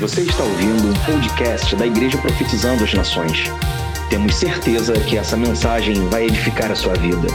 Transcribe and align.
Você 0.00 0.22
está 0.22 0.42
ouvindo 0.42 0.88
um 0.88 0.92
podcast 1.06 1.76
da 1.76 1.86
Igreja 1.86 2.18
Profetizando 2.18 2.82
as 2.82 2.92
Nações. 2.92 3.44
Temos 4.10 4.34
certeza 4.34 4.92
que 5.08 5.16
essa 5.16 5.36
mensagem 5.36 5.94
vai 6.08 6.24
edificar 6.24 6.72
a 6.72 6.74
sua 6.74 6.94
vida. 6.94 7.28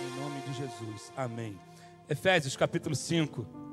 Em 0.00 0.20
nome 0.20 0.40
de 0.46 0.52
Jesus. 0.54 1.12
Amém. 1.16 1.58
Efésios 2.08 2.56
capítulo 2.56 2.94
5. 2.94 3.67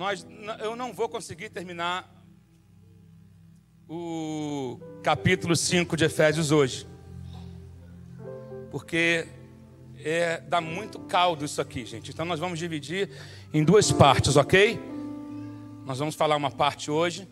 Nós, 0.00 0.26
eu 0.60 0.74
não 0.74 0.94
vou 0.94 1.10
conseguir 1.10 1.50
terminar 1.50 2.10
o 3.86 4.80
capítulo 5.02 5.54
5 5.54 5.94
de 5.94 6.06
Efésios 6.06 6.50
hoje. 6.50 6.86
Porque 8.70 9.28
é, 9.98 10.40
dá 10.40 10.58
muito 10.58 10.98
caldo 11.00 11.44
isso 11.44 11.60
aqui, 11.60 11.84
gente. 11.84 12.12
Então 12.12 12.24
nós 12.24 12.40
vamos 12.40 12.58
dividir 12.58 13.10
em 13.52 13.62
duas 13.62 13.92
partes, 13.92 14.38
ok? 14.38 14.80
Nós 15.84 15.98
vamos 15.98 16.14
falar 16.14 16.36
uma 16.36 16.50
parte 16.50 16.90
hoje, 16.90 17.28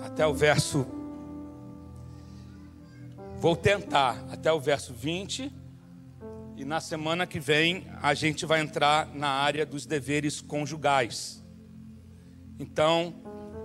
até 0.00 0.24
o 0.24 0.32
verso. 0.32 0.86
Vou 3.40 3.56
tentar 3.56 4.24
até 4.30 4.52
o 4.52 4.60
verso 4.60 4.94
20. 4.94 5.52
E 6.56 6.64
na 6.64 6.80
semana 6.80 7.26
que 7.26 7.40
vem 7.40 7.84
a 8.00 8.14
gente 8.14 8.46
vai 8.46 8.60
entrar 8.60 9.12
na 9.12 9.28
área 9.28 9.66
dos 9.66 9.86
deveres 9.86 10.40
conjugais. 10.40 11.44
Então, 12.58 13.14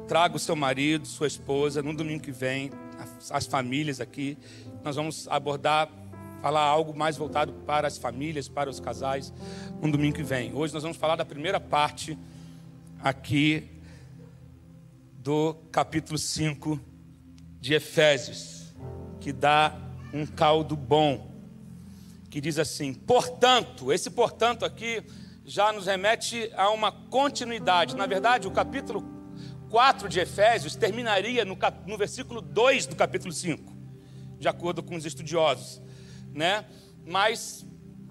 traga 0.07 0.35
o 0.35 0.39
seu 0.39 0.55
marido, 0.55 1.07
sua 1.07 1.27
esposa, 1.27 1.81
no 1.81 1.95
domingo 1.95 2.21
que 2.21 2.31
vem, 2.31 2.71
as 3.29 3.45
famílias 3.45 4.01
aqui. 4.01 4.37
Nós 4.83 4.97
vamos 4.97 5.27
abordar, 5.29 5.89
falar 6.41 6.61
algo 6.61 6.93
mais 6.93 7.15
voltado 7.15 7.53
para 7.65 7.87
as 7.87 7.97
famílias, 7.97 8.49
para 8.49 8.69
os 8.69 8.81
casais, 8.81 9.33
no 9.81 9.89
domingo 9.89 10.17
que 10.17 10.23
vem. 10.23 10.53
Hoje 10.53 10.73
nós 10.73 10.83
vamos 10.83 10.97
falar 10.97 11.15
da 11.15 11.23
primeira 11.23 11.59
parte 11.59 12.17
aqui 13.01 13.69
do 15.19 15.53
capítulo 15.71 16.17
5 16.17 16.77
de 17.61 17.73
Efésios, 17.73 18.73
que 19.21 19.31
dá 19.31 19.73
um 20.13 20.25
caldo 20.25 20.75
bom, 20.75 21.31
que 22.29 22.41
diz 22.41 22.59
assim: 22.59 22.93
portanto, 22.93 23.93
esse 23.93 24.09
portanto 24.09 24.65
aqui 24.65 25.01
já 25.45 25.71
nos 25.71 25.85
remete 25.85 26.51
a 26.55 26.69
uma 26.69 26.91
continuidade. 26.91 27.95
Na 27.95 28.05
verdade, 28.05 28.47
o 28.47 28.51
capítulo 28.51 29.03
4 29.69 30.09
de 30.09 30.19
Efésios 30.19 30.75
terminaria 30.75 31.45
no, 31.45 31.55
cap... 31.55 31.89
no 31.89 31.97
versículo 31.97 32.41
2 32.41 32.87
do 32.87 32.95
capítulo 32.95 33.31
5, 33.31 33.73
de 34.37 34.47
acordo 34.47 34.83
com 34.83 34.95
os 34.95 35.05
estudiosos, 35.05 35.81
né? 36.33 36.65
Mas 37.05 37.65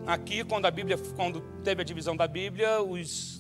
aqui, 0.07 0.43
quando 0.45 0.67
a 0.67 0.71
Bíblia, 0.71 0.97
quando 1.15 1.41
teve 1.63 1.83
a 1.83 1.85
divisão 1.85 2.17
da 2.17 2.27
Bíblia, 2.27 2.83
os 2.83 3.40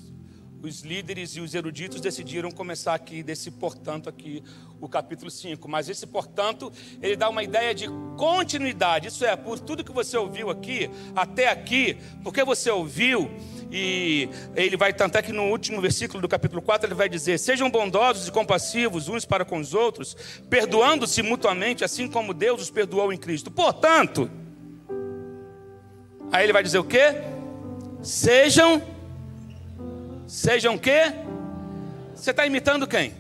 os 0.62 0.83
líderes 0.83 1.36
e 1.36 1.41
os 1.41 1.55
eruditos 1.55 2.00
decidiram 2.00 2.50
começar 2.50 2.94
aqui 2.94 3.22
desse 3.22 3.50
portanto 3.50 4.08
aqui 4.08 4.42
o 4.80 4.89
capítulo 4.89 5.30
5, 5.30 5.69
mas 5.69 5.89
esse 5.89 6.06
portanto, 6.06 6.72
ele 7.02 7.14
dá 7.14 7.28
uma 7.28 7.42
ideia 7.42 7.75
de 7.75 7.86
continuidade. 8.17 9.08
Isso 9.08 9.25
é, 9.25 9.36
por 9.36 9.58
tudo 9.61 9.84
que 9.84 9.92
você 9.92 10.17
ouviu 10.17 10.48
aqui 10.48 10.91
até 11.14 11.48
aqui, 11.48 11.98
porque 12.22 12.42
você 12.42 12.70
ouviu 12.70 13.30
e 13.70 14.29
ele 14.57 14.77
vai 14.77 14.92
tanto 14.92 15.17
é 15.17 15.23
que 15.23 15.33
no 15.33 15.51
último 15.51 15.80
versículo 15.80 16.20
do 16.20 16.29
capítulo 16.29 16.63
4 16.63 16.86
ele 16.86 16.95
vai 16.95 17.08
dizer: 17.08 17.39
"Sejam 17.39 17.70
bondosos 17.70 18.27
e 18.27 18.33
compassivos 18.33 19.08
uns 19.08 19.24
para 19.24 19.45
com 19.45 19.58
os 19.58 19.74
outros, 19.74 20.17
perdoando-se 20.48 21.23
mutuamente, 21.23 21.84
assim 21.84 22.08
como 22.08 22.33
Deus 22.33 22.63
os 22.63 22.70
perdoou 22.70 23.13
em 23.13 23.18
Cristo". 23.18 23.51
Portanto, 23.51 24.30
aí 26.33 26.45
ele 26.45 26.52
vai 26.52 26.63
dizer 26.63 26.79
o 26.79 26.84
quê? 26.84 27.23
Sejam 28.02 28.83
Sejam 30.30 30.79
quê? 30.79 31.13
Você 32.14 32.30
está 32.30 32.46
imitando 32.46 32.86
quem? 32.86 33.13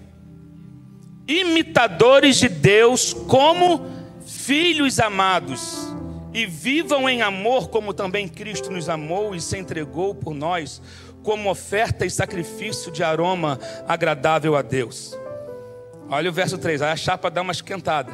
Imitadores 1.26 2.36
de 2.36 2.48
Deus 2.48 3.12
como 3.12 3.84
filhos 4.24 5.00
amados. 5.00 5.92
E 6.32 6.46
vivam 6.46 7.08
em 7.08 7.20
amor 7.20 7.68
como 7.68 7.92
também 7.92 8.28
Cristo 8.28 8.70
nos 8.70 8.88
amou 8.88 9.34
e 9.34 9.40
se 9.40 9.58
entregou 9.58 10.14
por 10.14 10.32
nós 10.32 10.80
como 11.24 11.50
oferta 11.50 12.06
e 12.06 12.10
sacrifício 12.10 12.92
de 12.92 13.02
aroma 13.02 13.58
agradável 13.88 14.54
a 14.54 14.62
Deus. 14.62 15.18
Olha 16.08 16.30
o 16.30 16.32
verso 16.32 16.58
3, 16.58 16.80
a 16.80 16.94
chapa 16.94 17.28
dá 17.28 17.42
uma 17.42 17.50
esquentada. 17.50 18.12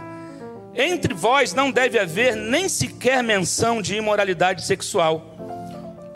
Entre 0.75 1.13
vós 1.13 1.53
não 1.53 1.71
deve 1.71 1.99
haver 1.99 2.35
nem 2.35 2.67
sequer 2.67 3.23
menção 3.23 3.83
de 3.83 3.95
imoralidade 3.95 4.65
sexual 4.65 5.36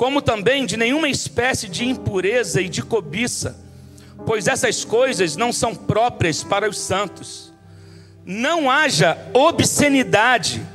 como 0.00 0.22
também 0.22 0.64
de 0.64 0.78
nenhuma 0.78 1.10
espécie 1.10 1.68
de 1.68 1.84
impureza 1.84 2.62
e 2.62 2.70
de 2.70 2.82
cobiça, 2.82 3.62
pois 4.24 4.46
essas 4.46 4.82
coisas 4.82 5.36
não 5.36 5.52
são 5.52 5.74
próprias 5.74 6.42
para 6.42 6.66
os 6.66 6.78
santos. 6.78 7.52
Não 8.24 8.70
haja 8.70 9.18
obscenidade, 9.34 10.66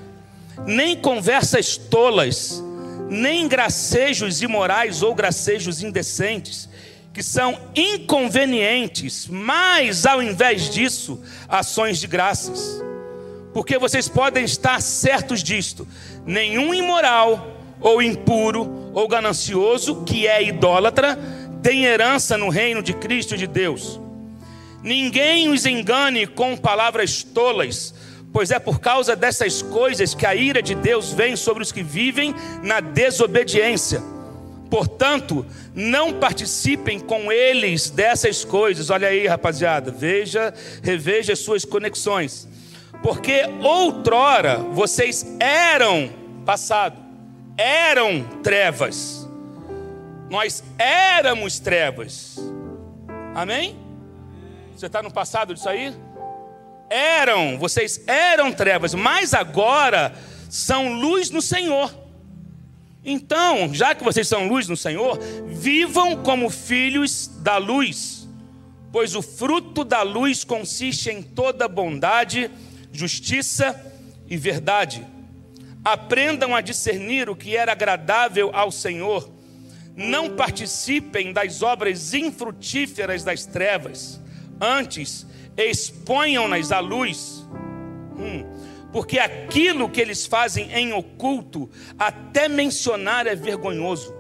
nem 0.68 0.96
conversas 0.96 1.76
tolas, 1.76 2.64
nem 3.10 3.48
gracejos 3.48 4.44
imorais 4.44 5.02
ou 5.02 5.16
gracejos 5.16 5.82
indecentes, 5.82 6.70
que 7.12 7.24
são 7.24 7.60
inconvenientes, 7.76 9.28
mas 9.28 10.06
ao 10.06 10.22
invés 10.22 10.70
disso, 10.70 11.20
ações 11.50 11.98
de 11.98 12.06
graças. 12.06 12.80
Porque 13.56 13.80
vocês 13.80 14.08
podem 14.08 14.46
estar 14.46 14.80
certos 14.84 15.42
disto: 15.42 15.88
nenhum 16.28 16.76
imoral, 16.76 17.56
ou 17.82 18.04
impuro, 18.04 18.85
ou 18.96 19.10
ganancioso, 19.10 20.04
que 20.06 20.26
é 20.26 20.42
idólatra, 20.42 21.20
tem 21.62 21.84
herança 21.84 22.38
no 22.38 22.48
reino 22.48 22.82
de 22.82 22.94
Cristo 22.94 23.36
e 23.36 23.38
de 23.38 23.46
Deus. 23.46 24.00
Ninguém 24.82 25.50
os 25.50 25.66
engane 25.66 26.26
com 26.26 26.56
palavras 26.56 27.22
tolas, 27.22 27.94
pois 28.32 28.52
é 28.52 28.58
por 28.58 28.80
causa 28.80 29.14
dessas 29.14 29.62
coisas 29.62 30.16
que 30.16 30.26
a 30.26 30.34
ira 30.34 30.62
de 30.62 30.74
Deus 30.74 31.12
vem 31.12 31.36
sobre 31.36 31.62
os 31.62 31.74
que 31.74 31.84
vivem 31.84 32.34
na 32.64 32.80
desobediência. 32.80 34.02
Portanto, 34.70 35.46
não 35.74 36.14
participem 36.14 36.98
com 36.98 37.30
eles 37.30 37.90
dessas 37.90 38.46
coisas. 38.46 38.90
Olha 38.90 39.10
aí, 39.10 39.28
rapaziada, 39.28 39.92
veja, 39.92 40.54
reveja 40.82 41.36
suas 41.36 41.66
conexões. 41.66 42.48
Porque 43.04 43.42
outrora 43.62 44.60
vocês 44.72 45.26
eram 45.38 46.10
passado 46.46 47.05
eram 47.58 48.24
trevas. 48.44 49.28
Nós 50.30 50.64
éramos 50.78 51.60
trevas. 51.60 52.38
Amém? 53.34 53.78
Você 54.76 54.88
está 54.88 55.02
no 55.02 55.12
passado 55.12 55.54
disso 55.54 55.70
aí? 55.70 55.94
Eram, 56.90 57.58
vocês 57.58 58.02
eram 58.08 58.52
trevas, 58.52 58.94
mas 58.94 59.34
agora 59.34 60.14
são 60.50 60.94
luz 60.94 61.30
no 61.30 61.42
Senhor. 61.42 61.94
Então, 63.04 63.74
já 63.74 63.94
que 63.94 64.04
vocês 64.04 64.28
são 64.28 64.48
luz 64.48 64.68
no 64.68 64.76
Senhor, 64.76 65.20
vivam 65.48 66.24
como 66.24 66.50
filhos 66.50 67.28
da 67.28 67.58
luz, 67.58 68.28
pois 68.92 69.16
o 69.16 69.22
fruto 69.22 69.84
da 69.84 70.02
luz 70.02 70.44
consiste 70.44 71.10
em 71.12 71.22
toda 71.22 71.68
bondade, 71.68 72.50
justiça 72.92 73.80
e 74.28 74.36
verdade 74.38 75.06
Aprendam 75.86 76.56
a 76.56 76.62
discernir 76.62 77.30
o 77.30 77.36
que 77.36 77.56
era 77.56 77.74
agradável 77.74 78.50
ao 78.52 78.72
Senhor. 78.72 79.30
Não 79.96 80.36
participem 80.36 81.32
das 81.32 81.62
obras 81.62 82.12
infrutíferas 82.12 83.24
das 83.24 83.46
trevas. 83.46 84.20
Antes, 84.60 85.28
exponham-nas 85.56 86.72
à 86.72 86.80
luz. 86.80 87.46
Hum, 88.18 88.44
porque 88.92 89.20
aquilo 89.20 89.88
que 89.88 90.02
eles 90.02 90.26
fazem 90.26 90.72
em 90.72 90.92
oculto, 90.92 91.70
até 92.00 92.48
mencionar 92.48 93.28
é 93.28 93.36
vergonhoso. 93.36 94.12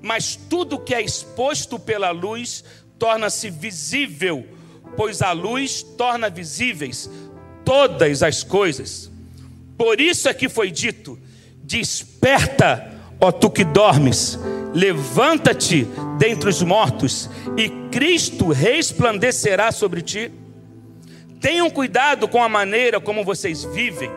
Mas 0.00 0.34
tudo 0.34 0.78
que 0.78 0.94
é 0.94 1.02
exposto 1.02 1.78
pela 1.78 2.10
luz 2.10 2.64
torna-se 2.98 3.50
visível, 3.50 4.46
pois 4.96 5.20
a 5.20 5.32
luz 5.32 5.82
torna 5.82 6.30
visíveis 6.30 7.10
todas 7.66 8.22
as 8.22 8.42
coisas. 8.42 9.10
Por 9.76 10.00
isso 10.00 10.28
é 10.28 10.34
que 10.34 10.48
foi 10.48 10.70
dito: 10.70 11.18
Desperta, 11.62 12.92
ó 13.20 13.30
tu 13.30 13.50
que 13.50 13.64
dormes, 13.64 14.38
levanta-te 14.74 15.86
dentre 16.18 16.48
os 16.48 16.62
mortos, 16.62 17.28
e 17.56 17.68
Cristo 17.90 18.48
resplandecerá 18.48 19.72
sobre 19.72 20.02
ti. 20.02 20.30
Tenham 21.40 21.70
cuidado 21.70 22.26
com 22.26 22.42
a 22.42 22.48
maneira 22.48 23.00
como 23.00 23.24
vocês 23.24 23.64
vivem, 23.64 24.10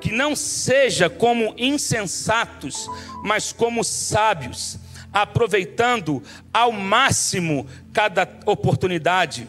que 0.00 0.12
não 0.12 0.36
seja 0.36 1.10
como 1.10 1.54
insensatos, 1.56 2.88
mas 3.24 3.52
como 3.52 3.82
sábios, 3.82 4.78
aproveitando 5.12 6.22
ao 6.52 6.70
máximo 6.70 7.66
cada 7.92 8.28
oportunidade. 8.44 9.48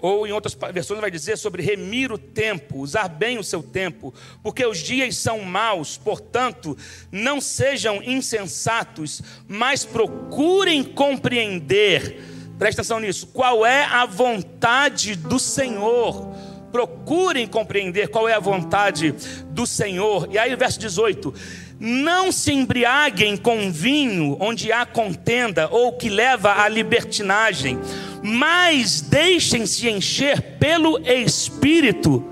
Ou 0.00 0.26
em 0.26 0.32
outras 0.32 0.56
versões 0.72 1.00
vai 1.00 1.10
dizer 1.10 1.36
sobre 1.36 1.62
remir 1.62 2.10
o 2.12 2.18
tempo, 2.18 2.78
usar 2.78 3.08
bem 3.08 3.38
o 3.38 3.44
seu 3.44 3.62
tempo, 3.62 4.14
porque 4.42 4.64
os 4.64 4.78
dias 4.78 5.16
são 5.16 5.40
maus, 5.40 5.96
portanto, 5.96 6.76
não 7.12 7.40
sejam 7.40 8.02
insensatos, 8.02 9.20
mas 9.46 9.84
procurem 9.84 10.82
compreender. 10.82 12.22
Presta 12.58 12.82
atenção 12.82 13.00
nisso. 13.00 13.26
Qual 13.28 13.64
é 13.64 13.84
a 13.84 14.06
vontade 14.06 15.14
do 15.14 15.38
Senhor? 15.38 16.30
procurem 16.70 17.46
compreender 17.46 18.08
qual 18.08 18.28
é 18.28 18.34
a 18.34 18.40
vontade 18.40 19.14
do 19.46 19.66
Senhor. 19.66 20.28
E 20.30 20.38
aí, 20.38 20.54
verso 20.56 20.78
18: 20.78 21.34
Não 21.82 22.30
se 22.30 22.52
embriaguem 22.52 23.38
com 23.38 23.72
vinho 23.72 24.36
onde 24.38 24.70
há 24.70 24.84
contenda 24.84 25.66
ou 25.70 25.94
que 25.94 26.10
leva 26.10 26.62
à 26.62 26.68
libertinagem, 26.68 27.78
mas 28.22 29.00
deixem-se 29.00 29.88
encher 29.88 30.58
pelo 30.58 30.98
Espírito, 30.98 32.22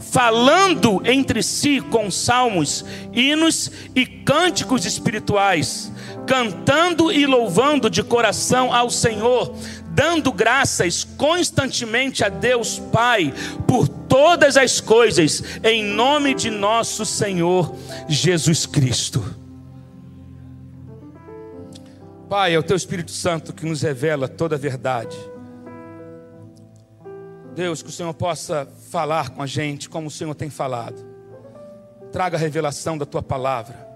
falando 0.00 1.00
entre 1.04 1.44
si 1.44 1.80
com 1.80 2.10
salmos, 2.10 2.84
hinos 3.12 3.70
e 3.94 4.04
cânticos 4.04 4.84
espirituais, 4.84 5.92
cantando 6.26 7.12
e 7.12 7.24
louvando 7.24 7.88
de 7.88 8.02
coração 8.02 8.74
ao 8.74 8.90
Senhor 8.90 9.54
dando 9.98 10.30
graças 10.30 11.02
constantemente 11.02 12.22
a 12.22 12.28
Deus 12.28 12.78
Pai 12.92 13.34
por 13.66 13.88
todas 14.08 14.56
as 14.56 14.80
coisas, 14.80 15.42
em 15.62 15.84
nome 15.84 16.34
de 16.34 16.50
nosso 16.50 17.04
Senhor 17.04 17.74
Jesus 18.08 18.66
Cristo. 18.66 19.22
Pai, 22.28 22.54
é 22.54 22.58
o 22.58 22.62
Teu 22.62 22.76
Espírito 22.76 23.10
Santo 23.10 23.54
que 23.54 23.64
nos 23.64 23.82
revela 23.82 24.28
toda 24.28 24.56
a 24.56 24.58
verdade. 24.58 25.16
Deus, 27.54 27.82
que 27.82 27.88
o 27.88 27.92
Senhor 27.92 28.12
possa 28.14 28.68
falar 28.90 29.30
com 29.30 29.42
a 29.42 29.46
gente 29.46 29.88
como 29.88 30.08
o 30.08 30.10
Senhor 30.10 30.34
tem 30.34 30.50
falado. 30.50 31.04
Traga 32.12 32.36
a 32.36 32.40
revelação 32.40 32.96
da 32.96 33.06
Tua 33.06 33.22
palavra. 33.22 33.88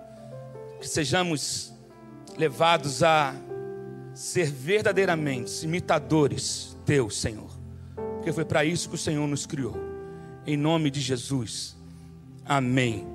Que 0.80 0.88
sejamos 0.88 1.72
levados 2.36 3.02
a 3.02 3.34
ser 4.14 4.50
verdadeiramente 4.50 5.64
imitadores 5.64 6.76
teus, 6.84 7.20
Senhor. 7.20 7.50
Porque 8.14 8.32
foi 8.32 8.44
para 8.44 8.64
isso 8.64 8.88
que 8.88 8.94
o 8.94 8.98
Senhor 8.98 9.26
nos 9.28 9.46
criou. 9.46 9.91
Em 10.46 10.56
nome 10.56 10.90
de 10.90 11.00
Jesus. 11.00 11.76
Amém. 12.44 13.06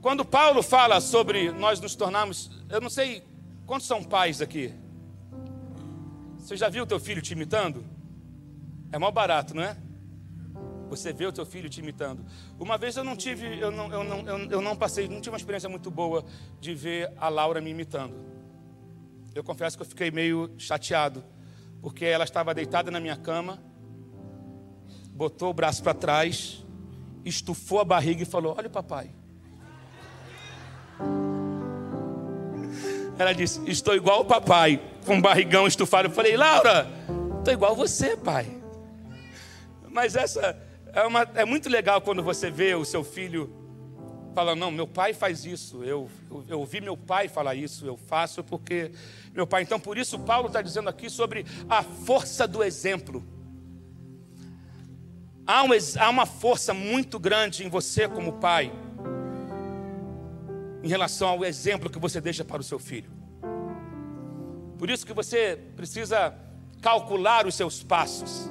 Quando 0.00 0.24
Paulo 0.24 0.62
fala 0.62 1.00
sobre 1.00 1.50
nós 1.52 1.80
nos 1.80 1.94
tornarmos, 1.94 2.50
eu 2.68 2.80
não 2.80 2.90
sei 2.90 3.22
quantos 3.64 3.86
são 3.86 4.02
pais 4.02 4.40
aqui. 4.40 4.72
Você 6.38 6.56
já 6.56 6.68
viu 6.68 6.84
o 6.84 6.86
teu 6.86 7.00
filho 7.00 7.22
te 7.22 7.32
imitando? 7.32 7.84
É 8.92 8.98
mal 8.98 9.10
barato, 9.10 9.54
não 9.54 9.62
é? 9.62 9.76
Você 10.88 11.12
vê 11.12 11.26
o 11.26 11.32
teu 11.32 11.44
filho 11.44 11.68
te 11.68 11.80
imitando. 11.80 12.24
Uma 12.58 12.78
vez 12.78 12.96
eu 12.96 13.02
não 13.02 13.16
tive, 13.16 13.58
eu 13.58 13.70
não, 13.70 13.92
eu 13.92 14.04
não, 14.04 14.38
eu 14.50 14.60
não 14.60 14.76
passei, 14.76 15.08
não 15.08 15.20
tive 15.20 15.30
uma 15.30 15.38
experiência 15.38 15.68
muito 15.68 15.90
boa 15.90 16.24
de 16.60 16.74
ver 16.74 17.12
a 17.16 17.28
Laura 17.28 17.60
me 17.60 17.70
imitando 17.70 18.36
eu 19.38 19.44
confesso 19.44 19.76
que 19.76 19.82
eu 19.82 19.86
fiquei 19.86 20.10
meio 20.10 20.50
chateado, 20.58 21.22
porque 21.82 22.04
ela 22.04 22.24
estava 22.24 22.54
deitada 22.54 22.90
na 22.90 22.98
minha 22.98 23.16
cama, 23.16 23.62
botou 25.16 25.48
o 25.48 25.54
braço 25.54 25.82
para 25.82 25.94
trás, 25.94 26.62
estufou 27.24 27.80
a 27.80 27.84
barriga 27.84 28.22
e 28.22 28.26
falou: 28.26 28.54
Olha, 28.56 28.68
papai. 28.68 29.10
Ela 33.18 33.32
disse: 33.32 33.60
Estou 33.68 33.96
igual 33.96 34.20
o 34.20 34.24
papai, 34.26 34.80
com 35.06 35.14
um 35.14 35.20
barrigão 35.20 35.66
estufado. 35.66 36.08
Eu 36.08 36.12
falei: 36.12 36.36
Laura, 36.36 36.86
estou 37.38 37.54
igual 37.54 37.74
você, 37.74 38.14
pai. 38.14 38.46
Mas 39.90 40.14
essa 40.14 40.54
é, 40.92 41.02
uma, 41.02 41.22
é 41.34 41.46
muito 41.46 41.70
legal 41.70 42.02
quando 42.02 42.22
você 42.22 42.50
vê 42.50 42.74
o 42.74 42.84
seu 42.84 43.02
filho 43.02 43.50
falando: 44.34 44.60
Não, 44.60 44.70
meu 44.70 44.86
pai 44.86 45.14
faz 45.14 45.46
isso. 45.46 45.82
Eu, 45.82 46.10
eu, 46.30 46.44
eu 46.46 46.60
ouvi 46.60 46.82
meu 46.82 46.96
pai 46.96 47.26
falar 47.26 47.54
isso. 47.54 47.86
Eu 47.86 47.96
faço 47.96 48.44
porque 48.44 48.92
meu 49.34 49.46
Pai. 49.46 49.62
Então, 49.62 49.80
por 49.80 49.96
isso, 49.96 50.18
Paulo 50.18 50.48
está 50.48 50.60
dizendo 50.60 50.88
aqui 50.88 51.08
sobre 51.08 51.46
a 51.68 51.82
força 51.82 52.46
do 52.46 52.62
exemplo. 52.62 53.35
Há, 55.46 55.62
um, 55.62 55.68
há 56.00 56.10
uma 56.10 56.26
força 56.26 56.74
muito 56.74 57.20
grande 57.20 57.64
em 57.64 57.68
você, 57.68 58.08
como 58.08 58.32
pai, 58.32 58.72
em 60.82 60.88
relação 60.88 61.28
ao 61.28 61.44
exemplo 61.44 61.88
que 61.88 62.00
você 62.00 62.20
deixa 62.20 62.44
para 62.44 62.60
o 62.60 62.64
seu 62.64 62.80
filho. 62.80 63.10
Por 64.76 64.90
isso 64.90 65.06
que 65.06 65.12
você 65.12 65.56
precisa 65.76 66.34
calcular 66.82 67.46
os 67.46 67.54
seus 67.54 67.80
passos. 67.80 68.50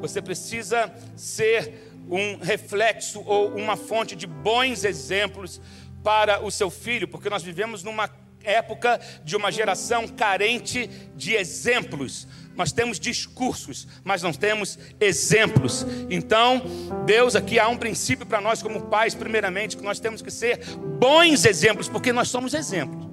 Você 0.00 0.20
precisa 0.20 0.92
ser 1.16 1.92
um 2.10 2.36
reflexo 2.38 3.22
ou 3.24 3.54
uma 3.54 3.76
fonte 3.76 4.16
de 4.16 4.26
bons 4.26 4.82
exemplos 4.82 5.60
para 6.02 6.44
o 6.44 6.50
seu 6.50 6.68
filho, 6.68 7.06
porque 7.06 7.30
nós 7.30 7.44
vivemos 7.44 7.84
numa 7.84 8.10
época 8.42 9.00
de 9.24 9.36
uma 9.36 9.52
geração 9.52 10.08
carente 10.08 10.88
de 11.14 11.34
exemplos. 11.34 12.26
Nós 12.56 12.72
temos 12.72 13.00
discursos, 13.00 13.86
mas 14.04 14.22
não 14.22 14.32
temos 14.32 14.78
exemplos. 15.00 15.84
Então, 16.08 16.62
Deus 17.04 17.34
aqui 17.34 17.58
há 17.58 17.68
um 17.68 17.76
princípio 17.76 18.24
para 18.24 18.40
nós, 18.40 18.62
como 18.62 18.82
pais, 18.82 19.14
primeiramente, 19.14 19.76
que 19.76 19.82
nós 19.82 19.98
temos 19.98 20.22
que 20.22 20.30
ser 20.30 20.60
bons 20.98 21.44
exemplos, 21.44 21.88
porque 21.88 22.12
nós 22.12 22.28
somos 22.28 22.54
exemplos. 22.54 23.08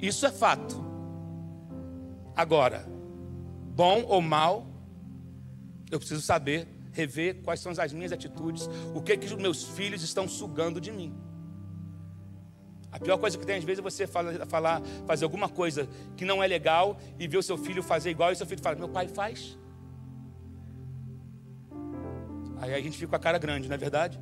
Isso 0.00 0.26
é 0.26 0.30
fato. 0.30 0.84
Agora, 2.34 2.86
bom 3.74 4.04
ou 4.08 4.20
mal, 4.20 4.66
eu 5.90 5.98
preciso 5.98 6.22
saber, 6.22 6.66
rever 6.92 7.42
quais 7.42 7.60
são 7.60 7.72
as 7.76 7.92
minhas 7.92 8.12
atitudes, 8.12 8.68
o 8.94 9.00
que, 9.00 9.16
que 9.16 9.26
os 9.26 9.34
meus 9.34 9.64
filhos 9.64 10.02
estão 10.02 10.28
sugando 10.28 10.80
de 10.80 10.90
mim. 10.90 11.14
A 12.92 12.98
pior 12.98 13.18
coisa 13.18 13.38
que 13.38 13.46
tem 13.46 13.56
às 13.56 13.64
vezes 13.64 13.78
é 13.78 13.82
você 13.82 14.06
falar, 14.06 14.46
falar, 14.46 14.82
fazer 15.06 15.24
alguma 15.24 15.48
coisa 15.48 15.88
que 16.16 16.24
não 16.24 16.42
é 16.42 16.46
legal 16.46 16.98
e 17.18 17.28
ver 17.28 17.38
o 17.38 17.42
seu 17.42 17.56
filho 17.56 17.82
fazer 17.82 18.10
igual 18.10 18.32
e 18.32 18.36
seu 18.36 18.46
filho 18.46 18.60
fala: 18.62 18.76
Meu 18.76 18.88
pai 18.88 19.08
faz. 19.08 19.56
Aí 22.60 22.74
a 22.74 22.80
gente 22.80 22.98
fica 22.98 23.08
com 23.08 23.16
a 23.16 23.18
cara 23.18 23.38
grande, 23.38 23.68
não 23.68 23.74
é 23.74 23.78
verdade? 23.78 24.20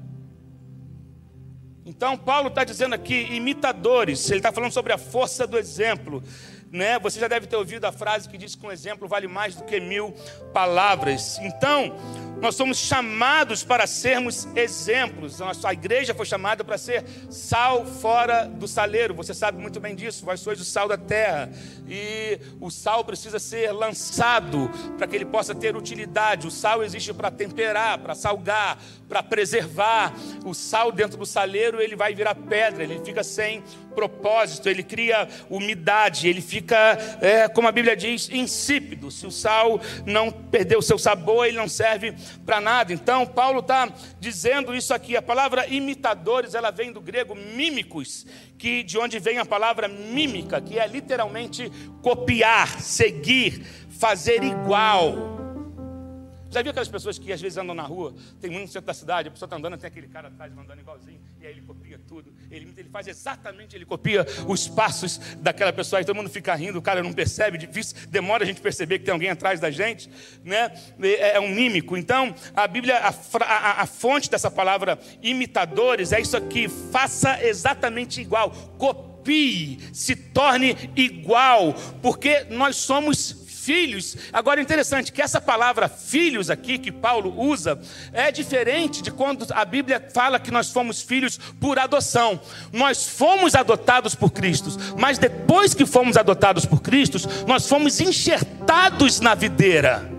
Então, 1.85 2.19
Paulo 2.19 2.49
está 2.49 2.65
dizendo 2.65 2.95
aqui, 2.95 3.15
imitadores, 3.31 4.29
ele 4.31 4.41
está 4.41 4.53
falando 4.53 4.73
sobre 4.73 4.93
a 4.93 4.99
força 4.99 5.47
do 5.47 5.57
exemplo. 5.57 6.23
Né? 6.71 6.99
Você 6.99 7.19
já 7.19 7.27
deve 7.27 7.47
ter 7.47 7.57
ouvido 7.57 7.87
a 7.87 7.91
frase 7.91 8.29
que 8.29 8.37
diz 8.37 8.55
que 8.55 8.67
um 8.67 8.71
exemplo 8.71 9.09
vale 9.09 9.27
mais 9.27 9.57
do 9.57 9.65
que 9.65 9.81
mil 9.81 10.15
palavras. 10.53 11.39
Então, 11.39 11.97
nós 12.41 12.55
somos 12.55 12.79
chamados 12.79 13.65
para 13.65 13.87
sermos 13.87 14.47
exemplos. 14.55 15.41
Nossa 15.41 15.73
igreja 15.73 16.15
foi 16.15 16.25
chamada 16.25 16.63
para 16.63 16.79
ser 16.79 17.05
sal 17.29 17.85
fora 17.85 18.45
do 18.45 18.69
saleiro. 18.69 19.13
Você 19.15 19.35
sabe 19.35 19.61
muito 19.61 19.81
bem 19.81 19.95
disso. 19.95 20.25
Vós 20.25 20.39
sois 20.39 20.61
o 20.61 20.65
sal 20.65 20.87
da 20.87 20.97
terra. 20.97 21.51
E 21.89 22.39
o 22.61 22.71
sal 22.71 23.05
precisa 23.05 23.41
ser 23.41 23.73
lançado 23.73 24.71
para 24.97 25.07
que 25.09 25.17
ele 25.17 25.25
possa 25.25 25.53
ter 25.53 25.77
utilidade. 25.77 26.47
O 26.47 26.51
sal 26.51 26.85
existe 26.85 27.13
para 27.13 27.31
temperar, 27.31 27.99
para 27.99 28.15
salgar, 28.15 28.79
para 29.09 29.21
preservar. 29.21 30.15
O 30.45 30.55
sal 30.55 30.93
dentro 30.93 31.19
do 31.19 31.27
saleiro 31.27 31.81
ele 31.81 31.97
vai 31.97 32.15
virar 32.15 32.37
pedra. 32.37 32.85
Ele 32.85 33.01
fica 33.05 33.25
sem 33.25 33.65
propósito. 33.95 34.69
Ele 34.69 34.83
cria 34.83 35.29
umidade. 35.49 36.29
Ele 36.29 36.41
fica, 36.41 36.99
é, 37.21 37.49
como 37.49 37.69
a 37.69 37.73
Bíblia 37.73 37.97
diz, 37.97 38.29
insípido. 38.31 39.11
Se 39.11 39.27
o 39.27 39.31
sal 39.31 39.81
não 40.07 40.31
perder 40.31 40.77
o 40.77 40.83
seu 40.83 40.99
sabor, 40.99 41.47
ele 41.47 41.57
não 41.57 41.69
serve 41.69 42.15
para 42.45 42.61
nada. 42.61 42.93
Então, 42.93 43.27
Paulo 43.27 43.61
está 43.61 43.89
dizendo 44.19 44.75
isso 44.75 44.95
aqui. 44.95 45.17
A 45.17 45.23
palavra 45.23 45.67
imitadores, 45.67 46.55
ela 46.55 46.71
vem 46.71 46.93
do 46.93 47.01
grego 47.01 47.35
mímicos, 47.35 48.27
que 48.57 48.83
de 48.83 48.99
onde 48.99 49.19
vem 49.19 49.39
a 49.39 49.45
palavra 49.45 49.89
mímica, 49.89 50.61
que 50.61 50.79
é 50.79 50.87
literalmente 50.87 51.71
copiar, 52.03 52.81
seguir, 52.81 53.65
fazer 53.89 54.43
igual. 54.43 55.38
Já 56.51 56.63
viu 56.63 56.71
aquelas 56.71 56.89
pessoas 56.89 57.19
que 57.19 57.31
às 57.31 57.41
vezes 57.41 57.59
andam 57.59 57.75
na 57.75 57.83
rua, 57.83 58.15
tem 58.41 58.51
muito 58.51 58.63
no 58.63 58.69
centro 58.69 58.87
da 58.87 58.95
cidade, 58.95 59.29
a 59.29 59.31
pessoa 59.31 59.47
está 59.47 59.57
andando, 59.57 59.77
tem 59.77 59.87
aquele 59.87 60.09
cara 60.09 60.29
atrás 60.29 60.51
andando 60.51 60.81
igualzinho, 60.81 61.21
e 61.41 61.47
aí 61.47 61.53
ele 61.53 61.61
copia 61.61 62.01
tudo, 62.09 62.33
ele, 62.51 62.73
ele 62.75 62.89
faz 62.89 63.07
exatamente, 63.07 63.77
ele 63.77 63.85
copia 63.85 64.27
os 64.47 64.67
passos 64.67 65.19
daquela 65.41 65.75
pessoa, 65.75 66.01
e 66.01 66.07
todo 66.07 66.17
mundo 66.17 66.31
fica 66.31 66.55
rindo, 66.55 66.79
o 66.79 66.83
cara 66.83 67.03
não 67.03 67.13
percebe, 67.13 67.59
difícil, 67.59 67.97
demora 68.09 68.45
a 68.45 68.47
gente 68.47 68.63
perceber 68.63 68.99
que 68.99 69.05
tem 69.05 69.13
alguém 69.13 69.29
atrás 69.29 69.61
da 69.61 69.71
gente, 69.71 70.09
né? 70.43 70.73
é, 71.03 71.37
é 71.37 71.41
um 71.41 71.49
mímico. 71.49 71.97
Então, 71.99 72.35
a 72.57 72.67
Bíblia, 72.67 72.97
a, 72.97 73.15
a, 73.45 73.83
a 73.83 73.87
fonte 73.87 74.31
dessa 74.31 74.51
palavra 74.51 74.99
imitadores 75.23 76.13
é 76.13 76.21
isso 76.21 76.37
aqui, 76.37 76.67
faça 76.67 77.45
exatamente 77.45 78.23
igual, 78.23 78.51
copie, 78.79 79.79
se 79.93 80.17
torne 80.17 80.91
igual, 80.97 81.75
porque 82.01 82.45
nós 82.45 82.77
somos 82.77 83.48
filhos. 83.69 84.17
Agora, 84.33 84.63
interessante 84.63 85.13
que 85.13 85.21
essa 85.21 85.43
palavra 85.43 85.91
filhos 85.91 86.49
aqui, 86.49 86.79
que 86.79 86.91
Paulo 86.91 87.39
usa, 87.39 87.79
é 88.15 88.33
diferente 88.33 89.03
de 89.03 89.11
quando 89.11 89.47
a 89.53 89.63
Bíblia 89.63 90.09
fala 90.15 90.41
que 90.41 90.51
nós 90.51 90.73
fomos 90.73 91.03
filhos 91.03 91.39
por 91.61 91.79
adoção. 91.79 92.41
Nós 92.73 93.07
fomos 93.07 93.55
adotados 93.55 94.15
por 94.15 94.31
Cristo, 94.31 94.71
mas 94.99 95.19
depois 95.19 95.75
que 95.75 95.85
fomos 95.85 96.17
adotados 96.17 96.65
por 96.65 96.81
Cristo, 96.81 97.19
nós 97.47 97.69
fomos 97.69 98.01
enxertados 98.01 99.21
na 99.21 99.35
videira. 99.35 100.11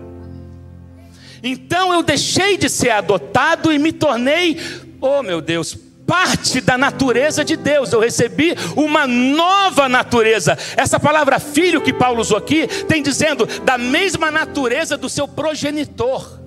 Então 1.42 1.92
eu 1.92 2.04
deixei 2.04 2.56
de 2.56 2.68
ser 2.68 2.90
adotado 2.90 3.72
e 3.72 3.80
me 3.80 3.92
tornei, 3.92 4.58
oh 5.00 5.24
meu 5.24 5.40
Deus, 5.40 5.76
parte 6.10 6.60
da 6.60 6.76
natureza 6.76 7.44
de 7.44 7.56
Deus, 7.56 7.92
eu 7.92 8.00
recebi 8.00 8.52
uma 8.74 9.06
nova 9.06 9.88
natureza. 9.88 10.58
Essa 10.76 10.98
palavra 10.98 11.38
filho 11.38 11.80
que 11.80 11.92
Paulo 11.92 12.20
usou 12.20 12.36
aqui 12.36 12.66
tem 12.88 13.00
dizendo 13.00 13.46
da 13.62 13.78
mesma 13.78 14.28
natureza 14.28 14.96
do 14.96 15.08
seu 15.08 15.28
progenitor. 15.28 16.39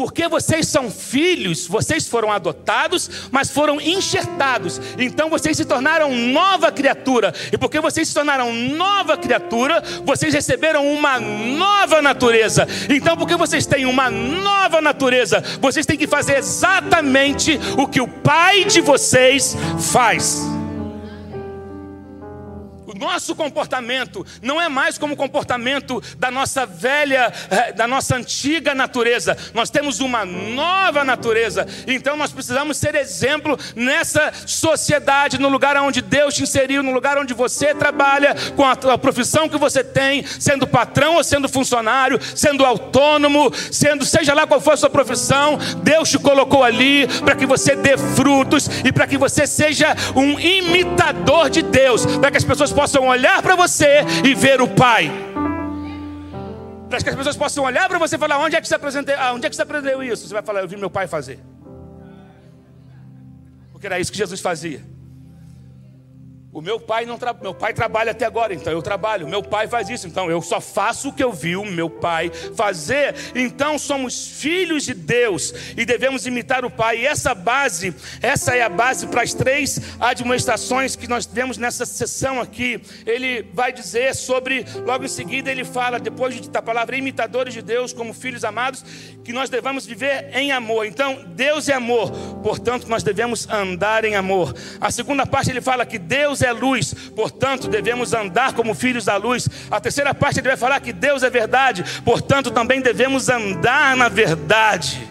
Porque 0.00 0.26
vocês 0.28 0.66
são 0.66 0.90
filhos, 0.90 1.66
vocês 1.66 2.08
foram 2.08 2.32
adotados, 2.32 3.28
mas 3.30 3.50
foram 3.50 3.78
enxertados. 3.78 4.80
Então 4.96 5.28
vocês 5.28 5.54
se 5.58 5.64
tornaram 5.66 6.10
nova 6.10 6.72
criatura. 6.72 7.34
E 7.52 7.58
porque 7.58 7.78
vocês 7.80 8.08
se 8.08 8.14
tornaram 8.14 8.50
nova 8.50 9.18
criatura, 9.18 9.82
vocês 10.02 10.32
receberam 10.32 10.90
uma 10.90 11.20
nova 11.20 12.00
natureza. 12.00 12.66
Então, 12.88 13.14
porque 13.14 13.36
vocês 13.36 13.66
têm 13.66 13.84
uma 13.84 14.08
nova 14.08 14.80
natureza, 14.80 15.44
vocês 15.60 15.84
têm 15.84 15.98
que 15.98 16.06
fazer 16.06 16.38
exatamente 16.38 17.60
o 17.76 17.86
que 17.86 18.00
o 18.00 18.08
Pai 18.08 18.64
de 18.64 18.80
vocês 18.80 19.54
faz 19.92 20.59
nosso 23.00 23.34
comportamento 23.34 24.26
não 24.42 24.60
é 24.60 24.68
mais 24.68 24.98
como 24.98 25.14
o 25.14 25.16
comportamento 25.16 26.02
da 26.18 26.30
nossa 26.30 26.66
velha, 26.66 27.32
eh, 27.50 27.72
da 27.72 27.86
nossa 27.88 28.14
antiga 28.14 28.74
natureza. 28.74 29.36
Nós 29.54 29.70
temos 29.70 30.00
uma 30.00 30.26
nova 30.26 31.02
natureza. 31.02 31.66
Então 31.86 32.14
nós 32.14 32.30
precisamos 32.30 32.76
ser 32.76 32.94
exemplo 32.94 33.58
nessa 33.74 34.30
sociedade, 34.44 35.40
no 35.40 35.48
lugar 35.48 35.76
onde 35.78 36.02
Deus 36.02 36.34
te 36.34 36.42
inseriu, 36.42 36.82
no 36.82 36.92
lugar 36.92 37.16
onde 37.16 37.32
você 37.32 37.74
trabalha, 37.74 38.36
com 38.54 38.64
a, 38.64 38.98
profissão 38.98 39.48
que 39.48 39.56
você 39.56 39.82
tem, 39.82 40.24
sendo 40.26 40.66
patrão 40.66 41.14
ou 41.14 41.24
sendo 41.24 41.48
funcionário, 41.48 42.20
sendo 42.36 42.66
autônomo, 42.66 43.50
sendo 43.72 44.04
seja 44.04 44.34
lá 44.34 44.46
qual 44.46 44.60
for 44.60 44.74
a 44.74 44.76
sua 44.76 44.90
profissão, 44.90 45.58
Deus 45.82 46.10
te 46.10 46.18
colocou 46.18 46.62
ali 46.62 47.08
para 47.24 47.34
que 47.34 47.46
você 47.46 47.74
dê 47.74 47.96
frutos 47.96 48.68
e 48.84 48.92
para 48.92 49.06
que 49.06 49.16
você 49.16 49.46
seja 49.46 49.96
um 50.14 50.38
imitador 50.38 51.48
de 51.48 51.62
Deus, 51.62 52.04
para 52.04 52.30
que 52.30 52.36
as 52.36 52.44
pessoas 52.44 52.72
possam 52.72 52.89
possam 52.90 53.06
olhar 53.06 53.40
para 53.40 53.54
você 53.54 54.00
e 54.24 54.34
ver 54.34 54.60
o 54.60 54.66
Pai. 54.66 55.08
Para 56.88 57.00
que 57.00 57.08
as 57.08 57.14
pessoas 57.14 57.36
possam 57.36 57.62
olhar 57.62 57.88
para 57.88 57.98
você 58.00 58.16
e 58.16 58.18
falar: 58.18 58.38
onde 58.38 58.56
é 58.56 58.60
que 58.60 58.66
você 58.66 58.74
aprendeu, 58.74 59.14
ah, 59.16 59.32
onde 59.32 59.46
é 59.46 59.50
que 59.50 59.54
você 59.54 59.62
aprendeu 59.62 60.02
isso? 60.02 60.26
Você 60.26 60.34
vai 60.34 60.42
falar: 60.42 60.62
eu 60.62 60.68
vi 60.68 60.76
meu 60.76 60.90
pai 60.90 61.06
fazer. 61.06 61.38
Porque 63.70 63.86
era 63.86 64.00
isso 64.00 64.10
que 64.10 64.18
Jesus 64.18 64.40
fazia. 64.40 64.82
O 66.52 66.60
meu 66.60 66.80
pai 66.80 67.06
não 67.06 67.16
tra... 67.16 67.32
meu 67.32 67.54
pai 67.54 67.72
trabalha 67.72 68.10
até 68.10 68.26
agora, 68.26 68.52
então 68.52 68.72
eu 68.72 68.82
trabalho. 68.82 69.28
Meu 69.28 69.40
pai 69.40 69.68
faz 69.68 69.88
isso, 69.88 70.08
então 70.08 70.28
eu 70.28 70.42
só 70.42 70.60
faço 70.60 71.10
o 71.10 71.12
que 71.12 71.22
eu 71.22 71.32
vi 71.32 71.56
o 71.56 71.64
meu 71.64 71.88
pai 71.88 72.28
fazer. 72.56 73.14
Então 73.36 73.78
somos 73.78 74.26
filhos 74.26 74.82
de 74.82 74.92
Deus 74.92 75.54
e 75.76 75.84
devemos 75.84 76.26
imitar 76.26 76.64
o 76.64 76.70
pai. 76.70 77.02
E 77.02 77.06
essa 77.06 77.36
base, 77.36 77.94
essa 78.20 78.56
é 78.56 78.62
a 78.62 78.68
base 78.68 79.06
para 79.06 79.22
as 79.22 79.32
três 79.32 79.80
administrações 80.00 80.96
que 80.96 81.06
nós 81.06 81.24
temos 81.24 81.56
nessa 81.56 81.86
sessão 81.86 82.40
aqui. 82.40 82.82
Ele 83.06 83.42
vai 83.54 83.72
dizer 83.72 84.16
sobre, 84.16 84.66
logo 84.84 85.04
em 85.04 85.08
seguida 85.08 85.52
ele 85.52 85.64
fala 85.64 86.00
depois 86.00 86.48
da 86.48 86.60
palavra 86.60 86.96
imitadores 86.96 87.54
de 87.54 87.62
Deus 87.62 87.92
como 87.92 88.12
filhos 88.12 88.44
amados, 88.44 88.84
que 89.22 89.32
nós 89.32 89.48
devemos 89.48 89.86
viver 89.86 90.30
em 90.32 90.50
amor. 90.50 90.84
Então, 90.84 91.24
Deus 91.28 91.68
é 91.68 91.74
amor, 91.74 92.10
portanto 92.42 92.88
nós 92.88 93.04
devemos 93.04 93.48
andar 93.48 94.04
em 94.04 94.16
amor. 94.16 94.52
A 94.80 94.90
segunda 94.90 95.24
parte 95.24 95.50
ele 95.50 95.60
fala 95.60 95.86
que 95.86 95.98
Deus 95.98 96.39
Deus 96.40 96.42
é 96.42 96.52
luz, 96.52 96.94
portanto 97.14 97.68
devemos 97.68 98.14
andar 98.14 98.54
como 98.54 98.74
filhos 98.74 99.04
da 99.04 99.16
luz. 99.16 99.48
A 99.70 99.80
terceira 99.80 100.14
parte 100.14 100.40
ele 100.40 100.48
vai 100.48 100.56
falar 100.56 100.80
que 100.80 100.92
Deus 100.92 101.22
é 101.22 101.30
verdade, 101.30 101.84
portanto 102.02 102.50
também 102.50 102.80
devemos 102.80 103.28
andar 103.28 103.96
na 103.96 104.08
verdade. 104.08 105.08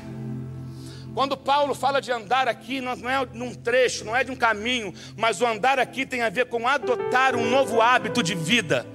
Quando 1.14 1.36
Paulo 1.36 1.76
fala 1.76 2.02
de 2.02 2.12
andar 2.12 2.48
aqui, 2.48 2.82
não 2.82 2.94
é 3.10 3.28
num 3.34 3.54
trecho, 3.54 4.06
não 4.06 4.16
é 4.16 4.24
de 4.24 4.32
um 4.32 4.36
caminho, 4.36 4.94
mas 5.18 5.42
o 5.42 5.46
andar 5.46 5.78
aqui 5.78 6.06
tem 6.06 6.22
a 6.22 6.30
ver 6.30 6.46
com 6.46 6.68
adotar 6.68 7.36
um 7.36 7.50
novo 7.50 7.82
hábito 7.82 8.24
de 8.24 8.34
vida 8.34 8.86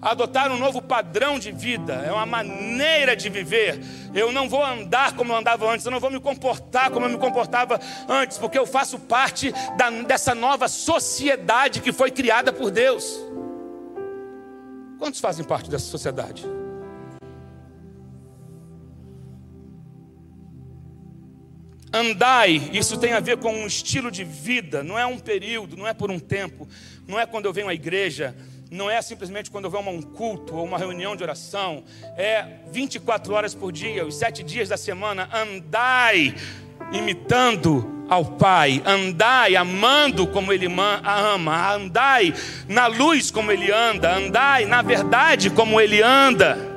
adotar 0.00 0.50
um 0.52 0.58
novo 0.58 0.82
padrão 0.82 1.38
de 1.38 1.50
vida, 1.50 1.94
é 1.94 2.12
uma 2.12 2.26
maneira 2.26 3.16
de 3.16 3.28
viver. 3.28 3.80
Eu 4.14 4.30
não 4.30 4.48
vou 4.48 4.64
andar 4.64 5.14
como 5.14 5.32
eu 5.32 5.36
andava 5.36 5.70
antes, 5.70 5.86
eu 5.86 5.92
não 5.92 6.00
vou 6.00 6.10
me 6.10 6.20
comportar 6.20 6.90
como 6.90 7.06
eu 7.06 7.10
me 7.10 7.18
comportava 7.18 7.80
antes, 8.08 8.38
porque 8.38 8.58
eu 8.58 8.66
faço 8.66 8.98
parte 8.98 9.52
da, 9.76 9.90
dessa 9.90 10.34
nova 10.34 10.68
sociedade 10.68 11.80
que 11.80 11.92
foi 11.92 12.10
criada 12.10 12.52
por 12.52 12.70
Deus. 12.70 13.18
Quantos 14.98 15.20
fazem 15.20 15.44
parte 15.44 15.70
dessa 15.70 15.86
sociedade? 15.86 16.44
Andai, 21.92 22.70
isso 22.72 22.98
tem 22.98 23.14
a 23.14 23.20
ver 23.20 23.38
com 23.38 23.52
um 23.52 23.66
estilo 23.66 24.10
de 24.10 24.22
vida, 24.22 24.82
não 24.82 24.98
é 24.98 25.06
um 25.06 25.18
período, 25.18 25.76
não 25.76 25.86
é 25.86 25.94
por 25.94 26.10
um 26.10 26.18
tempo, 26.18 26.68
não 27.08 27.18
é 27.18 27.24
quando 27.24 27.46
eu 27.46 27.52
venho 27.52 27.68
à 27.68 27.74
igreja 27.74 28.36
não 28.76 28.90
é 28.90 29.00
simplesmente 29.00 29.50
quando 29.50 29.64
houver 29.64 29.80
um 29.80 30.02
culto 30.02 30.54
ou 30.54 30.64
uma 30.64 30.78
reunião 30.78 31.16
de 31.16 31.22
oração, 31.22 31.82
é 32.16 32.44
24 32.70 33.32
horas 33.32 33.54
por 33.54 33.72
dia, 33.72 34.06
os 34.06 34.14
sete 34.14 34.42
dias 34.42 34.68
da 34.68 34.76
semana, 34.76 35.28
andai 35.32 36.34
imitando 36.92 38.04
ao 38.08 38.24
Pai, 38.24 38.80
andai 38.84 39.56
amando 39.56 40.26
como 40.26 40.52
Ele 40.52 40.66
ama, 40.66 41.74
andai 41.74 42.32
na 42.68 42.86
luz 42.86 43.30
como 43.30 43.50
Ele 43.50 43.72
anda, 43.72 44.14
andai 44.14 44.64
na 44.66 44.82
verdade 44.82 45.50
como 45.50 45.80
Ele 45.80 46.02
anda 46.02 46.75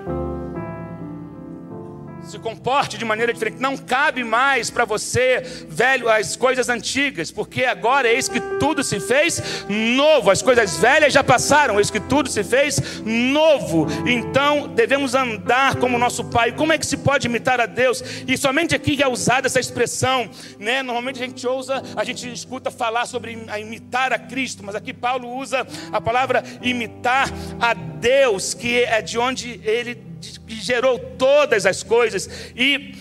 se 2.30 2.40
comporte 2.40 2.98
de 2.98 3.04
maneira 3.04 3.34
diferente. 3.34 3.60
Não 3.60 3.76
cabe 3.76 4.24
mais 4.24 4.70
para 4.70 4.86
você, 4.86 5.42
velho, 5.68 6.08
as 6.08 6.36
coisas 6.36 6.70
antigas, 6.70 7.32
porque 7.32 7.66
agora 7.66 8.08
eis 8.08 8.30
que 8.30 8.40
tudo 8.60 8.84
se 8.84 9.00
fez 9.00 9.66
novo. 9.68 10.30
As 10.30 10.42
coisas 10.42 10.78
velhas 10.78 11.14
já 11.14 11.24
passaram, 11.24 11.80
eis 11.80 11.90
que 11.90 12.00
tudo 12.00 12.30
se 12.30 12.44
fez 12.44 13.02
novo. 13.04 13.88
Então 14.08 14.68
devemos 14.68 15.16
andar 15.16 15.76
como 15.76 15.98
nosso 15.98 16.24
Pai. 16.26 16.52
Como 16.52 16.72
é 16.72 16.78
que 16.78 16.86
se 16.86 16.98
pode 16.98 17.28
imitar 17.28 17.60
a 17.60 17.66
Deus? 17.66 18.04
E 18.28 18.38
somente 18.38 18.76
aqui 18.76 19.02
é 19.02 19.08
usada 19.08 19.48
essa 19.48 19.60
expressão, 19.60 20.30
né? 20.60 20.84
Normalmente 20.84 21.22
a 21.22 21.26
gente 21.26 21.48
usa, 21.48 21.82
a 21.96 22.04
gente 22.04 22.32
escuta 22.32 22.70
falar 22.70 23.06
sobre 23.06 23.38
imitar 23.60 24.14
a 24.14 24.20
Cristo, 24.20 24.64
mas 24.64 24.76
aqui 24.76 24.94
Paulo 24.94 25.28
usa 25.36 25.66
a 25.92 26.00
palavra 26.00 26.44
imitar 26.62 27.30
a 27.60 27.74
Deus, 27.74 28.54
que 28.54 28.84
é 28.84 29.02
de 29.02 29.18
onde 29.18 29.60
ele 29.64 30.09
que 30.20 30.56
gerou 30.56 31.00
todas 31.00 31.66
as 31.66 31.84
coisas. 31.84 32.30
E 32.56 32.96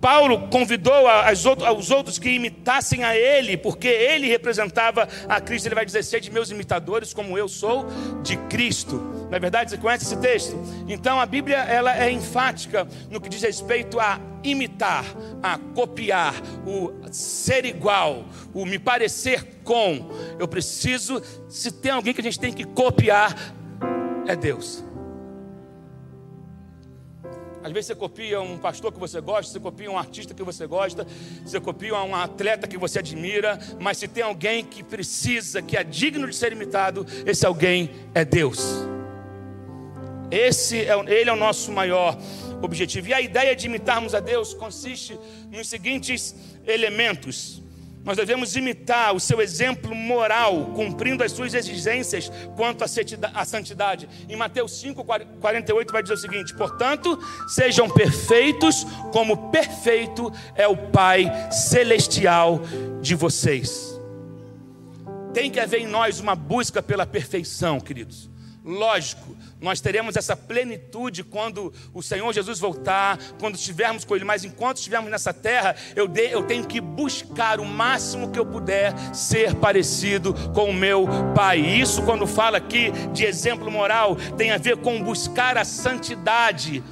Paulo 0.00 0.48
convidou 0.48 1.04
os 1.76 1.90
outros 1.90 2.18
que 2.18 2.30
imitassem 2.30 3.04
a 3.04 3.14
ele, 3.14 3.56
porque 3.56 3.86
ele 3.86 4.26
representava 4.28 5.06
a 5.28 5.40
Cristo. 5.40 5.66
Ele 5.66 5.74
vai 5.74 5.84
dizer: 5.84 6.02
Sede 6.02 6.30
meus 6.30 6.50
imitadores, 6.50 7.12
como 7.12 7.36
eu 7.36 7.48
sou 7.48 7.86
de 8.22 8.36
Cristo. 8.36 8.96
Na 9.30 9.36
é 9.36 9.40
verdade, 9.40 9.70
você 9.70 9.76
conhece 9.76 10.04
esse 10.04 10.16
texto? 10.16 10.58
Então 10.88 11.20
a 11.20 11.26
Bíblia 11.26 11.58
ela 11.58 11.96
é 11.96 12.10
enfática 12.10 12.88
no 13.10 13.20
que 13.20 13.28
diz 13.28 13.42
respeito 13.42 14.00
a 14.00 14.18
imitar, 14.42 15.04
a 15.42 15.58
copiar, 15.74 16.34
o 16.66 16.92
ser 17.12 17.64
igual, 17.66 18.24
o 18.54 18.64
me 18.64 18.78
parecer 18.78 19.60
com. 19.62 20.10
Eu 20.38 20.48
preciso, 20.48 21.22
se 21.48 21.70
tem 21.70 21.92
alguém 21.92 22.14
que 22.14 22.20
a 22.20 22.24
gente 22.24 22.40
tem 22.40 22.52
que 22.52 22.64
copiar, 22.64 23.36
é 24.26 24.34
Deus. 24.34 24.82
Às 27.62 27.72
vezes 27.72 27.88
você 27.88 27.94
copia 27.94 28.40
um 28.40 28.56
pastor 28.56 28.92
que 28.92 28.98
você 28.98 29.20
gosta, 29.20 29.52
você 29.52 29.60
copia 29.60 29.90
um 29.90 29.98
artista 29.98 30.32
que 30.32 30.42
você 30.42 30.66
gosta, 30.66 31.06
você 31.44 31.60
copia 31.60 31.94
um 31.94 32.14
atleta 32.14 32.66
que 32.66 32.78
você 32.78 33.00
admira, 33.00 33.58
mas 33.78 33.98
se 33.98 34.08
tem 34.08 34.22
alguém 34.22 34.64
que 34.64 34.82
precisa, 34.82 35.60
que 35.60 35.76
é 35.76 35.84
digno 35.84 36.28
de 36.28 36.34
ser 36.34 36.52
imitado, 36.52 37.06
esse 37.26 37.44
alguém 37.44 37.90
é 38.14 38.24
Deus. 38.24 38.60
Esse 40.30 40.78
é, 40.78 40.98
ele 41.08 41.28
é 41.28 41.32
o 41.32 41.36
nosso 41.36 41.72
maior 41.72 42.16
objetivo. 42.62 43.08
E 43.08 43.14
a 43.14 43.20
ideia 43.20 43.54
de 43.54 43.66
imitarmos 43.66 44.14
a 44.14 44.20
Deus 44.20 44.54
consiste 44.54 45.18
nos 45.50 45.68
seguintes 45.68 46.34
elementos. 46.66 47.62
Nós 48.02 48.16
devemos 48.16 48.56
imitar 48.56 49.14
o 49.14 49.20
seu 49.20 49.40
exemplo 49.42 49.94
moral, 49.94 50.72
cumprindo 50.74 51.22
as 51.22 51.32
suas 51.32 51.52
exigências 51.52 52.32
quanto 52.56 52.82
à 52.82 53.44
santidade. 53.44 54.08
Em 54.28 54.36
Mateus 54.36 54.80
5, 54.80 55.04
48 55.04 55.92
vai 55.92 56.02
dizer 56.02 56.14
o 56.14 56.16
seguinte: 56.16 56.54
Portanto, 56.54 57.18
sejam 57.46 57.90
perfeitos, 57.90 58.86
como 59.12 59.50
perfeito 59.50 60.32
é 60.54 60.66
o 60.66 60.76
Pai 60.76 61.30
celestial 61.50 62.60
de 63.02 63.14
vocês. 63.14 64.00
Tem 65.34 65.50
que 65.50 65.60
haver 65.60 65.82
em 65.82 65.86
nós 65.86 66.20
uma 66.20 66.34
busca 66.34 66.82
pela 66.82 67.06
perfeição, 67.06 67.78
queridos. 67.78 68.30
Lógico, 68.62 69.34
nós 69.58 69.80
teremos 69.80 70.16
essa 70.16 70.36
plenitude 70.36 71.24
quando 71.24 71.72
o 71.94 72.02
Senhor 72.02 72.30
Jesus 72.32 72.58
voltar, 72.58 73.18
quando 73.38 73.54
estivermos 73.54 74.04
com 74.04 74.14
Ele, 74.14 74.24
mas 74.24 74.44
enquanto 74.44 74.76
estivermos 74.76 75.10
nessa 75.10 75.32
terra, 75.32 75.74
eu, 75.96 76.06
de, 76.06 76.30
eu 76.30 76.42
tenho 76.42 76.66
que 76.66 76.78
buscar 76.78 77.58
o 77.58 77.64
máximo 77.64 78.30
que 78.30 78.38
eu 78.38 78.44
puder 78.44 78.94
ser 79.14 79.54
parecido 79.54 80.34
com 80.52 80.70
o 80.70 80.74
meu 80.74 81.06
Pai. 81.34 81.58
Isso, 81.58 82.02
quando 82.02 82.26
fala 82.26 82.58
aqui 82.58 82.90
de 83.14 83.24
exemplo 83.24 83.70
moral, 83.70 84.14
tem 84.36 84.50
a 84.50 84.58
ver 84.58 84.76
com 84.76 85.02
buscar 85.02 85.56
a 85.56 85.64
santidade 85.64 86.82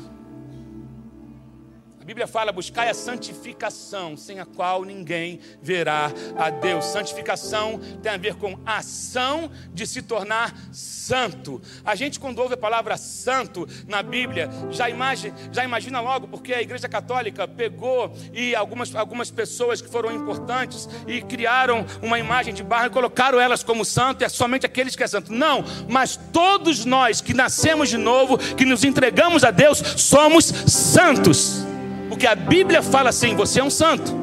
Bíblia 2.08 2.26
fala: 2.26 2.50
buscai 2.50 2.88
a 2.88 2.94
santificação, 2.94 4.16
sem 4.16 4.40
a 4.40 4.46
qual 4.46 4.82
ninguém 4.82 5.40
verá 5.60 6.10
a 6.38 6.48
Deus. 6.48 6.86
Santificação 6.86 7.78
tem 8.02 8.10
a 8.10 8.16
ver 8.16 8.34
com 8.36 8.58
ação 8.64 9.50
de 9.74 9.86
se 9.86 10.00
tornar 10.00 10.56
santo. 10.72 11.60
A 11.84 11.94
gente, 11.94 12.18
quando 12.18 12.38
ouve 12.38 12.54
a 12.54 12.56
palavra 12.56 12.96
santo 12.96 13.68
na 13.86 14.02
Bíblia, 14.02 14.48
já 14.70 14.88
imagina, 14.88 15.34
já 15.52 15.62
imagina 15.62 16.00
logo, 16.00 16.26
porque 16.26 16.54
a 16.54 16.62
Igreja 16.62 16.88
Católica 16.88 17.46
pegou 17.46 18.10
e 18.32 18.54
algumas, 18.54 18.94
algumas 18.94 19.30
pessoas 19.30 19.82
que 19.82 19.90
foram 19.90 20.10
importantes 20.10 20.88
e 21.06 21.20
criaram 21.20 21.84
uma 22.00 22.18
imagem 22.18 22.54
de 22.54 22.62
barro 22.62 22.86
e 22.86 22.90
colocaram 22.90 23.38
elas 23.38 23.62
como 23.62 23.84
santo, 23.84 24.22
e 24.22 24.24
é 24.24 24.30
somente 24.30 24.64
aqueles 24.64 24.96
que 24.96 25.04
é 25.04 25.06
santo. 25.06 25.30
Não, 25.30 25.62
mas 25.86 26.18
todos 26.32 26.86
nós 26.86 27.20
que 27.20 27.34
nascemos 27.34 27.90
de 27.90 27.98
novo, 27.98 28.38
que 28.38 28.64
nos 28.64 28.82
entregamos 28.82 29.44
a 29.44 29.50
Deus, 29.50 29.76
somos 29.98 30.46
santos. 30.46 31.68
Porque 32.08 32.26
a 32.26 32.34
Bíblia 32.34 32.82
fala 32.82 33.10
assim: 33.10 33.34
você 33.34 33.60
é 33.60 33.64
um 33.64 33.70
santo. 33.70 34.16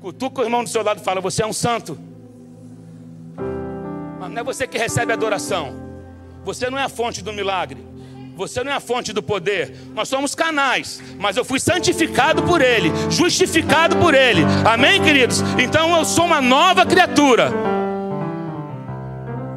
Cutuca 0.00 0.42
o 0.42 0.44
irmão 0.44 0.62
do 0.62 0.70
seu 0.70 0.82
lado 0.82 1.00
e 1.00 1.04
fala: 1.04 1.20
você 1.20 1.42
é 1.42 1.46
um 1.46 1.52
santo. 1.52 1.98
Mas 4.20 4.30
não 4.30 4.40
é 4.40 4.44
você 4.44 4.66
que 4.66 4.78
recebe 4.78 5.12
adoração. 5.12 5.74
Você 6.44 6.68
não 6.68 6.78
é 6.78 6.84
a 6.84 6.88
fonte 6.88 7.22
do 7.22 7.32
milagre. 7.32 7.94
Você 8.36 8.64
não 8.64 8.72
é 8.72 8.74
a 8.74 8.80
fonte 8.80 9.12
do 9.12 9.22
poder. 9.22 9.74
Nós 9.94 10.08
somos 10.08 10.34
canais, 10.34 11.00
mas 11.18 11.36
eu 11.36 11.44
fui 11.44 11.60
santificado 11.60 12.42
por 12.42 12.60
Ele, 12.60 12.90
justificado 13.08 13.96
por 13.96 14.12
Ele. 14.12 14.42
Amém, 14.64 15.00
queridos? 15.00 15.40
Então 15.58 15.96
eu 15.96 16.04
sou 16.04 16.24
uma 16.24 16.40
nova 16.40 16.84
criatura. 16.84 17.73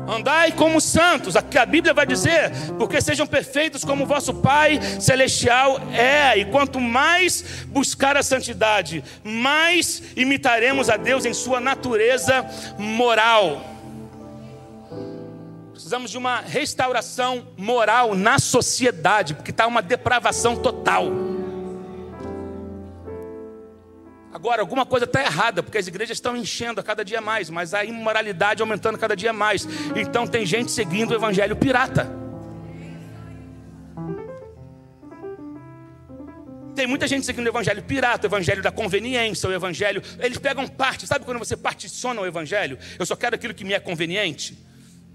Andai 0.07 0.53
como 0.53 0.79
santos, 0.79 1.35
a 1.35 1.65
Bíblia 1.65 1.93
vai 1.93 2.05
dizer, 2.05 2.51
porque 2.77 3.01
sejam 3.01 3.27
perfeitos 3.27 3.83
como 3.83 4.05
vosso 4.05 4.33
Pai 4.35 4.79
celestial 5.01 5.79
é. 5.91 6.37
E 6.37 6.45
quanto 6.45 6.79
mais 6.79 7.65
buscar 7.67 8.15
a 8.15 8.23
santidade, 8.23 9.03
mais 9.23 10.01
imitaremos 10.15 10.89
a 10.89 10.95
Deus 10.95 11.25
em 11.25 11.33
sua 11.33 11.59
natureza 11.59 12.45
moral. 12.77 13.61
Precisamos 15.73 16.09
de 16.09 16.17
uma 16.17 16.39
restauração 16.39 17.47
moral 17.57 18.15
na 18.15 18.39
sociedade, 18.39 19.33
porque 19.33 19.51
está 19.51 19.67
uma 19.67 19.81
depravação 19.81 20.55
total. 20.55 21.26
Agora, 24.37 24.61
alguma 24.61 24.85
coisa 24.85 25.05
está 25.05 25.19
errada, 25.19 25.63
porque 25.63 25.79
as 25.79 25.87
igrejas 25.87 26.15
estão 26.15 26.37
enchendo 26.37 26.79
a 26.79 26.83
cada 26.83 27.03
dia 27.03 27.19
mais, 27.19 27.49
mas 27.49 27.73
a 27.73 27.83
imoralidade 27.83 28.61
aumentando 28.61 28.95
cada 28.95 29.15
dia 29.15 29.33
mais. 29.33 29.67
Então 29.95 30.27
tem 30.27 30.45
gente 30.45 30.71
seguindo 30.71 31.09
o 31.09 31.15
evangelho 31.15 31.55
pirata. 31.55 32.07
Tem 36.75 36.85
muita 36.85 37.07
gente 37.07 37.25
seguindo 37.25 37.47
o 37.47 37.49
evangelho 37.49 37.81
pirata, 37.81 38.27
o 38.27 38.29
evangelho 38.29 38.61
da 38.61 38.71
conveniência, 38.71 39.49
o 39.49 39.51
evangelho. 39.51 40.03
Eles 40.19 40.37
pegam 40.37 40.67
parte, 40.67 41.07
sabe 41.07 41.25
quando 41.25 41.39
você 41.39 41.57
particiona 41.57 42.21
o 42.21 42.25
evangelho? 42.27 42.77
Eu 42.99 43.07
só 43.07 43.15
quero 43.15 43.33
aquilo 43.33 43.55
que 43.55 43.63
me 43.63 43.73
é 43.73 43.79
conveniente. 43.79 44.55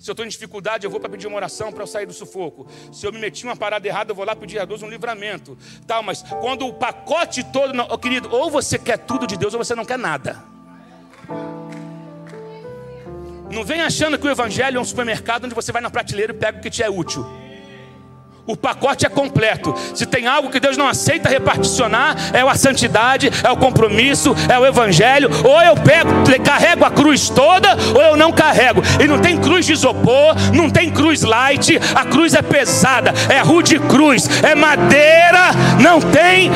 Se 0.02 0.10
eu 0.10 0.14
estou 0.14 0.26
em 0.26 0.28
dificuldade, 0.28 0.84
eu 0.84 0.90
vou 0.90 0.98
para 0.98 1.08
pedir 1.08 1.28
uma 1.28 1.36
oração 1.36 1.70
para 1.70 1.84
eu 1.84 1.86
sair 1.86 2.06
do 2.06 2.12
sufoco. 2.12 2.66
Se 2.90 3.06
eu 3.06 3.12
me 3.12 3.20
meti 3.20 3.44
uma 3.44 3.54
parada 3.54 3.86
errada, 3.86 4.10
eu 4.10 4.16
vou 4.16 4.24
lá 4.24 4.34
pedir 4.34 4.58
a 4.58 4.64
Deus 4.64 4.82
um 4.82 4.88
livramento. 4.88 5.56
Tal, 5.86 6.02
mas 6.02 6.22
quando 6.40 6.66
o 6.66 6.74
pacote 6.74 7.44
todo, 7.44 7.72
não, 7.72 7.86
oh, 7.88 7.96
querido, 7.96 8.28
ou 8.34 8.50
você 8.50 8.80
quer 8.80 8.98
tudo 8.98 9.28
de 9.28 9.36
Deus 9.36 9.54
ou 9.54 9.62
você 9.62 9.76
não 9.76 9.84
quer 9.84 9.96
nada. 9.96 10.42
Não 13.48 13.62
vem 13.62 13.80
achando 13.80 14.18
que 14.18 14.26
o 14.26 14.30
evangelho 14.30 14.78
é 14.78 14.80
um 14.80 14.84
supermercado 14.84 15.44
onde 15.44 15.54
você 15.54 15.70
vai 15.70 15.80
na 15.80 15.88
prateleira 15.88 16.32
e 16.32 16.36
pega 16.36 16.58
o 16.58 16.60
que 16.60 16.68
te 16.68 16.82
é 16.82 16.90
útil. 16.90 17.24
O 18.44 18.56
pacote 18.56 19.06
é 19.06 19.08
completo. 19.08 19.72
Se 19.94 20.04
tem 20.04 20.26
algo 20.26 20.50
que 20.50 20.58
Deus 20.58 20.76
não 20.76 20.88
aceita 20.88 21.28
reparticionar, 21.28 22.16
é 22.32 22.40
a 22.40 22.54
santidade, 22.56 23.30
é 23.42 23.50
o 23.50 23.56
compromisso, 23.56 24.34
é 24.48 24.58
o 24.58 24.66
evangelho. 24.66 25.30
Ou 25.44 25.62
eu 25.62 25.76
pego, 25.76 26.10
carrego 26.44 26.84
a 26.84 26.90
cruz 26.90 27.28
toda, 27.30 27.76
ou 27.94 28.02
eu 28.02 28.16
não 28.16 28.32
carrego. 28.32 28.82
E 29.00 29.06
não 29.06 29.20
tem 29.20 29.40
cruz 29.40 29.64
de 29.64 29.72
isopor, 29.72 30.34
não 30.52 30.68
tem 30.68 30.90
cruz 30.90 31.22
light, 31.22 31.78
a 31.94 32.04
cruz 32.04 32.34
é 32.34 32.42
pesada, 32.42 33.14
é 33.32 33.40
rude 33.40 33.78
cruz, 33.78 34.28
é 34.42 34.56
madeira, 34.56 35.52
não 35.80 36.00
tem. 36.00 36.50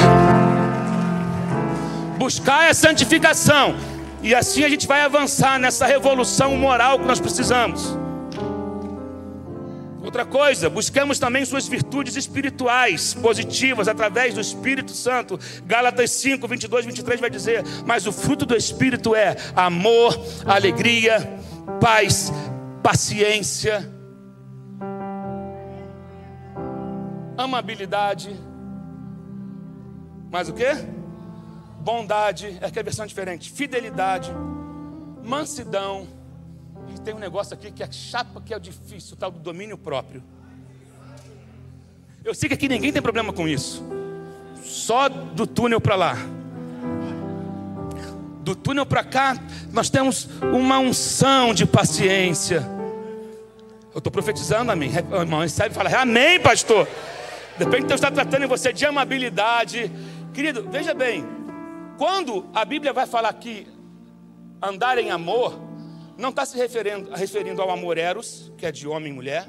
Buscar 2.19 2.69
a 2.69 2.75
santificação. 2.75 3.77
E 4.23 4.35
assim 4.35 4.65
a 4.65 4.69
gente 4.69 4.89
vai 4.89 5.03
avançar 5.03 5.57
nessa 5.57 5.87
revolução 5.87 6.57
moral 6.57 6.99
que 6.99 7.07
nós 7.07 7.21
precisamos. 7.21 7.97
Outra 10.07 10.25
coisa, 10.25 10.71
buscamos 10.71 11.19
também 11.19 11.45
suas 11.45 11.67
virtudes 11.67 12.15
espirituais 12.15 13.13
positivas 13.13 13.89
através 13.89 14.35
do 14.35 14.41
Espírito 14.41 14.93
Santo. 14.93 15.37
Gálatas 15.65 16.13
5, 16.13 16.47
22, 16.47 16.87
23 16.87 17.21
vai 17.21 17.29
dizer: 17.29 17.65
Mas 17.85 18.07
o 18.07 18.13
fruto 18.13 18.47
do 18.47 18.55
Espírito 18.55 19.17
é 19.17 19.35
amor, 19.57 20.17
alegria, 20.47 21.19
paz, 21.81 22.33
paciência, 22.85 23.93
amabilidade. 27.37 28.31
Mais 30.31 30.49
o 30.49 30.53
que? 30.53 30.73
Bondade, 31.81 32.57
é 32.61 32.71
que 32.71 32.79
é 32.79 32.81
a 32.81 32.85
versão 32.85 33.07
diferente. 33.07 33.51
Fidelidade, 33.51 34.31
mansidão 35.25 36.07
tem 37.01 37.15
um 37.15 37.19
negócio 37.19 37.55
aqui 37.55 37.71
que 37.71 37.83
é 37.83 37.91
chapa, 37.91 38.41
que 38.41 38.53
é 38.53 38.57
o 38.57 38.61
difícil, 38.61 39.15
o 39.15 39.17
tal 39.17 39.31
do 39.31 39.39
domínio 39.39 39.77
próprio. 39.79 40.23
Eu 42.25 42.35
sei 42.35 42.49
que 42.49 42.55
aqui 42.55 42.69
ninguém 42.69 42.93
tem 42.93 43.01
problema 43.01 43.33
com 43.33 43.47
isso. 43.47 43.85
Só 44.63 45.09
do 45.09 45.47
túnel 45.47 45.81
para 45.81 45.95
lá. 45.95 46.17
Do 48.41 48.55
túnel 48.55 48.85
para 48.85 49.05
cá, 49.05 49.37
nós 49.73 49.91
temos 49.91 50.29
uma 50.53 50.79
unção 50.79 51.55
de 51.55 51.65
paciência. 51.65 52.65
Eu 53.95 53.99
estou 53.99 54.11
profetizando, 54.11 54.71
amém. 54.71 54.91
O 55.11 55.17
irmão 55.17 55.41
recebe 55.41 55.71
e 55.71 55.75
fala, 55.75 55.91
amém, 56.01 56.41
pastor. 56.41 56.87
Depende 57.59 57.83
de 57.83 57.87
Deus 57.87 57.99
estar 57.99 58.11
tratando 58.11 58.45
em 58.45 58.49
você 58.49 58.73
de 58.73 58.85
amabilidade. 58.85 59.91
Querido, 60.35 60.69
veja 60.71 60.93
bem. 60.95 61.25
Quando 61.97 62.45
a 62.53 62.65
Bíblia 62.65 62.93
vai 62.93 63.07
falar 63.07 63.31
aqui 63.31 63.67
andar 64.61 64.99
em 64.99 65.11
amor, 65.11 65.66
não 66.17 66.31
está 66.31 66.47
se 66.47 66.57
referindo, 66.57 67.11
referindo 67.15 67.63
ao 67.63 67.71
amor 67.71 67.99
eros, 67.99 68.53
que 68.57 68.67
é 68.67 68.73
de 68.73 68.87
homem 68.89 69.13
e 69.13 69.15
mulher, 69.15 69.47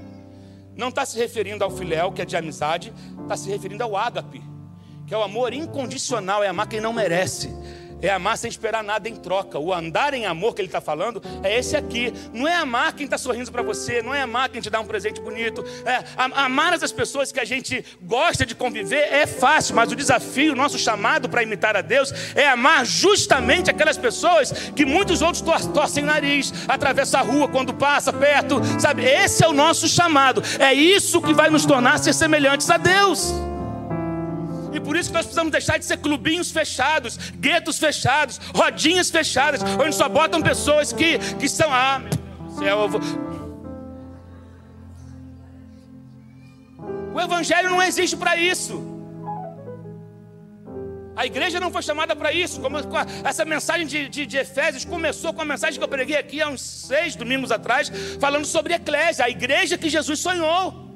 não 0.75 0.89
está 0.89 1.05
se 1.05 1.17
referindo 1.17 1.63
ao 1.63 1.71
filéu, 1.71 2.11
que 2.11 2.21
é 2.21 2.25
de 2.25 2.35
amizade, 2.35 2.93
está 3.23 3.35
se 3.35 3.49
referindo 3.49 3.83
ao 3.83 3.95
ágape, 3.95 4.41
que 5.05 5.13
é 5.13 5.17
o 5.17 5.23
amor 5.23 5.53
incondicional, 5.53 6.43
é 6.43 6.47
amar 6.47 6.67
quem 6.67 6.81
não 6.81 6.93
merece 6.93 7.49
é 8.01 8.09
amar 8.09 8.37
sem 8.37 8.49
esperar 8.49 8.83
nada 8.83 9.07
em 9.09 9.15
troca. 9.15 9.59
O 9.59 9.73
andar 9.73 10.13
em 10.13 10.25
amor 10.25 10.53
que 10.53 10.61
ele 10.61 10.67
está 10.67 10.81
falando 10.81 11.21
é 11.43 11.57
esse 11.57 11.75
aqui. 11.75 12.13
Não 12.33 12.47
é 12.47 12.55
amar 12.55 12.93
quem 12.93 13.05
está 13.05 13.17
sorrindo 13.17 13.51
para 13.51 13.61
você, 13.61 14.01
não 14.01 14.13
é 14.13 14.21
amar 14.21 14.49
quem 14.49 14.61
te 14.61 14.69
dá 14.69 14.79
um 14.79 14.85
presente 14.85 15.21
bonito. 15.21 15.63
É, 15.85 16.03
amar 16.17 16.73
as 16.73 16.91
pessoas 16.91 17.31
que 17.31 17.39
a 17.39 17.45
gente 17.45 17.83
gosta 18.01 18.45
de 18.45 18.55
conviver 18.55 19.13
é 19.13 19.25
fácil, 19.25 19.75
mas 19.75 19.91
o 19.91 19.95
desafio, 19.95 20.53
o 20.53 20.55
nosso 20.55 20.77
chamado 20.77 21.29
para 21.29 21.43
imitar 21.43 21.75
a 21.75 21.81
Deus 21.81 22.13
é 22.35 22.47
amar 22.47 22.85
justamente 22.85 23.69
aquelas 23.69 23.97
pessoas 23.97 24.51
que 24.75 24.85
muitos 24.85 25.21
outros 25.21 25.43
torcem 25.73 26.03
o 26.03 26.07
nariz, 26.07 26.53
atravessa 26.67 27.19
a 27.19 27.21
rua 27.21 27.47
quando 27.47 27.73
passa 27.73 28.13
perto, 28.13 28.61
sabe? 28.79 29.05
Esse 29.05 29.43
é 29.43 29.47
o 29.47 29.53
nosso 29.53 29.87
chamado. 29.87 30.41
É 30.59 30.73
isso 30.73 31.21
que 31.21 31.33
vai 31.33 31.49
nos 31.49 31.65
tornar 31.65 31.97
ser 31.97 32.13
semelhantes 32.13 32.69
a 32.69 32.77
Deus. 32.77 33.46
E 34.77 34.79
por 34.79 34.95
isso 34.95 35.09
que 35.09 35.15
nós 35.15 35.25
precisamos 35.25 35.51
deixar 35.51 35.79
de 35.79 35.85
ser 35.85 35.97
clubinhos 35.97 36.51
fechados, 36.51 37.17
guetos 37.35 37.79
fechados, 37.79 38.39
rodinhas 38.53 39.09
fechadas, 39.09 39.59
onde 39.83 39.95
só 39.95 40.07
botam 40.07 40.39
pessoas 40.39 40.93
que, 40.93 41.17
que 41.39 41.49
são. 41.49 41.73
Ah, 41.73 41.97
meu 41.97 42.09
Deus 42.09 42.53
do 42.53 42.59
céu, 42.59 42.79
eu 42.81 42.89
vou. 42.89 43.01
O 47.15 47.19
Evangelho 47.19 47.71
não 47.71 47.81
existe 47.81 48.15
para 48.15 48.37
isso. 48.37 48.75
A 51.15 51.25
igreja 51.25 51.59
não 51.59 51.71
foi 51.71 51.81
chamada 51.81 52.15
para 52.15 52.31
isso. 52.31 52.61
Como 52.61 52.77
essa 53.23 53.43
mensagem 53.43 53.87
de, 53.87 54.07
de, 54.07 54.27
de, 54.27 54.37
Efésios 54.37 54.85
começou 54.85 55.33
com 55.33 55.41
a 55.41 55.45
mensagem 55.45 55.79
que 55.79 55.83
eu 55.83 55.87
preguei 55.87 56.17
aqui 56.17 56.39
há 56.39 56.47
uns 56.47 56.61
seis 56.61 57.15
domingos 57.15 57.51
atrás, 57.51 57.91
falando 58.19 58.45
sobre 58.45 58.73
a 58.73 58.75
eclésia, 58.75 59.25
a 59.25 59.29
igreja 59.29 59.75
que 59.75 59.89
Jesus 59.89 60.19
sonhou. 60.19 60.86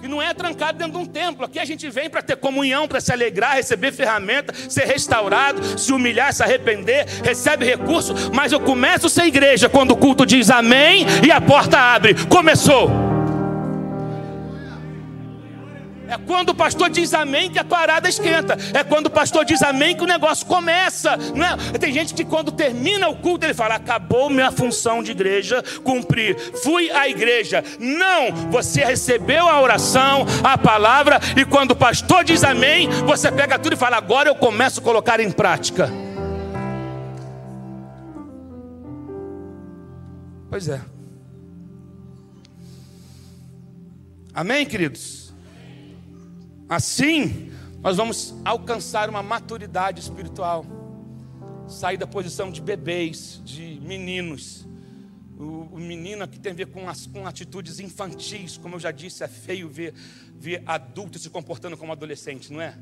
Que 0.00 0.08
não 0.08 0.22
é 0.22 0.32
trancado 0.32 0.78
dentro 0.78 0.92
de 0.92 0.98
um 0.98 1.06
templo. 1.06 1.44
Aqui 1.44 1.58
a 1.58 1.64
gente 1.64 1.88
vem 1.90 2.08
para 2.08 2.22
ter 2.22 2.36
comunhão, 2.36 2.86
para 2.86 3.00
se 3.00 3.12
alegrar, 3.12 3.56
receber 3.56 3.92
ferramenta, 3.92 4.54
ser 4.68 4.84
restaurado, 4.84 5.78
se 5.78 5.92
humilhar, 5.92 6.32
se 6.32 6.42
arrepender, 6.42 7.06
recebe 7.24 7.64
recurso. 7.64 8.14
Mas 8.32 8.52
eu 8.52 8.60
começo 8.60 9.06
a 9.06 9.10
ser 9.10 9.24
igreja 9.24 9.68
quando 9.68 9.92
o 9.92 9.96
culto 9.96 10.24
diz 10.24 10.50
amém 10.50 11.04
e 11.26 11.30
a 11.30 11.40
porta 11.40 11.78
abre. 11.78 12.14
Começou. 12.26 13.17
É 16.08 16.16
quando 16.16 16.48
o 16.50 16.54
pastor 16.54 16.88
diz 16.88 17.12
amém 17.12 17.50
que 17.50 17.58
a 17.58 17.64
parada 17.64 18.08
esquenta. 18.08 18.56
É 18.72 18.82
quando 18.82 19.06
o 19.06 19.10
pastor 19.10 19.44
diz 19.44 19.60
amém 19.60 19.94
que 19.94 20.02
o 20.02 20.06
negócio 20.06 20.46
começa. 20.46 21.18
Não 21.34 21.44
é? 21.44 21.78
Tem 21.78 21.92
gente 21.92 22.14
que 22.14 22.24
quando 22.24 22.50
termina 22.50 23.08
o 23.08 23.16
culto 23.16 23.44
ele 23.44 23.52
fala: 23.52 23.74
acabou 23.74 24.30
minha 24.30 24.50
função 24.50 25.02
de 25.02 25.10
igreja, 25.10 25.62
cumprir. 25.84 26.34
Fui 26.62 26.90
à 26.90 27.06
igreja. 27.06 27.62
Não, 27.78 28.50
você 28.50 28.82
recebeu 28.82 29.46
a 29.46 29.60
oração, 29.60 30.24
a 30.42 30.56
palavra, 30.56 31.20
e 31.36 31.44
quando 31.44 31.72
o 31.72 31.76
pastor 31.76 32.24
diz 32.24 32.42
amém, 32.42 32.88
você 33.04 33.30
pega 33.30 33.58
tudo 33.58 33.74
e 33.74 33.76
fala: 33.76 33.98
agora 33.98 34.30
eu 34.30 34.34
começo 34.34 34.80
a 34.80 34.82
colocar 34.82 35.20
em 35.20 35.30
prática. 35.30 35.90
Pois 40.48 40.68
é. 40.68 40.80
Amém, 44.32 44.64
queridos? 44.64 45.27
Assim, 46.68 47.50
nós 47.80 47.96
vamos 47.96 48.34
alcançar 48.44 49.08
uma 49.08 49.22
maturidade 49.22 50.00
espiritual, 50.00 50.66
sair 51.66 51.96
da 51.96 52.06
posição 52.06 52.50
de 52.50 52.60
bebês, 52.60 53.40
de 53.42 53.80
meninos. 53.82 54.68
O, 55.38 55.76
o 55.76 55.78
menino 55.78 56.28
que 56.28 56.38
tem 56.38 56.52
a 56.52 56.54
ver 56.54 56.66
com, 56.66 56.86
as, 56.86 57.06
com 57.06 57.26
atitudes 57.26 57.80
infantis, 57.80 58.58
como 58.58 58.74
eu 58.74 58.80
já 58.80 58.90
disse, 58.90 59.24
é 59.24 59.28
feio 59.28 59.66
ver, 59.66 59.94
ver 60.34 60.62
adulto 60.66 61.18
se 61.18 61.30
comportando 61.30 61.74
como 61.74 61.90
adolescente, 61.90 62.52
não 62.52 62.60
é? 62.60 62.78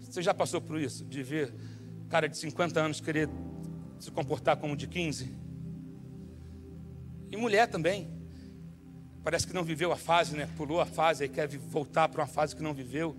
Você 0.00 0.22
já 0.22 0.32
passou 0.32 0.62
por 0.62 0.80
isso? 0.80 1.04
De 1.04 1.22
ver 1.22 1.52
cara 2.08 2.26
de 2.26 2.38
50 2.38 2.80
anos 2.80 3.00
querer 3.00 3.28
se 4.00 4.10
comportar 4.10 4.56
como 4.56 4.74
de 4.74 4.86
15? 4.86 5.30
E 7.30 7.36
mulher 7.36 7.68
também 7.68 8.17
parece 9.22 9.46
que 9.46 9.52
não 9.52 9.62
viveu 9.62 9.92
a 9.92 9.96
fase, 9.96 10.36
né? 10.36 10.48
Pulou 10.56 10.80
a 10.80 10.86
fase 10.86 11.24
e 11.24 11.28
quer 11.28 11.48
voltar 11.48 12.08
para 12.08 12.22
uma 12.22 12.26
fase 12.26 12.54
que 12.54 12.62
não 12.62 12.72
viveu. 12.72 13.16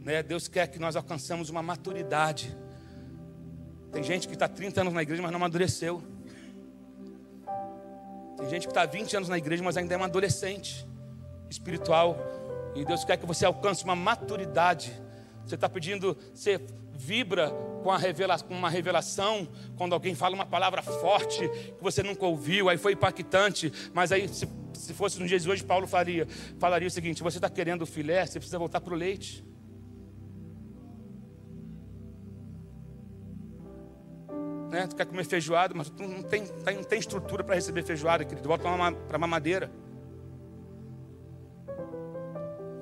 Né? 0.00 0.22
Deus 0.22 0.48
quer 0.48 0.66
que 0.66 0.78
nós 0.78 0.96
alcancemos 0.96 1.48
uma 1.48 1.62
maturidade. 1.62 2.56
Tem 3.92 4.02
gente 4.02 4.26
que 4.26 4.34
está 4.34 4.48
30 4.48 4.80
anos 4.80 4.94
na 4.94 5.02
igreja, 5.02 5.22
mas 5.22 5.30
não 5.30 5.36
amadureceu. 5.36 6.02
Tem 8.36 8.48
gente 8.48 8.66
que 8.66 8.70
está 8.70 8.84
20 8.84 9.16
anos 9.16 9.28
na 9.28 9.38
igreja, 9.38 9.62
mas 9.62 9.76
ainda 9.76 9.94
é 9.94 9.98
um 9.98 10.04
adolescente 10.04 10.86
espiritual. 11.48 12.16
E 12.74 12.84
Deus 12.84 13.04
quer 13.04 13.16
que 13.16 13.26
você 13.26 13.44
alcance 13.44 13.84
uma 13.84 13.94
maturidade. 13.94 14.92
Você 15.44 15.54
está 15.54 15.68
pedindo, 15.68 16.16
você 16.34 16.60
vibra 16.92 17.52
com, 17.82 17.90
a 17.90 17.98
com 18.38 18.54
uma 18.54 18.70
revelação, 18.70 19.48
quando 19.76 19.92
alguém 19.92 20.14
fala 20.14 20.34
uma 20.34 20.46
palavra 20.46 20.82
forte 20.82 21.48
que 21.48 21.82
você 21.82 22.02
nunca 22.02 22.24
ouviu, 22.24 22.68
aí 22.68 22.78
foi 22.78 22.92
impactante, 22.92 23.72
mas 23.92 24.12
aí 24.12 24.28
se 24.28 24.46
se 24.82 24.92
fosse 24.92 25.20
no 25.20 25.26
dia 25.26 25.38
de 25.38 25.48
hoje, 25.48 25.62
Paulo 25.62 25.86
faria, 25.86 26.26
falaria 26.58 26.88
o 26.88 26.90
seguinte: 26.90 27.22
você 27.22 27.38
está 27.38 27.48
querendo 27.48 27.82
o 27.82 27.86
filé, 27.86 28.26
você 28.26 28.38
precisa 28.38 28.58
voltar 28.58 28.80
para 28.80 28.92
o 28.92 28.96
leite. 28.96 29.44
Né? 34.70 34.86
Tu 34.86 34.96
quer 34.96 35.04
comer 35.04 35.24
feijoada, 35.24 35.74
mas 35.74 35.90
tu 35.90 36.02
não 36.02 36.22
tem, 36.22 36.46
tá, 36.46 36.72
não 36.72 36.82
tem 36.82 36.98
estrutura 36.98 37.44
para 37.44 37.54
receber 37.54 37.84
feijoada, 37.84 38.24
querido. 38.24 38.48
Volta 38.48 38.64
para 39.06 39.18
uma 39.18 39.26
madeira. 39.26 39.70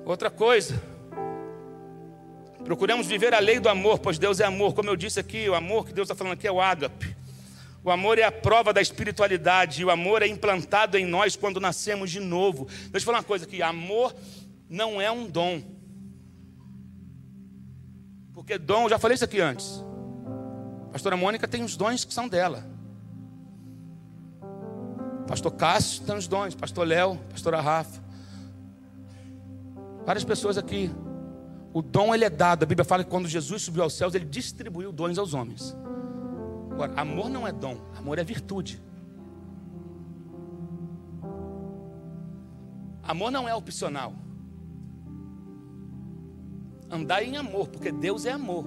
Outra 0.05 0.31
coisa, 0.31 0.81
procuramos 2.63 3.07
viver 3.07 3.33
a 3.33 3.39
lei 3.39 3.59
do 3.59 3.69
amor, 3.69 3.99
pois 3.99 4.17
Deus 4.17 4.39
é 4.39 4.45
amor. 4.45 4.73
Como 4.73 4.89
eu 4.89 4.95
disse 4.95 5.19
aqui, 5.19 5.49
o 5.49 5.55
amor 5.55 5.85
que 5.85 5.93
Deus 5.93 6.05
está 6.05 6.15
falando 6.15 6.33
aqui 6.33 6.47
é 6.47 6.51
o 6.51 6.61
ágape. 6.61 7.15
O 7.83 7.89
amor 7.89 8.19
é 8.19 8.23
a 8.23 8.31
prova 8.31 8.71
da 8.71 8.81
espiritualidade, 8.81 9.81
e 9.81 9.85
o 9.85 9.89
amor 9.89 10.21
é 10.21 10.27
implantado 10.27 10.97
em 10.97 11.05
nós 11.05 11.35
quando 11.35 11.59
nascemos 11.59 12.11
de 12.11 12.19
novo. 12.19 12.65
Deixa 12.65 12.97
eu 12.97 13.01
falar 13.01 13.17
uma 13.19 13.23
coisa 13.23 13.45
aqui: 13.45 13.61
amor 13.61 14.15
não 14.69 15.01
é 15.01 15.11
um 15.11 15.27
dom. 15.27 15.61
Porque 18.33 18.57
dom, 18.57 18.87
já 18.87 18.99
falei 18.99 19.15
isso 19.15 19.25
aqui 19.25 19.41
antes. 19.41 19.83
Pastora 20.91 21.17
Mônica 21.17 21.47
tem 21.47 21.63
os 21.63 21.75
dons 21.75 22.05
que 22.05 22.13
são 22.13 22.27
dela. 22.27 22.65
Pastor 25.27 25.51
Cássio 25.53 26.03
tem 26.03 26.15
os 26.15 26.27
dons, 26.27 26.53
pastor 26.53 26.85
Léo, 26.85 27.17
pastora 27.29 27.61
Rafa. 27.61 28.01
Várias 30.05 30.23
pessoas 30.23 30.57
aqui. 30.57 30.91
O 31.73 31.81
dom 31.81 32.13
ele 32.13 32.25
é 32.25 32.29
dado. 32.29 32.63
A 32.63 32.65
Bíblia 32.65 32.85
fala 32.85 33.03
que 33.03 33.09
quando 33.09 33.27
Jesus 33.27 33.61
subiu 33.61 33.83
aos 33.83 33.93
céus, 33.93 34.13
ele 34.13 34.25
distribuiu 34.25 34.91
dons 34.91 35.17
aos 35.17 35.33
homens. 35.33 35.75
Agora, 36.71 36.93
amor 36.99 37.29
não 37.29 37.47
é 37.47 37.51
dom, 37.51 37.77
amor 37.97 38.19
é 38.19 38.23
virtude. 38.23 38.81
Amor 43.03 43.31
não 43.31 43.47
é 43.47 43.55
opcional. 43.55 44.13
Andar 46.89 47.23
em 47.23 47.37
amor, 47.37 47.67
porque 47.67 47.91
Deus 47.91 48.25
é 48.25 48.31
amor. 48.31 48.65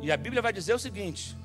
E 0.00 0.10
a 0.10 0.16
Bíblia 0.16 0.40
vai 0.40 0.52
dizer 0.52 0.74
o 0.74 0.78
seguinte: 0.78 1.36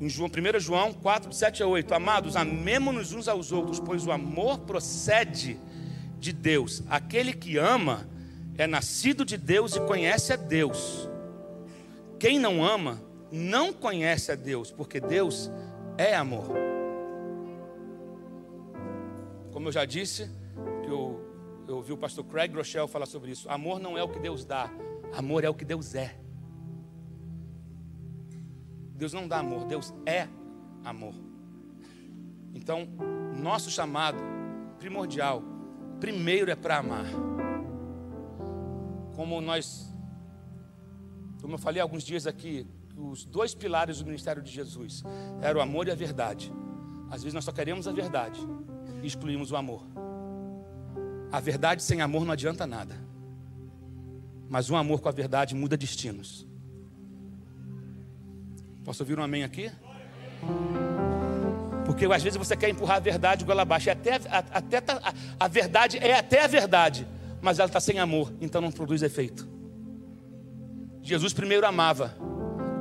em 0.00 0.08
João, 0.08 0.30
1 0.30 0.60
João 0.60 0.92
4, 0.94 1.32
7 1.32 1.62
a 1.62 1.66
8: 1.66 1.92
Amados, 1.92 2.34
amemos-nos 2.34 3.12
uns 3.12 3.28
aos 3.28 3.52
outros, 3.52 3.78
pois 3.78 4.06
o 4.06 4.12
amor 4.12 4.60
procede 4.60 5.58
de 6.20 6.32
Deus. 6.32 6.82
Aquele 6.88 7.32
que 7.32 7.56
ama 7.56 8.06
é 8.56 8.66
nascido 8.66 9.24
de 9.24 9.36
Deus 9.36 9.74
e 9.74 9.80
conhece 9.80 10.32
a 10.32 10.36
Deus. 10.36 11.08
Quem 12.18 12.38
não 12.38 12.62
ama 12.62 13.00
não 13.32 13.72
conhece 13.72 14.30
a 14.30 14.34
Deus, 14.34 14.70
porque 14.70 15.00
Deus 15.00 15.50
é 15.96 16.14
amor. 16.14 16.46
Como 19.50 19.68
eu 19.68 19.72
já 19.72 19.84
disse, 19.84 20.30
que 20.82 20.90
eu, 20.90 21.20
eu 21.66 21.76
ouvi 21.76 21.92
o 21.92 21.96
pastor 21.96 22.24
Craig 22.24 22.54
Rochelle 22.54 22.86
falar 22.86 23.06
sobre 23.06 23.30
isso. 23.30 23.48
Amor 23.48 23.80
não 23.80 23.96
é 23.96 24.02
o 24.02 24.08
que 24.08 24.18
Deus 24.18 24.44
dá, 24.44 24.70
amor 25.14 25.44
é 25.44 25.48
o 25.48 25.54
que 25.54 25.64
Deus 25.64 25.94
é. 25.94 26.16
Deus 28.94 29.14
não 29.14 29.26
dá 29.26 29.38
amor, 29.38 29.64
Deus 29.64 29.94
é 30.04 30.28
amor. 30.84 31.14
Então, 32.54 32.86
nosso 33.34 33.70
chamado 33.70 34.18
primordial, 34.78 35.42
primeiro 36.00 36.50
é 36.50 36.56
para 36.56 36.78
amar. 36.78 37.06
Como 39.14 39.40
nós 39.40 39.90
como 41.40 41.54
eu 41.54 41.58
falei 41.58 41.80
alguns 41.80 42.02
dias 42.02 42.26
aqui, 42.26 42.66
os 42.96 43.24
dois 43.24 43.54
pilares 43.54 43.98
do 43.98 44.04
ministério 44.04 44.42
de 44.42 44.50
Jesus 44.50 45.02
eram 45.40 45.60
o 45.60 45.62
amor 45.62 45.88
e 45.88 45.90
a 45.90 45.94
verdade. 45.94 46.52
Às 47.10 47.22
vezes 47.22 47.34
nós 47.34 47.44
só 47.44 47.52
queremos 47.52 47.88
a 47.88 47.92
verdade 47.92 48.40
e 49.02 49.06
excluímos 49.06 49.50
o 49.50 49.56
amor. 49.56 49.82
A 51.32 51.40
verdade 51.40 51.82
sem 51.82 52.02
amor 52.02 52.24
não 52.24 52.32
adianta 52.32 52.66
nada. 52.66 52.94
Mas 54.48 54.68
um 54.68 54.76
amor 54.76 55.00
com 55.00 55.08
a 55.08 55.12
verdade 55.12 55.54
muda 55.54 55.76
destinos. 55.76 56.46
Posso 58.84 59.02
ouvir 59.02 59.18
um 59.18 59.22
amém 59.22 59.44
aqui? 59.44 59.70
Porque 61.90 62.04
às 62.06 62.22
vezes 62.22 62.36
você 62.36 62.56
quer 62.56 62.68
empurrar 62.68 62.98
a 62.98 63.00
verdade 63.00 63.44
goela 63.44 63.62
abaixo. 63.62 63.88
E 63.88 63.90
até, 63.90 64.20
até 64.30 64.78
a, 64.78 65.12
a 65.40 65.48
verdade 65.48 65.98
é 65.98 66.16
até 66.16 66.44
a 66.44 66.46
verdade, 66.46 67.04
mas 67.42 67.58
ela 67.58 67.66
está 67.66 67.80
sem 67.80 67.98
amor, 67.98 68.32
então 68.40 68.60
não 68.60 68.70
produz 68.70 69.02
efeito. 69.02 69.48
Jesus 71.02 71.32
primeiro 71.32 71.66
amava, 71.66 72.14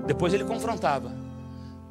depois 0.06 0.32
ele 0.32 0.44
confrontava. 0.44 1.12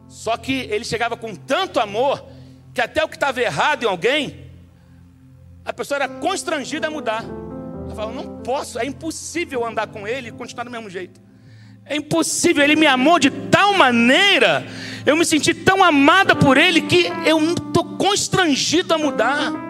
Só 0.07 0.37
que 0.37 0.53
ele 0.53 0.85
chegava 0.85 1.17
com 1.17 1.35
tanto 1.35 1.81
amor 1.81 2.25
que 2.73 2.81
até 2.81 3.03
o 3.03 3.09
que 3.09 3.17
estava 3.17 3.41
errado 3.41 3.83
em 3.83 3.87
alguém, 3.87 4.47
a 5.65 5.73
pessoa 5.73 5.97
era 5.97 6.09
constrangida 6.09 6.87
a 6.87 6.91
mudar. 6.91 7.25
Ela 7.25 7.95
falava: 7.97 8.13
não 8.13 8.43
posso, 8.45 8.79
é 8.79 8.87
impossível 8.87 9.67
andar 9.67 9.89
com 9.89 10.07
ele 10.07 10.29
e 10.29 10.33
continuar 10.33 10.63
do 10.63 10.71
mesmo 10.71 10.89
jeito. 10.89 11.21
É 11.89 11.97
impossível, 11.97 12.63
ele 12.63 12.77
me 12.77 12.87
amou 12.87 13.19
de 13.19 13.31
tal 13.31 13.73
maneira, 13.73 14.67
eu 15.07 15.17
me 15.17 15.25
senti 15.25 15.55
tão 15.55 15.83
amada 15.83 16.37
por 16.37 16.59
ele 16.59 16.83
que 16.83 17.11
eu 17.25 17.41
estou 17.53 17.97
constrangido 17.97 18.93
a 18.93 18.99
mudar. 18.99 19.69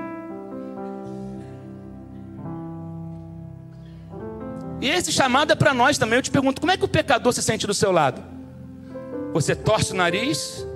E 4.81 4.89
esse 4.89 5.13
chamado 5.13 5.53
é 5.53 5.57
para 5.57 5.73
nós 5.75 5.99
também. 5.99 6.19
Eu 6.19 6.23
te 6.23 6.31
pergunto, 6.31 6.61
como 6.61 6.73
é 6.73 6.77
que 6.77 6.85
o 6.85 6.89
pecador 6.89 7.33
se 7.33 7.43
sente 7.43 7.67
do 7.67 7.75
seu 7.75 7.93
lado? 7.93 8.23
Você 9.33 9.55
torce 9.55 9.93
o 9.93 9.97
nariz? 9.97 10.67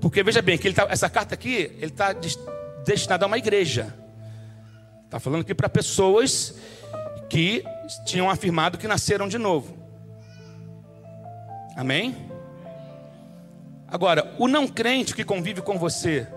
Porque 0.00 0.22
veja 0.22 0.40
bem, 0.40 0.56
que 0.56 0.72
tá, 0.72 0.86
essa 0.90 1.10
carta 1.10 1.34
aqui, 1.34 1.72
ele 1.78 1.86
está 1.86 2.14
destinada 2.84 3.24
a 3.24 3.28
uma 3.28 3.38
igreja. 3.38 3.94
Está 5.04 5.20
falando 5.20 5.42
aqui 5.42 5.54
para 5.54 5.68
pessoas 5.68 6.54
que 7.28 7.64
tinham 8.04 8.30
afirmado 8.30 8.78
que 8.78 8.88
nasceram 8.88 9.28
de 9.28 9.38
novo. 9.38 9.76
Amém? 11.76 12.16
Agora, 13.88 14.34
o 14.38 14.46
não 14.46 14.68
crente 14.68 15.14
que 15.14 15.24
convive 15.24 15.62
com 15.62 15.78
você, 15.78 16.28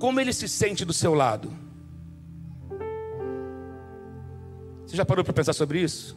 como 0.00 0.20
ele 0.20 0.32
se 0.32 0.48
sente 0.48 0.84
do 0.84 0.92
seu 0.92 1.12
lado? 1.12 1.52
Você 4.86 4.96
já 4.96 5.04
parou 5.04 5.24
para 5.24 5.34
pensar 5.34 5.52
sobre 5.52 5.80
isso? 5.80 6.16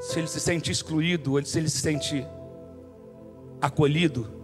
Se 0.00 0.18
ele 0.18 0.28
se 0.28 0.40
sente 0.40 0.70
excluído 0.70 1.32
ou 1.32 1.44
se 1.44 1.58
ele 1.58 1.68
se 1.68 1.78
sente 1.78 2.26
acolhido? 3.60 4.40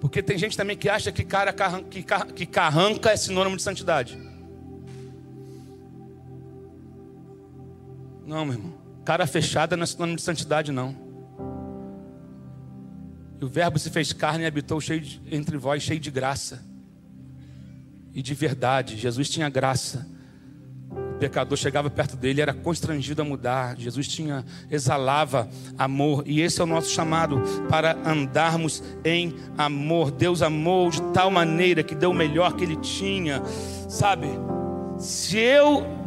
Porque 0.00 0.22
tem 0.22 0.38
gente 0.38 0.56
também 0.56 0.76
que 0.76 0.88
acha 0.88 1.12
que 1.12 1.24
cara 1.24 1.54
que, 2.34 2.46
carranca 2.46 3.10
é 3.10 3.16
sinônimo 3.16 3.56
de 3.56 3.62
santidade. 3.62 4.29
Não, 8.30 8.44
meu 8.44 8.54
irmão. 8.54 8.74
Cara 9.04 9.26
fechada 9.26 9.76
não 9.76 9.82
é 9.82 9.86
sinônimo 9.86 10.14
de 10.14 10.22
santidade, 10.22 10.70
não. 10.70 10.94
E 13.40 13.44
o 13.44 13.48
Verbo 13.48 13.76
se 13.76 13.90
fez 13.90 14.12
carne 14.12 14.44
e 14.44 14.46
habitou 14.46 14.80
cheio 14.80 15.00
de, 15.00 15.20
entre 15.32 15.56
vós, 15.56 15.82
cheio 15.82 15.98
de 15.98 16.12
graça 16.12 16.64
e 18.14 18.22
de 18.22 18.32
verdade. 18.32 18.96
Jesus 18.96 19.28
tinha 19.28 19.48
graça. 19.48 20.06
O 20.92 21.18
pecador 21.18 21.58
chegava 21.58 21.90
perto 21.90 22.16
dele, 22.16 22.40
era 22.40 22.54
constrangido 22.54 23.20
a 23.20 23.24
mudar. 23.24 23.76
Jesus 23.76 24.06
tinha 24.06 24.44
exalava 24.70 25.50
amor, 25.76 26.22
e 26.24 26.40
esse 26.40 26.60
é 26.60 26.62
o 26.62 26.68
nosso 26.68 26.90
chamado 26.90 27.42
para 27.68 27.98
andarmos 28.08 28.80
em 29.04 29.34
amor. 29.58 30.12
Deus 30.12 30.40
amou 30.40 30.88
de 30.88 31.02
tal 31.12 31.32
maneira 31.32 31.82
que 31.82 31.96
deu 31.96 32.12
o 32.12 32.14
melhor 32.14 32.54
que 32.54 32.62
ele 32.62 32.76
tinha. 32.76 33.42
Sabe? 33.88 34.28
Se 35.00 35.36
eu 35.36 35.99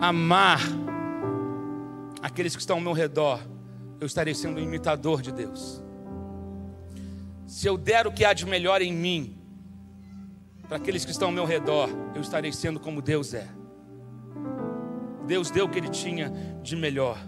amar 0.00 0.60
aqueles 2.22 2.54
que 2.54 2.60
estão 2.60 2.76
ao 2.76 2.82
meu 2.82 2.92
redor, 2.92 3.40
eu 4.00 4.06
estarei 4.06 4.34
sendo 4.34 4.58
um 4.58 4.62
imitador 4.62 5.22
de 5.22 5.32
Deus. 5.32 5.82
Se 7.46 7.66
eu 7.66 7.76
der 7.76 8.06
o 8.06 8.12
que 8.12 8.24
há 8.24 8.32
de 8.32 8.46
melhor 8.46 8.82
em 8.82 8.92
mim, 8.92 9.36
para 10.68 10.76
aqueles 10.76 11.04
que 11.04 11.10
estão 11.10 11.28
ao 11.28 11.34
meu 11.34 11.44
redor, 11.44 11.88
eu 12.14 12.20
estarei 12.20 12.52
sendo 12.52 12.78
como 12.78 13.00
Deus 13.00 13.32
é. 13.34 13.48
Deus 15.26 15.50
deu 15.50 15.64
o 15.64 15.68
que 15.68 15.78
Ele 15.78 15.88
tinha 15.88 16.30
de 16.62 16.76
melhor. 16.76 17.18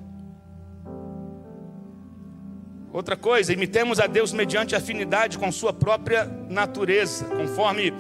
Outra 2.93 3.17
coisa, 3.17 3.53
imitemos 3.53 4.01
a 4.01 4.07
Deus 4.07 4.33
mediante 4.33 4.75
afinidade 4.75 5.39
com 5.39 5.51
Sua 5.51 5.73
própria 5.73 6.25
natureza, 6.25 7.25
conforme 7.25 7.93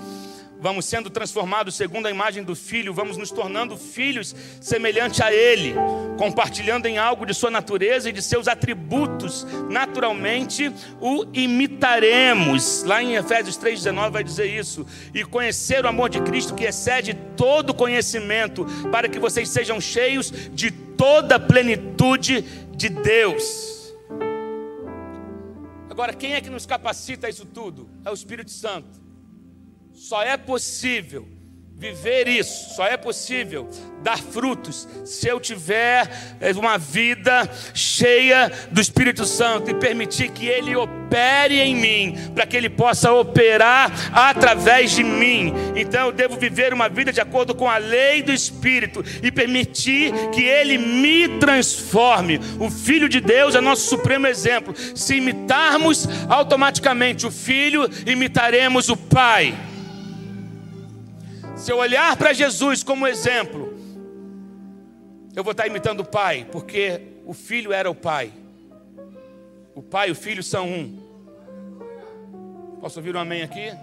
vamos 0.60 0.84
sendo 0.84 1.10
transformados 1.10 1.74
segundo 1.74 2.06
a 2.06 2.10
imagem 2.10 2.44
do 2.44 2.54
Filho, 2.54 2.92
vamos 2.92 3.16
nos 3.16 3.30
tornando 3.30 3.76
filhos 3.76 4.34
semelhante 4.60 5.22
a 5.22 5.32
Ele, 5.32 5.74
compartilhando 6.18 6.86
em 6.86 6.98
algo 6.98 7.24
de 7.24 7.34
Sua 7.34 7.50
natureza 7.50 8.08
e 8.08 8.12
de 8.12 8.22
seus 8.22 8.46
atributos. 8.46 9.46
Naturalmente 9.70 10.72
o 11.00 11.24
imitaremos. 11.32 12.84
Lá 12.84 13.02
em 13.02 13.14
Efésios 13.14 13.58
3,19 13.58 14.10
vai 14.10 14.24
dizer 14.24 14.46
isso. 14.46 14.86
E 15.14 15.24
conhecer 15.24 15.84
o 15.84 15.88
amor 15.88 16.10
de 16.10 16.20
Cristo 16.20 16.54
que 16.54 16.64
excede 16.64 17.14
todo 17.36 17.74
conhecimento, 17.74 18.66
para 18.90 19.08
que 19.08 19.18
vocês 19.18 19.48
sejam 19.48 19.80
cheios 19.80 20.32
de 20.52 20.70
toda 20.70 21.36
a 21.36 21.40
plenitude 21.40 22.42
de 22.76 22.88
Deus. 22.88 23.94
Agora, 25.88 26.12
quem 26.14 26.34
é 26.34 26.40
que 26.40 26.48
nos 26.48 26.64
capacita 26.64 27.26
a 27.26 27.30
isso 27.30 27.44
tudo? 27.44 27.88
É 28.04 28.10
o 28.10 28.14
Espírito 28.14 28.50
Santo. 28.50 28.99
Só 30.00 30.22
é 30.22 30.34
possível 30.38 31.28
viver 31.76 32.26
isso, 32.26 32.74
só 32.74 32.86
é 32.86 32.96
possível 32.96 33.68
dar 34.02 34.18
frutos 34.18 34.88
se 35.04 35.28
eu 35.28 35.38
tiver 35.38 36.10
eh, 36.40 36.52
uma 36.52 36.78
vida 36.78 37.46
cheia 37.74 38.50
do 38.70 38.80
Espírito 38.80 39.26
Santo 39.26 39.70
e 39.70 39.74
permitir 39.74 40.30
que 40.30 40.46
Ele 40.46 40.74
opere 40.74 41.60
em 41.60 41.76
mim, 41.76 42.30
para 42.34 42.46
que 42.46 42.56
Ele 42.56 42.70
possa 42.70 43.12
operar 43.12 43.92
através 44.10 44.92
de 44.92 45.04
mim. 45.04 45.52
Então 45.76 46.06
eu 46.06 46.12
devo 46.12 46.38
viver 46.38 46.72
uma 46.72 46.88
vida 46.88 47.12
de 47.12 47.20
acordo 47.20 47.54
com 47.54 47.68
a 47.68 47.76
lei 47.76 48.22
do 48.22 48.32
Espírito 48.32 49.04
e 49.22 49.30
permitir 49.30 50.14
que 50.30 50.42
Ele 50.42 50.78
me 50.78 51.38
transforme. 51.38 52.40
O 52.58 52.70
Filho 52.70 53.06
de 53.06 53.20
Deus 53.20 53.54
é 53.54 53.60
nosso 53.60 53.86
supremo 53.86 54.26
exemplo. 54.26 54.74
Se 54.94 55.16
imitarmos 55.16 56.08
automaticamente 56.26 57.26
o 57.26 57.30
Filho, 57.30 57.86
imitaremos 58.06 58.88
o 58.88 58.96
Pai. 58.96 59.54
Se 61.60 61.70
eu 61.70 61.76
olhar 61.76 62.16
para 62.16 62.32
Jesus 62.32 62.82
como 62.82 63.06
exemplo, 63.06 63.74
eu 65.36 65.44
vou 65.44 65.50
estar 65.50 65.66
imitando 65.66 66.00
o 66.00 66.04
Pai, 66.06 66.46
porque 66.50 67.02
o 67.26 67.34
Filho 67.34 67.70
era 67.70 67.90
o 67.90 67.94
Pai. 67.94 68.32
O 69.74 69.82
Pai 69.82 70.08
e 70.08 70.12
o 70.12 70.14
Filho 70.14 70.42
são 70.42 70.66
um. 70.66 70.98
Posso 72.80 72.98
ouvir 72.98 73.14
um 73.14 73.18
amém 73.18 73.42
aqui? 73.42 73.74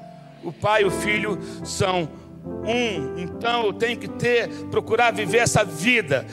O 0.43 0.51
Pai 0.51 0.81
e 0.81 0.85
o 0.85 0.89
Filho 0.89 1.37
são 1.63 2.09
um. 2.65 3.19
Então 3.19 3.67
eu 3.67 3.73
tenho 3.73 3.99
que 3.99 4.07
ter, 4.07 4.49
procurar 4.71 5.13
viver 5.13 5.37
essa 5.37 5.63
vida 5.63 6.25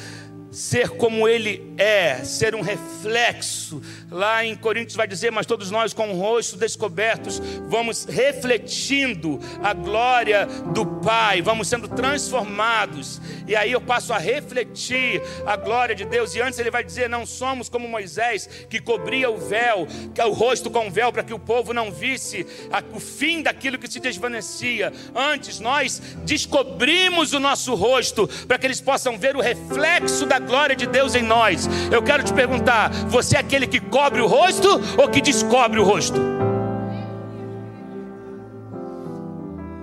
ser 0.55 0.91
como 0.91 1.29
ele 1.29 1.75
é, 1.77 2.23
ser 2.25 2.55
um 2.55 2.61
reflexo. 2.61 3.83
Lá 4.11 4.45
em 4.45 4.55
Coríntios 4.55 4.97
vai 4.97 5.07
dizer: 5.07 5.33
Mas 5.33 5.47
todos 5.47 5.71
nós, 5.71 5.93
com 5.93 6.13
o 6.13 6.19
rosto 6.19 6.57
descobertos, 6.57 7.41
vamos 7.69 8.05
refletindo 8.05 9.41
a 9.63 9.75
glória 9.75 10.47
do 10.73 10.87
Pai, 10.87 11.43
vamos 11.43 11.69
sendo 11.69 11.89
transformados. 11.89 13.21
E 13.47 13.57
aí 13.57 13.73
eu 13.73 13.81
passo 13.81 14.13
a 14.13 14.19
refletir 14.19 15.21
a 15.45 15.57
glória 15.57 15.95
de 15.95 16.05
Deus. 16.05 16.35
E 16.35 16.41
antes 16.41 16.59
ele 16.59 16.71
vai 16.71 16.85
dizer: 16.85 17.09
Não 17.09 17.27
somos 17.27 17.69
como 17.69 17.89
Moisés, 17.89 18.49
que 18.71 18.81
cobria 18.81 19.29
o 19.29 19.37
véu, 19.37 19.87
que 20.15 20.21
é 20.21 20.25
o 20.25 20.33
rosto 20.33 20.71
com 20.71 20.87
o 20.87 20.91
véu, 20.91 21.13
para 21.13 21.25
que 21.25 21.35
o 21.35 21.39
povo 21.39 21.73
não 21.75 21.91
visse 21.91 22.47
o 22.93 23.01
fim 23.01 23.43
daquilo 23.43 23.79
que 23.79 23.91
se 23.91 23.99
desvanecia. 23.99 24.93
Antes 25.15 25.59
nós 25.59 26.01
descobrimos 26.25 27.33
o 27.33 27.41
nosso 27.41 27.75
rosto, 27.75 28.29
para 28.47 28.57
que 28.57 28.67
eles 28.67 28.81
possam 28.81 29.19
ver 29.19 29.35
o 29.35 29.41
reflexo 29.41 30.27
da 30.27 30.44
glória 30.45 30.77
de 30.77 30.87
Deus 30.87 31.15
em 31.15 31.23
nós. 31.23 31.69
Eu 31.91 32.03
quero 32.03 32.23
te 32.23 32.33
perguntar: 32.33 32.91
você 33.09 33.37
é 33.37 33.41
aquele 33.41 33.67
que 33.67 33.81
cobre 33.81 34.21
o 34.21 34.27
rosto 34.27 34.69
ou 34.99 35.09
que 35.09 35.21
descobre 35.21 35.81
o 35.81 35.85
rosto? 35.85 36.21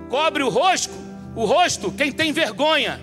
Cobre 0.08 0.42
o 0.42 0.48
rosto, 0.48 0.92
o 1.34 1.44
rosto, 1.44 1.90
quem 1.90 2.12
tem 2.12 2.32
vergonha 2.32 3.00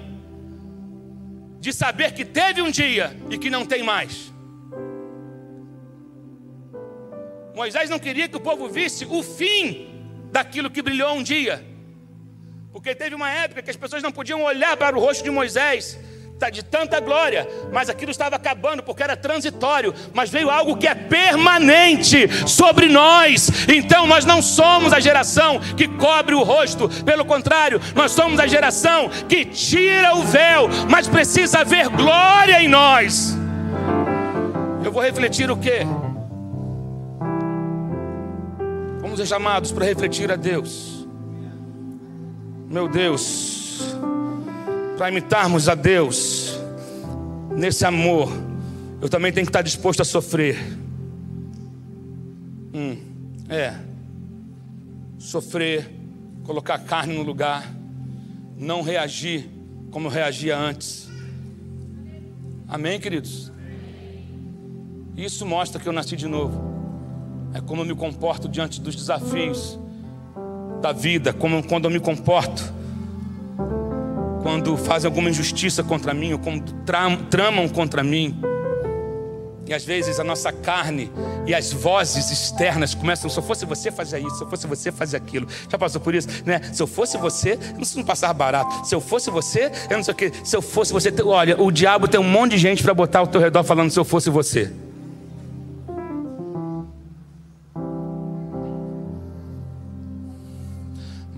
de 1.59 1.73
saber 1.73 2.13
que 2.13 2.23
teve 2.23 2.61
um 2.61 2.71
dia 2.71 3.15
e 3.29 3.37
que 3.37 3.49
não 3.49 3.65
tem 3.65 3.83
mais. 3.83 4.31
Moisés 7.55 7.89
não 7.89 7.99
queria 7.99 8.29
que 8.29 8.37
o 8.37 8.39
povo 8.39 8.69
visse 8.69 9.05
o 9.05 9.21
fim 9.21 9.89
daquilo 10.31 10.69
que 10.69 10.81
brilhou 10.81 11.13
um 11.15 11.23
dia. 11.23 11.65
Porque 12.71 12.95
teve 12.95 13.15
uma 13.15 13.29
época 13.29 13.61
que 13.61 13.69
as 13.69 13.75
pessoas 13.75 14.01
não 14.01 14.11
podiam 14.11 14.43
olhar 14.43 14.77
para 14.77 14.95
o 14.95 14.99
rosto 14.99 15.23
de 15.23 15.29
Moisés 15.29 15.99
de 16.47 16.63
tanta 16.63 16.99
glória, 16.99 17.47
mas 17.73 17.89
aquilo 17.89 18.11
estava 18.11 18.35
acabando 18.35 18.83
porque 18.83 19.01
era 19.01 19.17
transitório, 19.17 19.93
mas 20.13 20.29
veio 20.29 20.49
algo 20.49 20.77
que 20.77 20.87
é 20.87 20.95
permanente 20.95 22.29
sobre 22.47 22.87
nós. 22.87 23.49
Então 23.67 24.05
nós 24.05 24.23
não 24.23 24.41
somos 24.41 24.93
a 24.93 24.99
geração 24.99 25.59
que 25.59 25.87
cobre 25.87 26.35
o 26.35 26.43
rosto, 26.43 26.87
pelo 27.03 27.25
contrário, 27.25 27.81
nós 27.95 28.11
somos 28.11 28.39
a 28.39 28.45
geração 28.47 29.09
que 29.27 29.43
tira 29.43 30.15
o 30.15 30.23
véu, 30.23 30.69
mas 30.89 31.07
precisa 31.07 31.59
haver 31.59 31.89
glória 31.89 32.61
em 32.61 32.67
nós. 32.67 33.35
Eu 34.85 34.91
vou 34.91 35.01
refletir 35.01 35.49
o 35.49 35.57
que? 35.57 35.79
Vamos 39.01 39.17
ser 39.17 39.25
chamados 39.25 39.71
para 39.71 39.85
refletir 39.85 40.31
a 40.31 40.35
Deus. 40.35 41.07
Meu 42.69 42.87
Deus 42.87 43.59
para 44.99 45.07
imitarmos 45.07 45.69
a 45.69 45.75
Deus 45.75 46.59
nesse 47.55 47.85
amor, 47.85 48.29
eu 49.01 49.07
também 49.07 49.31
tenho 49.31 49.45
que 49.45 49.49
estar 49.49 49.61
disposto 49.61 50.01
a 50.01 50.03
sofrer. 50.03 50.57
Hum, 52.73 52.97
é. 53.47 53.75
Sofrer, 55.17 55.89
colocar 56.43 56.75
a 56.75 56.79
carne 56.79 57.15
no 57.15 57.23
lugar, 57.23 57.65
não 58.57 58.81
reagir 58.81 59.49
como 59.89 60.07
eu 60.07 60.11
reagia 60.11 60.57
antes. 60.57 61.09
Amém, 62.67 62.99
queridos? 62.99 63.53
Isso 65.15 65.45
mostra 65.45 65.79
que 65.79 65.87
eu 65.87 65.93
nasci 65.93 66.17
de 66.17 66.27
novo. 66.27 66.61
É 67.53 67.61
como 67.61 67.83
eu 67.83 67.85
me 67.85 67.95
comporto 67.95 68.49
diante 68.49 68.81
dos 68.81 68.97
desafios 68.97 69.79
da 70.81 70.91
vida, 70.91 71.31
como 71.31 71.65
quando 71.65 71.85
eu 71.85 71.89
me 71.89 72.01
comporto 72.01 72.78
quando 74.49 74.75
fazem 74.75 75.07
alguma 75.07 75.29
injustiça 75.29 75.83
contra 75.83 76.11
mim, 76.11 76.33
ou 76.33 76.39
quando 76.39 76.73
tramam 77.29 77.69
contra 77.69 78.03
mim. 78.03 78.35
E 79.67 79.73
às 79.75 79.85
vezes 79.85 80.19
a 80.19 80.23
nossa 80.23 80.51
carne 80.51 81.11
e 81.45 81.53
as 81.53 81.71
vozes 81.71 82.31
externas 82.31 82.95
começam, 82.95 83.29
se 83.29 83.37
eu 83.37 83.43
fosse 83.43 83.63
você 83.63 83.91
fazia 83.91 84.17
isso, 84.17 84.37
se 84.37 84.43
eu 84.43 84.49
fosse 84.49 84.65
você 84.65 84.91
fazia 84.91 85.17
aquilo. 85.19 85.47
Já 85.71 85.77
passou 85.77 86.01
por 86.01 86.15
isso, 86.15 86.27
né? 86.47 86.61
Se 86.73 86.81
eu 86.81 86.87
fosse 86.87 87.15
você, 87.15 87.59
eu 87.77 87.87
não 87.95 88.03
passar 88.03 88.33
barato. 88.33 88.87
Se 88.87 88.95
eu 88.95 88.99
fosse 88.99 89.29
você, 89.29 89.71
eu 89.87 89.97
não 89.97 90.03
sei 90.03 90.13
o 90.15 90.17
que. 90.17 90.31
Se 90.43 90.55
eu 90.55 90.63
fosse 90.63 90.91
você, 90.91 91.13
olha, 91.23 91.61
o 91.61 91.69
diabo 91.69 92.07
tem 92.07 92.19
um 92.19 92.23
monte 92.23 92.53
de 92.53 92.57
gente 92.57 92.81
para 92.81 92.95
botar 92.95 93.19
ao 93.19 93.27
teu 93.27 93.39
redor 93.39 93.63
falando 93.63 93.91
se 93.91 93.99
eu 93.99 94.03
fosse 94.03 94.31
você. 94.31 94.73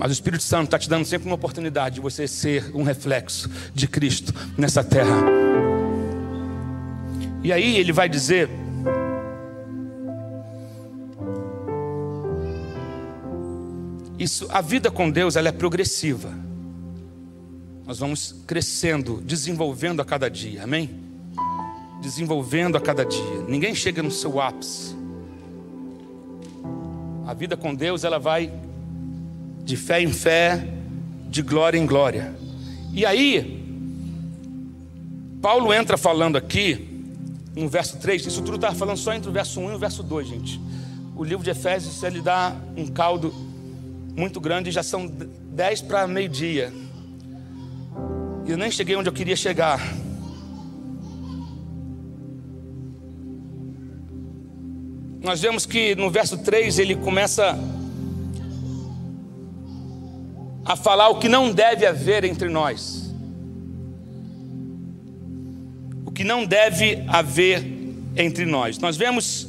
Mas 0.02 0.10
o 0.10 0.14
Espírito 0.14 0.42
Santo 0.42 0.64
está 0.64 0.80
te 0.80 0.90
dando 0.90 1.06
sempre 1.06 1.28
uma 1.28 1.36
oportunidade 1.36 1.96
de 1.96 2.02
você 2.02 2.28
ser 2.28 2.76
um 2.76 2.82
reflexo 2.82 3.48
de 3.72 3.88
Cristo 3.88 4.34
nessa 4.58 4.84
terra. 4.84 5.16
E 7.44 7.54
aí 7.54 7.78
ele 7.78 7.94
vai 7.94 8.10
dizer. 8.10 8.50
Isso, 14.18 14.48
a 14.50 14.60
vida 14.60 14.90
com 14.90 15.08
Deus 15.08 15.36
ela 15.36 15.50
é 15.50 15.52
progressiva. 15.52 16.34
Nós 17.86 18.00
vamos 18.00 18.34
crescendo, 18.48 19.22
desenvolvendo 19.22 20.02
a 20.02 20.06
cada 20.06 20.32
dia, 20.32 20.64
amém? 20.64 20.90
Desenvolvendo 22.02 22.76
a 22.76 22.82
cada 22.82 23.06
dia. 23.06 23.44
Ninguém 23.48 23.76
chega 23.76 24.02
no 24.02 24.10
seu 24.10 24.42
ápice. 24.42 24.96
A 27.28 27.36
vida 27.36 27.56
com 27.56 27.76
Deus 27.76 28.04
ela 28.04 28.18
vai 28.18 28.52
de 29.64 29.78
fé 29.78 30.02
em 30.02 30.12
fé, 30.12 30.68
de 31.30 31.42
glória 31.42 31.78
em 31.78 31.86
glória. 31.86 32.36
E 32.94 33.06
aí, 33.06 33.62
Paulo 35.42 35.74
entra 35.74 35.98
falando 35.98 36.38
aqui, 36.38 36.88
no 37.56 37.68
verso 37.68 37.98
3, 37.98 38.26
isso 38.26 38.42
tudo 38.42 38.56
está 38.56 38.74
falando 38.74 38.98
só 38.98 39.14
entre 39.14 39.30
o 39.30 39.34
verso 39.34 39.60
1 39.60 39.72
e 39.72 39.76
o 39.76 39.80
verso 39.80 40.04
2, 40.04 40.28
gente. 40.28 40.62
O 41.16 41.24
livro 41.24 41.44
de 41.44 41.50
Efésios, 41.50 42.02
ele 42.04 42.22
dá 42.22 42.56
um 42.76 42.88
caldo 42.88 43.34
muito 44.16 44.40
grande, 44.40 44.72
já 44.72 44.84
são 44.84 45.08
10 45.08 45.82
para 45.82 46.08
meio-dia. 46.08 46.72
E 48.46 48.52
eu 48.52 48.58
nem 48.58 48.70
cheguei 48.72 48.96
onde 48.96 49.10
eu 49.10 49.14
queria 49.14 49.36
chegar. 49.36 49.80
Nós 55.24 55.40
vemos 55.40 55.66
que 55.66 55.96
no 55.96 56.10
verso 56.10 56.38
3 56.40 56.80
ele 56.80 56.96
começa 56.96 57.58
a 60.66 60.76
falar 60.76 61.10
o 61.10 61.20
que 61.20 61.28
não 61.28 61.52
deve 61.52 61.86
haver 61.86 62.24
entre 62.24 62.50
nós. 62.50 63.14
O 66.06 66.12
que 66.12 66.24
não 66.24 66.46
deve 66.46 67.04
haver 67.08 67.66
entre 68.16 68.46
nós. 68.46 68.78
Nós 68.78 68.98
vemos 68.98 69.48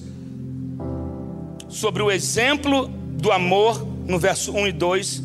sobre 1.68 2.03
o 2.03 2.11
exemplo 2.11 2.88
do 2.88 3.31
amor 3.33 3.87
no 4.07 4.18
verso 4.18 4.53
1 4.53 4.68
e 4.68 4.72
2, 4.72 5.22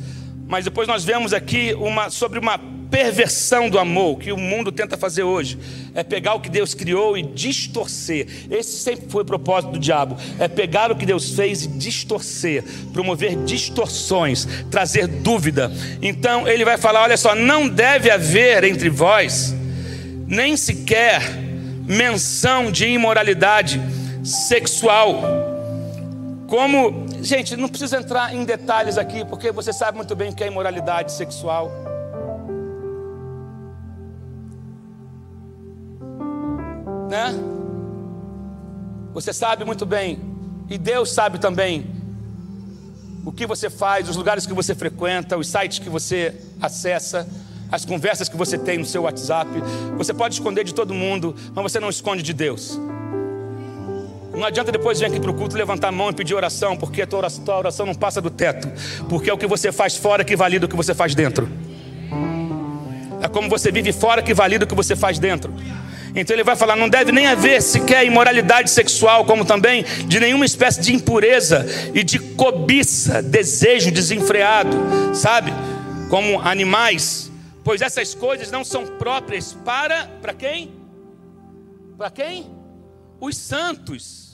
mas 0.48 0.66
depois 0.66 0.88
nós 0.88 1.04
vemos 1.04 1.34
aqui 1.34 1.74
uma 1.74 2.10
sobre 2.10 2.40
uma 2.40 2.60
perversão 2.90 3.70
do 3.70 3.78
amor 3.78 4.20
que 4.20 4.32
o 4.32 4.38
mundo 4.38 4.72
tenta 4.72 4.98
fazer 4.98 5.24
hoje 5.24 5.58
é 5.94 6.04
pegar 6.04 6.36
o 6.36 6.40
que 6.40 6.50
Deus 6.50 6.74
criou 6.74 7.18
e 7.18 7.24
distorcer. 7.24 8.28
Esse 8.50 8.78
sempre 8.78 9.10
foi 9.10 9.24
o 9.24 9.26
propósito 9.26 9.72
do 9.72 9.80
diabo: 9.80 10.18
é 10.40 10.48
pegar 10.48 10.92
o 10.92 10.96
que 10.96 11.06
Deus 11.06 11.32
fez 11.32 11.64
e 11.64 11.68
distorcer, 11.68 12.64
promover 12.94 13.36
distorções, 13.44 14.48
trazer 14.72 15.08
dúvida. 15.08 15.72
Então 16.02 16.48
ele 16.48 16.64
vai 16.64 16.78
falar: 16.78 17.04
olha 17.04 17.18
só, 17.18 17.36
não 17.36 17.68
deve 17.68 18.10
haver 18.10 18.64
entre 18.64 18.90
vós 18.90 19.54
nem 20.28 20.58
sequer 20.58 21.22
menção 21.88 22.70
de 22.70 22.86
imoralidade 22.86 23.82
sexual. 24.24 25.22
Como, 26.48 27.06
gente, 27.22 27.56
não 27.56 27.70
precisa 27.70 27.98
entrar 27.98 28.34
em 28.34 28.44
detalhes 28.44 28.98
aqui, 28.98 29.26
porque 29.26 29.52
você 29.52 29.72
sabe 29.72 29.98
muito 29.98 30.16
bem 30.16 30.30
o 30.30 30.36
que 30.36 30.44
é 30.44 30.48
imoralidade 30.48 31.12
sexual. 31.14 31.72
Né? 37.10 37.34
Você 39.14 39.34
sabe 39.34 39.66
muito 39.66 39.86
bem, 39.86 40.20
e 40.70 40.78
Deus 40.78 41.12
sabe 41.12 41.40
também, 41.40 41.88
o 43.26 43.32
que 43.32 43.46
você 43.46 43.70
faz, 43.70 44.08
os 44.08 44.16
lugares 44.16 44.46
que 44.46 44.54
você 44.54 44.74
frequenta, 44.74 45.38
os 45.38 45.48
sites 45.48 45.80
que 45.80 45.90
você 45.90 46.34
acessa, 46.62 47.28
as 47.72 47.84
conversas 47.84 48.30
que 48.30 48.38
você 48.38 48.58
tem 48.58 48.78
no 48.78 48.86
seu 48.86 49.04
WhatsApp. 49.04 49.50
Você 49.98 50.14
pode 50.14 50.36
esconder 50.36 50.64
de 50.64 50.74
todo 50.74 50.94
mundo, 50.94 51.36
mas 51.54 51.72
você 51.72 51.80
não 51.80 51.90
esconde 51.90 52.24
de 52.24 52.34
Deus. 52.34 52.80
Não 54.34 54.46
adianta 54.46 54.72
depois 54.72 55.00
vir 55.00 55.08
aqui 55.08 55.20
para 55.20 55.32
o 55.32 55.34
culto 55.34 55.58
levantar 55.58 55.90
a 55.90 55.92
mão 55.92 56.10
e 56.10 56.14
pedir 56.14 56.36
oração, 56.36 56.78
porque 56.78 57.02
a 57.02 57.08
tua 57.08 57.20
oração, 57.20 57.58
oração 57.58 57.86
não 57.86 57.96
passa 57.96 58.22
do 58.22 58.30
teto. 58.30 58.70
Porque 59.10 59.30
é 59.30 59.34
o 59.34 59.38
que 59.38 59.48
você 59.48 59.72
faz 59.72 59.98
fora 59.98 60.24
que 60.24 60.36
valida 60.36 60.66
o 60.66 60.70
que 60.70 60.76
você 60.76 60.94
faz 60.94 61.16
dentro. 61.16 61.50
É 63.22 63.28
como 63.28 63.50
você 63.50 63.72
vive 63.72 63.92
fora 63.92 64.22
que 64.22 64.34
valida 64.34 64.64
o 64.64 64.68
que 64.68 64.76
você 64.76 64.96
faz 64.96 65.18
dentro. 65.18 65.54
Então 66.20 66.36
ele 66.36 66.44
vai 66.44 66.56
falar: 66.56 66.76
não 66.76 66.90
deve 66.90 67.12
nem 67.12 67.28
haver 67.28 67.62
sequer 67.62 68.04
imoralidade 68.04 68.72
sexual, 68.72 69.24
como 69.24 69.46
também 69.46 69.84
de 70.08 70.20
nenhuma 70.20 70.46
espécie 70.46 70.82
de 70.82 70.94
impureza 70.94 71.66
e 71.94 72.04
de 72.04 72.18
cobiça, 72.18 73.22
desejo 73.22 73.92
desenfreado, 73.92 74.76
sabe? 75.14 75.54
Como 76.10 76.42
animais, 76.42 77.32
pois 77.64 77.82
essas 77.82 78.16
coisas 78.16 78.50
não 78.50 78.64
são 78.64 78.88
próprias 78.98 79.54
para 79.54 80.08
para 80.22 80.34
quem? 80.34 80.72
Para 81.98 82.10
quem? 82.10 82.50
Os 83.20 83.38
santos. 83.38 84.26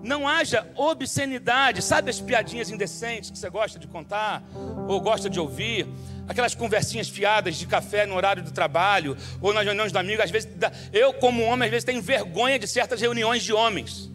Não 0.00 0.28
haja 0.28 0.64
obscenidade, 0.76 1.82
sabe 1.82 2.08
as 2.08 2.20
piadinhas 2.20 2.70
indecentes 2.70 3.30
que 3.30 3.38
você 3.38 3.50
gosta 3.50 3.80
de 3.80 3.88
contar 3.88 4.44
ou 4.86 5.00
gosta 5.00 5.28
de 5.28 5.40
ouvir? 5.40 5.88
Aquelas 6.28 6.54
conversinhas 6.54 7.08
fiadas 7.08 7.56
de 7.56 7.66
café 7.66 8.06
no 8.06 8.14
horário 8.14 8.42
do 8.42 8.52
trabalho, 8.52 9.16
ou 9.40 9.52
nas 9.52 9.64
reuniões 9.64 9.90
do 9.90 9.98
amigo, 9.98 10.22
às 10.22 10.30
vezes, 10.30 10.48
eu 10.92 11.12
como 11.14 11.42
homem, 11.42 11.66
às 11.66 11.70
vezes 11.70 11.84
tenho 11.84 12.02
vergonha 12.02 12.58
de 12.58 12.68
certas 12.68 13.00
reuniões 13.00 13.42
de 13.42 13.52
homens 13.52 14.10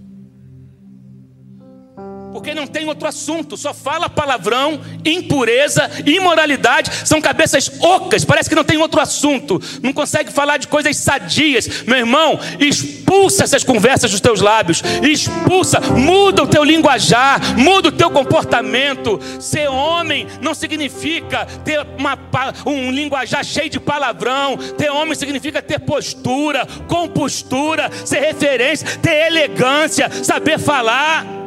porque 2.34 2.56
não 2.56 2.65
tem 2.65 2.88
outro 2.88 3.08
assunto, 3.08 3.56
só 3.56 3.74
fala 3.74 4.10
palavrão, 4.10 4.82
impureza, 5.06 5.89
imoralidade, 6.04 6.91
são 7.06 7.22
cabeças 7.22 7.72
ocas, 7.80 8.26
parece 8.26 8.50
que 8.50 8.56
não 8.56 8.63
tem 8.63 8.78
outro 8.78 9.00
assunto, 9.00 9.62
não 9.84 9.93
consegue 9.93 10.32
falar 10.32 10.58
de 10.58 10.67
coisas 10.67 10.98
sadias. 10.98 11.84
Meu 11.84 11.98
irmão, 11.98 12.39
expulsa 12.60 13.43
essas 13.43 13.63
conversas 13.63 14.10
dos 14.10 14.19
teus 14.19 14.41
lábios, 14.41 14.82
expulsa, 15.04 15.80
muda 15.80 16.43
o 16.43 16.48
teu 16.48 16.63
linguajar, 16.63 17.39
muda 17.56 17.89
o 17.89 17.91
teu 17.91 18.10
comportamento. 18.10 19.19
Ser 19.39 19.69
homem 19.69 20.26
não 20.41 20.56
significa 20.56 21.46
ter 21.63 21.86
uma, 22.00 22.17
um 22.65 22.91
linguajar 22.91 23.46
cheio 23.46 23.69
de 23.69 23.80
palavrão, 23.80 24.58
ter 24.76 24.89
homem 24.89 25.13
significa 25.13 25.62
ter 25.62 25.80
postura, 25.80 26.67
compostura, 26.88 27.91
ser 28.04 28.22
referência, 28.22 28.98
ter 28.98 29.28
elegância, 29.28 30.10
saber 30.24 30.58
falar. 30.58 31.43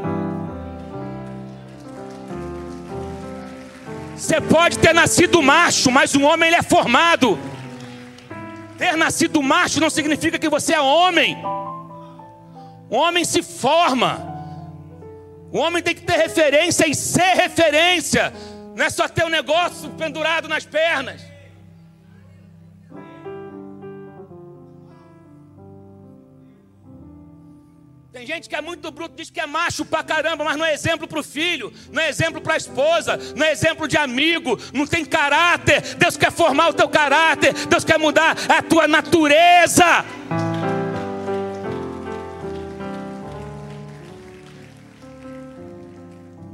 Você 4.17 4.41
pode 4.41 4.79
ter 4.79 4.95
nascido 4.95 5.43
macho, 5.43 5.91
mas 5.91 6.15
um 6.15 6.25
homem 6.25 6.49
ele 6.49 6.57
é 6.57 6.63
formado. 6.63 7.39
Ter 8.79 8.97
nascido 8.97 9.43
macho 9.43 9.79
não 9.79 9.91
significa 9.91 10.39
que 10.39 10.49
você 10.49 10.75
é 10.75 10.81
homem. 10.81 11.37
O 12.89 12.97
homem 12.97 13.25
se 13.25 13.43
forma. 13.43 14.35
O 15.53 15.59
homem 15.59 15.83
tem 15.83 15.95
que 15.95 16.01
ter 16.01 16.17
referência 16.17 16.89
e 16.89 16.95
ser 16.95 17.35
referência. 17.35 18.33
Não 18.75 18.85
é 18.85 18.91
só 18.91 19.07
ter 19.07 19.25
um 19.25 19.29
negócio 19.29 19.91
pendurado 19.91 20.49
nas 20.49 20.65
pernas. 20.65 21.21
Gente 28.27 28.49
que 28.49 28.57
é 28.57 28.61
muito 28.61 28.91
bruto, 28.91 29.15
diz 29.15 29.31
que 29.31 29.39
é 29.39 29.47
macho 29.47 29.85
pra 29.85 30.03
caramba, 30.03 30.43
mas 30.43 30.57
não 30.57 30.67
é 30.67 30.75
exemplo 30.75 31.07
para 31.07 31.21
o 31.21 31.23
filho, 31.23 31.73
não 31.93 32.03
é 32.03 32.09
exemplo 32.09 32.41
para 32.41 32.55
a 32.55 32.57
esposa, 32.57 33.17
não 33.37 33.47
é 33.47 33.53
exemplo 33.53 33.87
de 33.87 33.97
amigo, 33.97 34.59
não 34.73 34.85
tem 34.85 35.05
caráter. 35.05 35.95
Deus 35.95 36.17
quer 36.17 36.33
formar 36.33 36.71
o 36.71 36.75
teu 36.75 36.89
caráter, 36.89 37.55
Deus 37.69 37.85
quer 37.85 38.01
mudar 38.01 38.37
a 38.49 38.61
tua 38.61 38.89
natureza. 38.89 40.05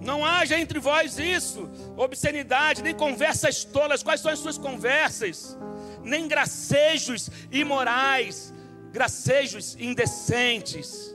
Não 0.02 0.26
haja 0.26 0.61
entre 0.61 0.78
vós 0.78 1.18
isso, 1.18 1.70
obscenidade, 1.96 2.82
nem 2.82 2.94
conversas 2.94 3.64
tolas. 3.64 4.02
Quais 4.02 4.20
são 4.20 4.30
as 4.30 4.38
suas 4.38 4.58
conversas? 4.58 5.56
Nem 6.04 6.28
gracejos 6.28 7.30
imorais, 7.51 8.53
gracejos 8.92 9.74
indecentes 9.80 11.11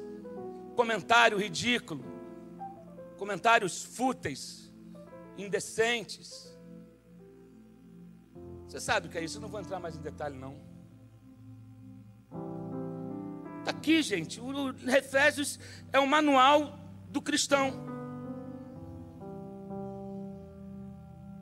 comentário 0.78 1.40
ridículo, 1.40 2.06
comentários 3.18 3.84
fúteis, 3.84 4.72
indecentes. 5.36 6.56
Você 8.68 8.80
sabe 8.80 9.08
o 9.08 9.10
que 9.10 9.18
é 9.18 9.24
isso? 9.24 9.38
Eu 9.38 9.42
não 9.42 9.50
vou 9.50 9.60
entrar 9.60 9.80
mais 9.80 9.96
em 9.98 10.02
detalhe, 10.02 10.38
não. 10.38 10.56
Está 13.60 13.72
aqui, 13.72 14.04
gente. 14.04 14.40
O 14.40 14.70
Efésios 14.88 15.60
é 15.92 16.00
o 16.00 16.06
manual 16.06 16.78
do 17.10 17.24
cristão. 17.24 17.74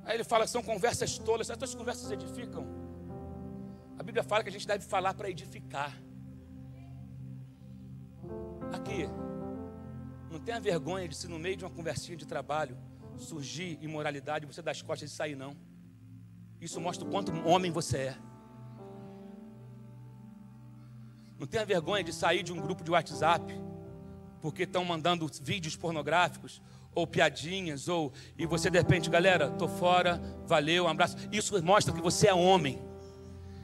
Aí 0.06 0.16
ele 0.16 0.24
fala, 0.24 0.48
são 0.48 0.64
conversas 0.64 1.18
tolas. 1.18 1.50
Essas 1.50 1.76
conversas 1.76 2.10
edificam. 2.10 2.66
A 4.00 4.04
Bíblia 4.04 4.24
fala 4.24 4.44
que 4.44 4.50
a 4.50 4.52
gente 4.52 4.66
deve 4.66 4.86
falar 4.86 5.14
para 5.14 5.30
edificar. 5.30 5.94
Aqui, 8.74 9.08
não 10.32 10.40
tenha 10.40 10.60
vergonha 10.60 11.08
de 11.08 11.16
se 11.16 11.28
no 11.28 11.40
meio 11.40 11.56
de 11.56 11.64
uma 11.64 11.72
conversinha 11.72 12.18
de 12.18 12.26
trabalho 12.26 12.78
surgir 13.18 13.78
imoralidade, 13.82 14.46
você 14.46 14.62
dá 14.62 14.72
as 14.72 14.82
costas 14.82 15.12
e 15.12 15.14
sair, 15.14 15.36
não. 15.36 15.56
Isso 16.60 16.80
mostra 16.80 17.06
o 17.06 17.10
quanto 17.10 17.32
homem 17.48 17.72
você 17.72 17.98
é. 17.98 18.18
Não 21.38 21.46
tenha 21.48 21.66
vergonha 21.66 22.04
de 22.04 22.14
sair 22.14 22.44
de 22.44 22.54
um 22.54 22.62
grupo 22.62 22.84
de 22.84 22.92
WhatsApp, 22.92 23.54
porque 24.42 24.64
estão 24.64 24.86
mandando 24.86 25.30
vídeos 25.42 25.76
pornográficos, 25.76 26.62
ou 26.94 27.06
piadinhas, 27.06 27.90
ou 27.90 28.14
e 28.38 28.46
você 28.46 28.70
de 28.70 28.78
repente, 28.78 29.10
galera, 29.10 29.50
tô 29.52 29.68
fora, 29.68 30.22
valeu, 30.46 30.86
um 30.86 30.88
abraço. 30.88 31.18
Isso 31.32 31.62
mostra 31.62 31.94
que 31.94 32.02
você 32.02 32.28
é 32.28 32.34
homem. 32.34 32.82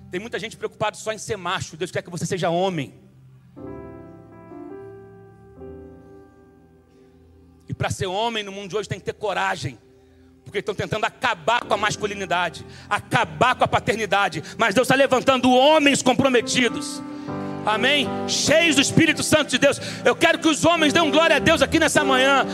Tem 0.09 0.19
muita 0.19 0.37
gente 0.37 0.57
preocupada 0.57 0.97
só 0.97 1.13
em 1.13 1.17
ser 1.17 1.37
macho. 1.37 1.77
Deus 1.77 1.91
quer 1.91 2.01
que 2.01 2.09
você 2.09 2.25
seja 2.25 2.49
homem. 2.49 2.99
Para 7.81 7.89
ser 7.89 8.05
homem 8.05 8.43
no 8.43 8.51
mundo 8.51 8.69
de 8.69 8.77
hoje 8.77 8.87
tem 8.87 8.99
que 8.99 9.05
ter 9.05 9.13
coragem. 9.13 9.75
Porque 10.45 10.59
estão 10.59 10.75
tentando 10.75 11.03
acabar 11.03 11.63
com 11.63 11.73
a 11.73 11.77
masculinidade, 11.77 12.63
acabar 12.87 13.55
com 13.55 13.63
a 13.63 13.67
paternidade. 13.67 14.43
Mas 14.55 14.75
Deus 14.75 14.85
está 14.85 14.93
levantando 14.93 15.49
homens 15.49 16.03
comprometidos. 16.03 17.01
Amém? 17.65 18.07
Cheios 18.27 18.75
do 18.75 18.83
Espírito 18.83 19.23
Santo 19.23 19.49
de 19.49 19.57
Deus. 19.57 19.81
Eu 20.05 20.15
quero 20.15 20.37
que 20.37 20.47
os 20.47 20.63
homens 20.63 20.93
dêem 20.93 21.09
glória 21.09 21.37
a 21.37 21.39
Deus 21.39 21.59
aqui 21.59 21.79
nessa 21.79 22.03
manhã. 22.03 22.45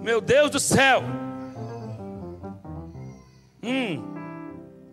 Meu 0.00 0.20
Deus 0.20 0.52
do 0.52 0.60
céu. 0.60 1.02
Hum. 3.60 4.11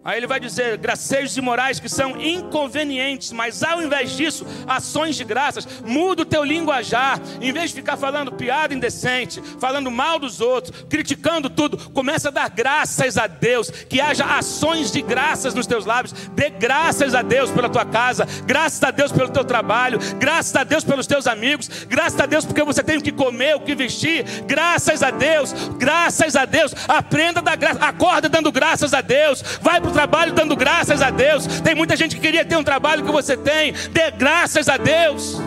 Aí 0.01 0.17
ele 0.17 0.27
vai 0.27 0.39
dizer 0.39 0.77
gracejos 0.77 1.35
imorais 1.35 1.77
que 1.77 1.89
são 1.89 2.19
inconvenientes, 2.21 3.33
mas 3.33 3.61
ao 3.61 3.81
invés 3.83 4.15
disso, 4.15 4.45
ações 4.65 5.17
de 5.17 5.25
graças. 5.25 5.67
Muda 5.85 6.21
o 6.21 6.25
teu 6.25 6.41
linguajar, 6.41 7.19
em 7.41 7.51
vez 7.51 7.71
de 7.71 7.75
ficar 7.75 7.97
falando 7.97 8.31
piada 8.31 8.73
indecente, 8.73 9.41
falando 9.59 9.91
mal 9.91 10.17
dos 10.17 10.39
outros, 10.39 10.85
criticando 10.89 11.49
tudo, 11.49 11.77
começa 11.91 12.29
a 12.29 12.31
dar 12.31 12.49
graças 12.49 13.17
a 13.17 13.27
Deus, 13.27 13.69
que 13.69 13.99
haja 13.99 14.23
ações 14.23 14.89
de 14.89 15.01
graças 15.01 15.53
nos 15.53 15.67
teus 15.67 15.85
lábios. 15.85 16.13
Dê 16.31 16.49
graças 16.49 17.13
a 17.13 17.21
Deus 17.21 17.51
pela 17.51 17.67
tua 17.67 17.85
casa, 17.85 18.25
graças 18.45 18.81
a 18.81 18.91
Deus 18.91 19.11
pelo 19.11 19.29
teu 19.29 19.43
trabalho, 19.43 19.99
graças 20.17 20.55
a 20.55 20.63
Deus 20.63 20.85
pelos 20.85 21.07
teus 21.07 21.27
amigos, 21.27 21.67
graças 21.89 22.19
a 22.21 22.25
Deus 22.25 22.45
porque 22.45 22.63
você 22.63 22.81
tem 22.81 22.97
o 22.97 23.01
que 23.01 23.11
comer, 23.11 23.57
o 23.57 23.61
que 23.61 23.75
vestir. 23.75 24.23
Graças 24.45 25.03
a 25.03 25.11
Deus, 25.11 25.53
graças 25.77 26.37
a 26.37 26.45
Deus. 26.45 26.73
Aprenda 26.87 27.41
a 27.41 27.43
dar 27.43 27.57
graça, 27.57 27.79
acorda 27.83 28.29
dando 28.29 28.49
graças 28.49 28.93
a 28.93 29.01
Deus. 29.01 29.43
Vai 29.61 29.88
trabalho 29.91 30.33
dando 30.33 30.55
graças 30.55 31.01
a 31.01 31.09
Deus. 31.09 31.61
Tem 31.61 31.75
muita 31.75 31.95
gente 31.95 32.15
que 32.15 32.21
queria 32.21 32.45
ter 32.45 32.55
um 32.55 32.63
trabalho 32.63 33.05
que 33.05 33.11
você 33.11 33.35
tem. 33.35 33.73
Dê 33.91 34.11
graças 34.11 34.67
a 34.67 34.77
Deus. 34.77 35.37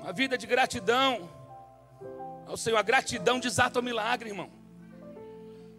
Uma 0.00 0.12
vida 0.12 0.36
de 0.36 0.46
gratidão 0.46 1.28
ao 2.46 2.56
Senhor. 2.56 2.76
A 2.76 2.82
gratidão 2.82 3.38
desata 3.38 3.78
o 3.80 3.82
milagre, 3.82 4.30
irmão. 4.30 4.50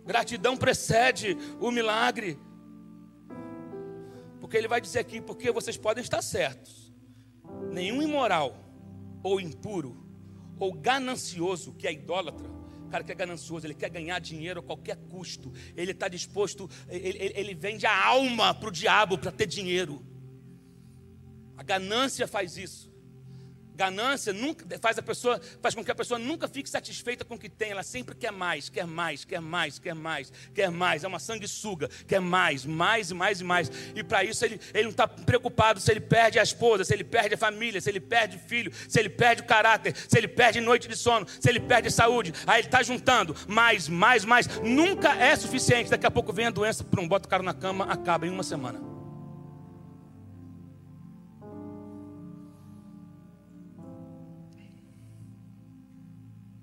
Gratidão 0.06 0.56
precede 0.56 1.38
o 1.60 1.72
milagre. 1.72 2.40
Porque 4.40 4.58
ele 4.58 4.68
vai 4.68 4.82
dizer 4.82 5.00
aqui, 5.00 5.22
porque 5.22 5.52
vocês 5.52 5.78
podem 5.78 6.04
estar 6.04 6.22
certos. 6.22 6.94
Nenhum 7.72 8.02
imoral, 8.02 8.56
ou 9.24 9.40
impuro, 9.40 9.98
ou 10.60 10.74
ganancioso, 10.74 11.74
que 11.74 11.88
é 11.88 11.94
idólatra, 11.94 12.61
cara 12.92 13.04
que 13.04 13.12
é 13.12 13.16
ganancioso, 13.16 13.66
ele 13.66 13.74
quer 13.74 13.90
ganhar 13.90 14.20
dinheiro 14.20 14.60
a 14.60 14.64
qualquer 14.64 14.98
custo. 15.10 15.52
Ele 15.76 15.92
está 15.92 16.08
disposto, 16.08 16.70
ele, 16.90 17.18
ele, 17.18 17.34
ele 17.36 17.56
vende 17.56 17.86
a 17.86 18.06
alma 18.06 18.54
para 18.54 18.70
o 18.70 18.72
diabo 18.72 19.18
para 19.18 19.32
ter 19.32 19.48
dinheiro. 19.48 20.06
A 21.58 21.64
ganância 21.64 22.28
faz 22.28 22.58
isso. 22.58 22.91
Ganância 23.76 24.34
nunca 24.34 24.66
faz 24.80 24.98
a 24.98 25.02
pessoa, 25.02 25.40
faz 25.62 25.74
com 25.74 25.84
que 25.84 25.92
a 25.92 25.96
pessoa 25.96 26.20
nunca 26.20 26.48
fique 26.48 26.70
satisfeita 26.70 27.24
com 27.26 27.36
o 27.36 27.38
que 27.38 27.50
tem. 27.50 27.72
Ela 27.72 27.84
sempre 27.84 28.16
quer 28.16 28.32
mais, 28.32 28.70
quer 28.70 28.86
mais, 28.86 29.26
quer 29.26 29.42
mais, 29.42 29.80
quer 29.80 29.96
mais, 29.96 30.32
quer 30.54 30.72
mais. 30.72 31.04
É 31.04 31.08
uma 31.08 31.20
sanguessuga, 31.20 31.90
quer 32.08 32.20
mais, 32.20 32.66
mais 32.66 33.12
e 33.12 33.14
mais 33.14 33.42
e 33.42 33.44
mais. 33.44 33.72
E 33.96 34.04
para 34.04 34.24
isso 34.24 34.44
ele, 34.46 34.60
ele 34.74 34.84
não 34.84 34.92
está 34.92 35.08
preocupado 35.08 35.80
se 35.80 35.92
ele 35.92 36.02
perde 36.02 36.40
a 36.40 36.44
esposa, 36.44 36.84
se 36.84 36.94
ele 36.94 37.04
perde 37.04 37.36
a 37.36 37.38
família, 37.38 37.80
se 37.82 37.90
ele 37.90 38.00
perde 38.00 38.38
filho, 38.38 38.72
se 38.88 39.00
ele 39.00 39.10
perde 39.10 39.42
o 39.42 39.46
caráter, 39.46 39.96
se 39.96 40.18
ele 40.18 40.28
perde 40.28 40.60
noite 40.60 40.88
de 40.88 40.96
sono, 40.96 41.26
se 41.28 41.50
ele 41.50 41.60
perde 41.60 41.90
saúde. 41.90 42.34
Aí 42.46 42.60
ele 42.60 42.68
está 42.68 42.84
juntando 42.84 43.36
mais, 43.48 43.88
mais, 43.88 44.26
mais. 44.26 44.48
Nunca 44.62 45.16
é 45.16 45.36
suficiente. 45.36 45.90
Daqui 45.90 46.06
a 46.06 46.12
pouco 46.12 46.34
vem 46.34 46.48
a 46.48 46.52
doença, 46.52 46.84
prum, 46.84 47.08
bota 47.08 47.28
o 47.28 47.30
cara 47.30 47.44
na 47.44 47.54
cama, 47.54 47.86
acaba 47.86 48.28
em 48.28 48.30
uma 48.30 48.44
semana. 48.44 48.91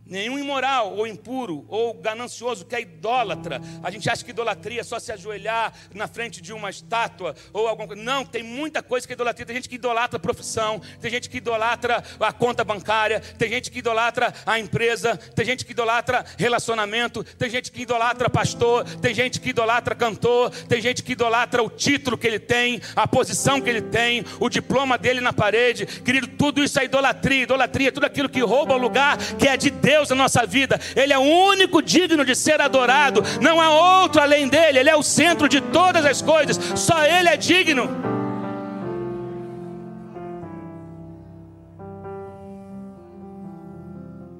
Nenhum 0.08 0.38
imoral, 0.38 0.94
ou 0.96 1.06
impuro, 1.06 1.66
ou 1.68 1.92
ganancioso, 1.92 2.64
que 2.64 2.74
é 2.74 2.80
idólatra. 2.80 3.60
A 3.82 3.90
gente 3.90 4.08
acha 4.08 4.24
que 4.24 4.30
idolatria 4.30 4.80
é 4.80 4.84
só 4.84 4.98
se 4.98 5.12
ajoelhar 5.12 5.72
na 5.94 6.08
frente 6.08 6.40
de 6.40 6.52
uma 6.52 6.70
estátua 6.70 7.34
ou 7.52 7.68
alguma 7.68 7.86
coisa. 7.88 8.02
Não, 8.02 8.24
tem 8.24 8.42
muita 8.42 8.82
coisa 8.82 9.06
que 9.06 9.12
é 9.12 9.14
idolatria. 9.14 9.44
Tem 9.44 9.56
gente 9.56 9.68
que 9.68 9.74
idolatra 9.74 10.16
a 10.16 10.20
profissão, 10.20 10.80
tem 11.00 11.10
gente 11.10 11.28
que 11.28 11.36
idolatra 11.36 12.02
a 12.18 12.32
conta 12.32 12.64
bancária, 12.64 13.20
tem 13.20 13.50
gente 13.50 13.70
que 13.70 13.80
idolatra 13.80 14.32
a 14.46 14.58
empresa, 14.58 15.16
tem 15.16 15.44
gente 15.44 15.64
que 15.66 15.72
idolatra 15.72 16.24
relacionamento, 16.38 17.22
tem 17.22 17.50
gente 17.50 17.70
que 17.70 17.82
idolatra 17.82 18.30
pastor, 18.30 18.84
tem 18.84 19.14
gente 19.14 19.40
que 19.40 19.50
idolatra 19.50 19.94
cantor, 19.94 20.50
tem 20.50 20.80
gente 20.80 21.02
que 21.02 21.12
idolatra 21.12 21.62
o 21.62 21.68
título 21.68 22.16
que 22.16 22.26
ele 22.26 22.38
tem, 22.38 22.80
a 22.96 23.06
posição 23.06 23.60
que 23.60 23.68
ele 23.68 23.82
tem, 23.82 24.24
o 24.40 24.48
diploma 24.48 24.96
dele 24.96 25.20
na 25.20 25.32
parede. 25.34 25.84
Querido, 25.84 26.28
tudo 26.28 26.62
isso 26.64 26.80
é 26.80 26.84
idolatria. 26.84 27.42
Idolatria 27.42 27.88
é 27.88 27.92
tudo 27.92 28.04
aquilo 28.04 28.28
que 28.28 28.40
rouba 28.40 28.74
o 28.74 28.78
lugar 28.78 29.18
que 29.38 29.46
é 29.46 29.56
de 29.56 29.70
Deus 29.70 29.97
Deus 29.98 30.08
na 30.10 30.16
nossa 30.16 30.46
vida, 30.46 30.78
Ele 30.94 31.12
é 31.12 31.18
o 31.18 31.22
único 31.22 31.82
digno 31.82 32.24
de 32.24 32.34
ser 32.34 32.60
adorado, 32.60 33.20
não 33.40 33.60
há 33.60 34.02
outro 34.02 34.20
além 34.20 34.48
dele, 34.48 34.78
Ele 34.78 34.90
é 34.90 34.96
o 34.96 35.02
centro 35.02 35.48
de 35.48 35.60
todas 35.60 36.04
as 36.04 36.22
coisas, 36.22 36.56
só 36.78 37.04
Ele 37.04 37.28
é 37.28 37.36
digno. 37.36 37.88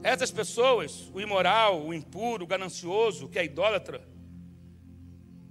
Essas 0.02 0.30
pessoas, 0.30 1.10
o 1.12 1.20
imoral, 1.20 1.84
o 1.84 1.92
impuro, 1.92 2.44
o 2.44 2.46
ganancioso, 2.46 3.26
o 3.26 3.28
que 3.28 3.38
é 3.38 3.44
idólatra, 3.44 4.00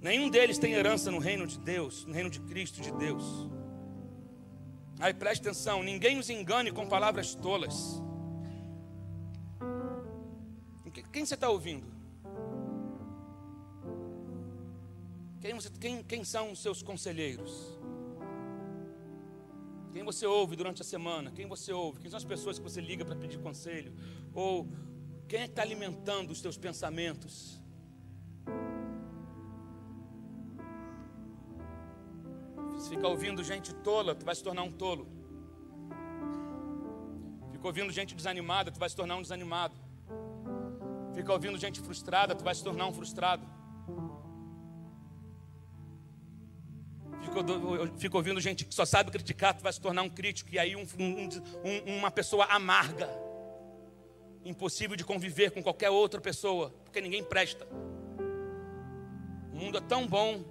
nenhum 0.00 0.30
deles 0.30 0.58
tem 0.58 0.72
herança 0.72 1.10
no 1.10 1.18
reino 1.18 1.46
de 1.46 1.58
Deus, 1.58 2.04
no 2.06 2.14
reino 2.14 2.30
de 2.30 2.40
Cristo 2.40 2.80
de 2.80 2.90
Deus. 2.92 3.24
Aí 4.98 5.12
preste 5.14 5.42
atenção, 5.42 5.82
ninguém 5.82 6.18
os 6.18 6.28
engane 6.28 6.72
com 6.72 6.88
palavras 6.88 7.34
tolas. 7.34 8.02
Quem 10.90 11.24
você 11.24 11.34
está 11.34 11.48
ouvindo? 11.48 11.86
Quem, 15.40 15.54
você, 15.54 15.70
quem, 15.80 16.02
quem 16.02 16.24
são 16.24 16.52
os 16.52 16.60
seus 16.60 16.82
conselheiros? 16.82 17.78
Quem 19.92 20.04
você 20.04 20.26
ouve 20.26 20.56
durante 20.56 20.82
a 20.82 20.84
semana? 20.84 21.30
Quem 21.30 21.46
você 21.46 21.72
ouve? 21.72 22.00
Quem 22.00 22.10
são 22.10 22.18
as 22.18 22.24
pessoas 22.24 22.58
que 22.58 22.64
você 22.64 22.80
liga 22.80 23.04
para 23.04 23.16
pedir 23.16 23.38
conselho? 23.38 23.92
Ou 24.34 24.68
quem 25.28 25.40
é 25.40 25.44
que 25.44 25.50
está 25.50 25.62
alimentando 25.62 26.30
os 26.30 26.40
teus 26.40 26.56
pensamentos? 26.56 27.60
Se 32.78 32.88
ficar 32.90 33.08
ouvindo 33.08 33.42
gente 33.42 33.74
tola, 33.74 34.14
tu 34.14 34.24
vai 34.24 34.34
se 34.34 34.42
tornar 34.42 34.62
um 34.62 34.70
tolo. 34.72 35.06
Fica 37.52 37.66
ouvindo 37.66 37.90
gente 37.92 38.14
desanimada, 38.14 38.70
tu 38.70 38.78
vai 38.78 38.88
se 38.88 38.94
tornar 38.94 39.16
um 39.16 39.22
desanimado. 39.22 39.87
Fica 41.18 41.32
ouvindo 41.32 41.58
gente 41.58 41.80
frustrada, 41.80 42.32
tu 42.32 42.44
vai 42.44 42.54
se 42.54 42.62
tornar 42.62 42.86
um 42.86 42.92
frustrado. 42.92 43.44
Fica, 47.98 48.16
ouvindo 48.16 48.40
gente 48.40 48.64
que 48.64 48.72
só 48.72 48.84
sabe 48.84 49.10
criticar, 49.10 49.52
tu 49.52 49.60
vai 49.60 49.72
se 49.72 49.80
tornar 49.80 50.02
um 50.02 50.08
crítico. 50.08 50.48
E 50.52 50.60
aí 50.60 50.76
um, 50.76 50.86
um, 50.96 51.98
uma 51.98 52.08
pessoa 52.08 52.44
amarga. 52.44 53.10
Impossível 54.44 54.94
de 54.94 55.02
conviver 55.02 55.50
com 55.50 55.60
qualquer 55.60 55.90
outra 55.90 56.20
pessoa, 56.20 56.70
porque 56.84 57.00
ninguém 57.00 57.24
presta. 57.24 57.66
O 59.52 59.56
mundo 59.56 59.78
é 59.78 59.80
tão 59.80 60.06
bom 60.06 60.44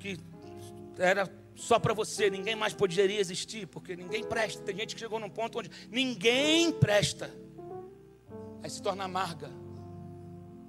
que 0.00 0.18
era 0.98 1.32
só 1.54 1.78
para 1.78 1.94
você, 1.94 2.28
ninguém 2.28 2.56
mais 2.56 2.74
poderia 2.74 3.20
existir, 3.20 3.68
porque 3.68 3.94
ninguém 3.94 4.24
presta. 4.24 4.60
Tem 4.64 4.74
gente 4.74 4.96
que 4.96 5.00
chegou 5.00 5.20
num 5.20 5.30
ponto 5.30 5.60
onde 5.60 5.70
ninguém 5.88 6.72
presta 6.72 7.41
aí 8.62 8.70
se 8.70 8.80
torna 8.80 9.04
amarga. 9.04 9.50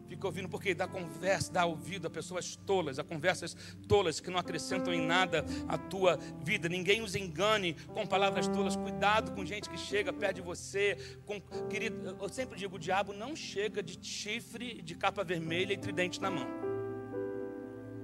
Fica 0.08 0.28
ouvindo 0.28 0.48
porque 0.48 0.76
dá 0.76 0.88
conversa, 0.88 1.52
dá 1.52 1.66
ouvido 1.66 2.06
a 2.06 2.10
pessoas 2.10 2.56
tolas, 2.56 3.00
a 3.00 3.04
conversas 3.04 3.56
tolas 3.88 4.20
que 4.20 4.30
não 4.30 4.38
acrescentam 4.38 4.94
em 4.94 5.02
nada 5.02 5.44
a 5.68 5.76
tua 5.76 6.18
vida. 6.44 6.70
Ninguém 6.70 7.02
os 7.02 7.16
engane 7.16 7.74
com 7.88 8.06
palavras 8.06 8.48
tolas. 8.48 8.76
Cuidado 8.76 9.32
com 9.32 9.44
gente 9.44 9.70
que 9.70 9.78
chega 9.78 10.14
perto 10.14 10.36
de 10.36 10.41
você. 10.41 10.98
Com, 11.26 11.41
querido, 11.68 12.16
eu 12.22 12.30
sempre 12.30 12.60
digo: 12.60 12.76
o 12.76 12.80
diabo 12.80 13.12
não 13.12 13.36
chega 13.36 13.82
de 13.82 13.98
chifre, 14.06 14.82
de 14.84 14.94
capa 14.94 15.24
vermelha 15.24 15.74
e 15.74 15.78
tridente 15.78 16.22
na 16.22 16.30
mão. 16.30 16.48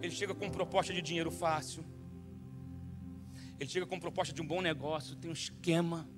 Ele 0.01 0.11
chega 0.11 0.33
com 0.33 0.49
proposta 0.49 0.91
de 0.91 1.01
dinheiro 1.01 1.29
fácil. 1.29 1.85
Ele 3.59 3.69
chega 3.69 3.85
com 3.85 3.99
proposta 3.99 4.33
de 4.33 4.41
um 4.41 4.47
bom 4.47 4.61
negócio, 4.61 5.15
tem 5.15 5.29
um 5.29 5.33
esquema. 5.33 6.09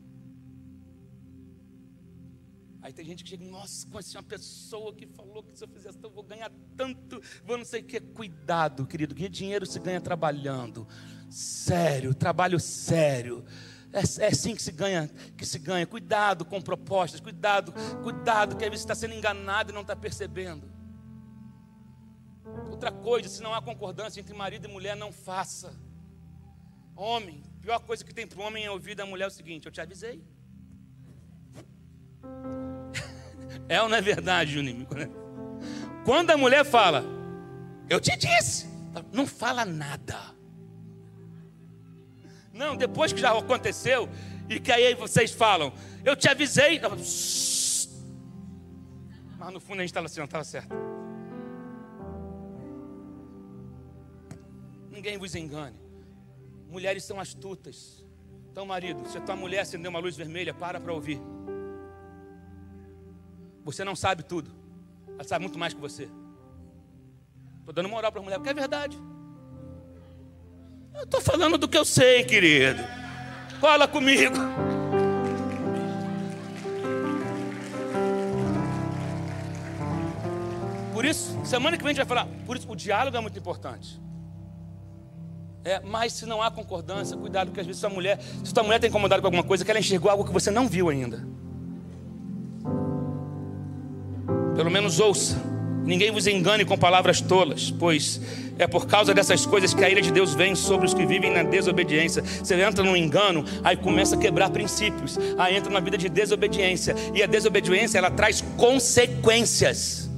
Aí 2.81 2.91
tem 2.91 3.05
gente 3.05 3.23
que 3.23 3.29
chega, 3.29 3.45
nossa, 3.45 3.85
conheci 3.87 4.17
uma 4.17 4.23
pessoa 4.23 4.93
que 4.93 5.05
falou 5.05 5.43
que 5.43 5.55
se 5.55 5.63
eu 5.63 5.67
fizesse, 5.67 5.99
eu 6.01 6.09
vou 6.09 6.23
ganhar 6.23 6.51
tanto, 6.75 7.21
vou 7.45 7.57
não 7.57 7.65
sei 7.65 7.81
o 7.81 7.83
que. 7.83 7.99
Cuidado, 7.99 8.87
querido, 8.87 9.13
que 9.13 9.29
dinheiro 9.29 9.65
se 9.67 9.79
ganha 9.79 10.01
trabalhando. 10.01 10.87
Sério, 11.29 12.13
trabalho 12.15 12.59
sério. 12.59 13.45
É, 13.93 14.23
é 14.23 14.27
assim 14.27 14.55
que 14.55 14.61
se 14.61 14.71
ganha, 14.71 15.09
que 15.37 15.45
se 15.45 15.59
ganha. 15.59 15.85
Cuidado 15.85 16.43
com 16.43 16.59
propostas, 16.59 17.19
cuidado, 17.19 17.71
cuidado, 18.01 18.55
que 18.55 18.63
às 18.63 18.69
vezes 18.71 18.83
está 18.83 18.95
sendo 18.95 19.13
enganado 19.13 19.71
e 19.71 19.73
não 19.73 19.81
está 19.81 19.95
percebendo. 19.95 20.71
Outra 22.69 22.91
coisa, 22.91 23.29
se 23.29 23.43
não 23.43 23.53
há 23.53 23.61
concordância 23.61 24.19
entre 24.19 24.33
marido 24.33 24.67
e 24.67 24.71
mulher, 24.71 24.95
não 24.95 25.11
faça. 25.11 25.79
Homem, 26.95 27.43
pior 27.61 27.79
coisa 27.79 28.03
que 28.03 28.13
tem 28.13 28.25
para 28.25 28.39
o 28.39 28.43
homem 28.43 28.65
é 28.65 28.71
ouvir 28.71 28.95
da 28.95 29.05
mulher 29.05 29.25
é 29.25 29.27
o 29.27 29.31
seguinte: 29.31 29.67
eu 29.67 29.71
te 29.71 29.79
avisei. 29.79 30.23
É 33.71 33.81
ou 33.81 33.87
não 33.87 33.95
é 33.95 34.01
verdade, 34.01 34.51
Juninho? 34.51 34.85
Quando 36.03 36.31
a 36.31 36.35
mulher 36.35 36.65
fala, 36.65 37.05
eu 37.89 38.01
te 38.01 38.17
disse, 38.17 38.67
não 39.13 39.25
fala 39.25 39.63
nada. 39.63 40.19
Não, 42.51 42.75
depois 42.75 43.13
que 43.13 43.21
já 43.21 43.31
aconteceu, 43.31 44.09
e 44.49 44.59
que 44.59 44.73
aí 44.73 44.93
vocês 44.93 45.31
falam, 45.31 45.71
eu 46.03 46.17
te 46.17 46.27
avisei. 46.27 46.81
Mas 46.81 47.87
no 49.53 49.61
fundo 49.61 49.79
a 49.79 49.83
gente 49.83 49.91
estava 49.91 50.07
assim, 50.07 50.19
não 50.19 50.25
estava 50.25 50.43
certo. 50.43 50.75
Ninguém 54.89 55.17
vos 55.17 55.33
engane. 55.33 55.79
Mulheres 56.69 57.05
são 57.05 57.21
astutas. 57.21 58.03
Então, 58.51 58.65
marido, 58.65 59.07
se 59.07 59.17
a 59.17 59.21
tua 59.21 59.37
mulher 59.37 59.61
acendeu 59.61 59.89
uma 59.89 59.99
luz 59.99 60.17
vermelha, 60.17 60.53
para 60.53 60.77
para 60.77 60.91
ouvir. 60.91 61.21
Você 63.63 63.83
não 63.83 63.95
sabe 63.95 64.23
tudo. 64.23 64.51
Ela 65.13 65.23
sabe 65.23 65.43
muito 65.43 65.59
mais 65.59 65.73
que 65.73 65.79
você. 65.79 66.09
Estou 67.59 67.73
dando 67.73 67.89
moral 67.89 68.11
para 68.11 68.21
a 68.21 68.23
mulher, 68.23 68.37
porque 68.37 68.49
é 68.49 68.53
verdade. 68.53 68.97
Eu 70.93 71.03
estou 71.03 71.21
falando 71.21 71.57
do 71.57 71.67
que 71.67 71.77
eu 71.77 71.85
sei, 71.85 72.23
querido. 72.23 72.83
Fala 73.59 73.87
comigo. 73.87 74.35
Por 80.93 81.05
isso, 81.05 81.39
semana 81.45 81.77
que 81.77 81.83
vem 81.83 81.91
a 81.91 81.93
gente 81.93 82.05
vai 82.05 82.17
falar. 82.17 82.27
Por 82.45 82.57
isso, 82.57 82.69
o 82.69 82.75
diálogo 82.75 83.15
é 83.15 83.19
muito 83.19 83.37
importante. 83.39 84.01
É, 85.63 85.79
mas 85.79 86.13
se 86.13 86.25
não 86.25 86.41
há 86.41 86.49
concordância, 86.49 87.15
cuidado, 87.15 87.47
porque 87.47 87.59
às 87.59 87.67
vezes 87.67 87.79
sua 87.79 87.89
mulher, 87.89 88.19
se 88.19 88.51
sua 88.51 88.63
mulher 88.63 88.77
está 88.77 88.87
incomodada 88.87 89.21
com 89.21 89.27
alguma 89.27 89.43
coisa, 89.43 89.63
que 89.63 89.69
ela 89.69 89.79
enxergou 89.79 90.09
algo 90.09 90.25
que 90.25 90.31
você 90.31 90.49
não 90.49 90.67
viu 90.67 90.89
ainda. 90.89 91.23
Pelo 94.55 94.69
menos 94.69 94.99
ouça. 94.99 95.37
Ninguém 95.83 96.11
vos 96.11 96.27
engane 96.27 96.63
com 96.63 96.77
palavras 96.77 97.21
tolas, 97.21 97.71
pois 97.71 98.21
é 98.59 98.67
por 98.67 98.85
causa 98.85 99.13
dessas 99.13 99.45
coisas 99.45 99.73
que 99.73 99.83
a 99.83 99.89
ira 99.89 100.01
de 100.01 100.11
Deus 100.11 100.35
vem 100.35 100.53
sobre 100.53 100.85
os 100.85 100.93
que 100.93 101.05
vivem 101.05 101.31
na 101.31 101.41
desobediência. 101.41 102.21
Você 102.21 102.53
entra 102.61 102.83
no 102.83 102.95
engano, 102.95 103.43
aí 103.63 103.75
começa 103.75 104.15
a 104.15 104.19
quebrar 104.19 104.51
princípios, 104.51 105.17
aí 105.37 105.55
entra 105.55 105.69
numa 105.71 105.81
vida 105.81 105.97
de 105.97 106.07
desobediência, 106.07 106.95
e 107.15 107.23
a 107.23 107.25
desobediência 107.25 107.97
ela 107.97 108.11
traz 108.11 108.41
consequências. 108.57 110.09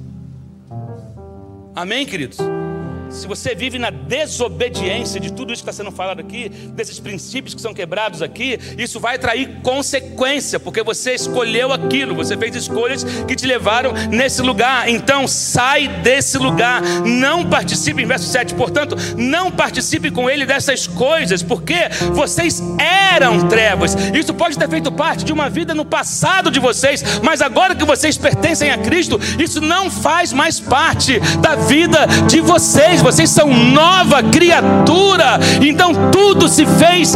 Amém, 1.74 2.04
queridos? 2.04 2.38
Se 3.14 3.28
você 3.28 3.54
vive 3.54 3.78
na 3.78 3.90
desobediência 3.90 5.20
de 5.20 5.32
tudo 5.32 5.52
isso 5.52 5.62
que 5.62 5.70
está 5.70 5.84
sendo 5.84 5.94
falado 5.94 6.20
aqui, 6.20 6.48
desses 6.48 6.98
princípios 6.98 7.54
que 7.54 7.60
são 7.60 7.72
quebrados 7.72 8.20
aqui, 8.20 8.58
isso 8.76 8.98
vai 8.98 9.18
trair 9.18 9.60
consequência, 9.62 10.58
porque 10.58 10.82
você 10.82 11.14
escolheu 11.14 11.72
aquilo, 11.72 12.14
você 12.14 12.36
fez 12.36 12.56
escolhas 12.56 13.04
que 13.26 13.36
te 13.36 13.46
levaram 13.46 13.92
nesse 14.10 14.42
lugar. 14.42 14.88
Então 14.88 15.28
sai 15.28 15.86
desse 15.86 16.36
lugar, 16.38 16.82
não 16.82 17.48
participe, 17.48 18.02
em 18.02 18.06
verso 18.06 18.26
7, 18.26 18.54
portanto, 18.54 18.96
não 19.16 19.50
participe 19.50 20.10
com 20.10 20.28
ele 20.28 20.44
dessas 20.44 20.86
coisas, 20.86 21.42
porque 21.42 21.88
vocês 22.12 22.60
eram 22.78 23.48
trevas. 23.48 23.94
Isso 24.12 24.34
pode 24.34 24.58
ter 24.58 24.68
feito 24.68 24.90
parte 24.90 25.24
de 25.24 25.32
uma 25.32 25.48
vida 25.48 25.72
no 25.72 25.84
passado 25.84 26.50
de 26.50 26.58
vocês, 26.58 27.02
mas 27.22 27.40
agora 27.40 27.76
que 27.76 27.84
vocês 27.84 28.18
pertencem 28.18 28.70
a 28.72 28.78
Cristo, 28.78 29.20
isso 29.38 29.60
não 29.60 29.88
faz 29.88 30.32
mais 30.32 30.58
parte 30.58 31.20
da 31.40 31.54
vida 31.54 32.06
de 32.28 32.40
vocês 32.40 33.03
vocês 33.04 33.28
são 33.28 33.52
nova 33.52 34.22
criatura, 34.22 35.38
então 35.60 36.10
tudo 36.10 36.48
se 36.48 36.64
fez 36.64 37.14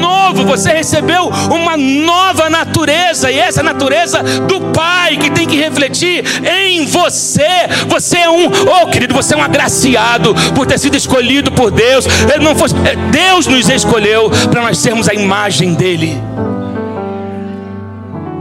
novo, 0.00 0.44
você 0.44 0.72
recebeu 0.72 1.28
uma 1.50 1.76
nova 1.76 2.48
natureza, 2.48 3.32
e 3.32 3.38
essa 3.38 3.60
natureza 3.60 4.22
do 4.22 4.60
Pai 4.72 5.16
que 5.16 5.30
tem 5.30 5.46
que 5.46 5.56
refletir 5.56 6.24
em 6.44 6.86
você. 6.86 7.42
Você 7.88 8.18
é 8.18 8.30
um, 8.30 8.46
oh 8.46 8.86
querido, 8.86 9.12
você 9.12 9.34
é 9.34 9.36
um 9.36 9.42
agraciado 9.42 10.34
por 10.54 10.66
ter 10.66 10.78
sido 10.78 10.96
escolhido 10.96 11.50
por 11.50 11.70
Deus. 11.70 12.06
Ele 12.32 12.44
não 12.44 12.54
fosse, 12.54 12.74
é, 12.76 12.94
Deus 13.10 13.46
nos 13.48 13.68
escolheu 13.68 14.30
para 14.50 14.62
nós 14.62 14.78
sermos 14.78 15.08
a 15.08 15.14
imagem 15.14 15.74
dele. 15.74 16.16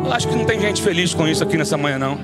Eu 0.06 0.14
acho 0.14 0.28
que 0.28 0.36
não 0.36 0.46
tem 0.46 0.60
gente 0.60 0.82
feliz 0.82 1.14
com 1.14 1.28
isso 1.28 1.44
aqui 1.44 1.58
nessa 1.58 1.76
manhã, 1.76 1.98
não. 1.98 2.20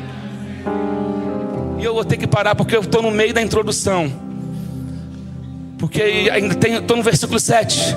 E 1.79 1.83
eu 1.83 1.93
vou 1.93 2.05
ter 2.05 2.17
que 2.17 2.27
parar 2.27 2.53
porque 2.53 2.75
eu 2.75 2.81
estou 2.81 3.01
no 3.01 3.09
meio 3.09 3.33
da 3.33 3.41
introdução. 3.41 4.28
Porque 5.79 6.29
ainda 6.31 6.53
tem, 6.55 6.75
estou 6.75 6.97
no 6.97 7.03
versículo 7.03 7.39
7. 7.39 7.95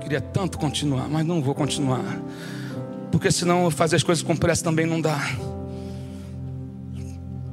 Queria 0.00 0.20
tanto 0.22 0.58
continuar, 0.58 1.06
mas 1.10 1.26
não 1.26 1.42
vou 1.42 1.54
continuar. 1.54 2.18
Porque 3.12 3.30
senão 3.30 3.70
fazer 3.70 3.96
as 3.96 4.02
coisas 4.02 4.24
com 4.24 4.34
pressa 4.34 4.64
também 4.64 4.86
não 4.86 4.98
dá. 4.98 5.20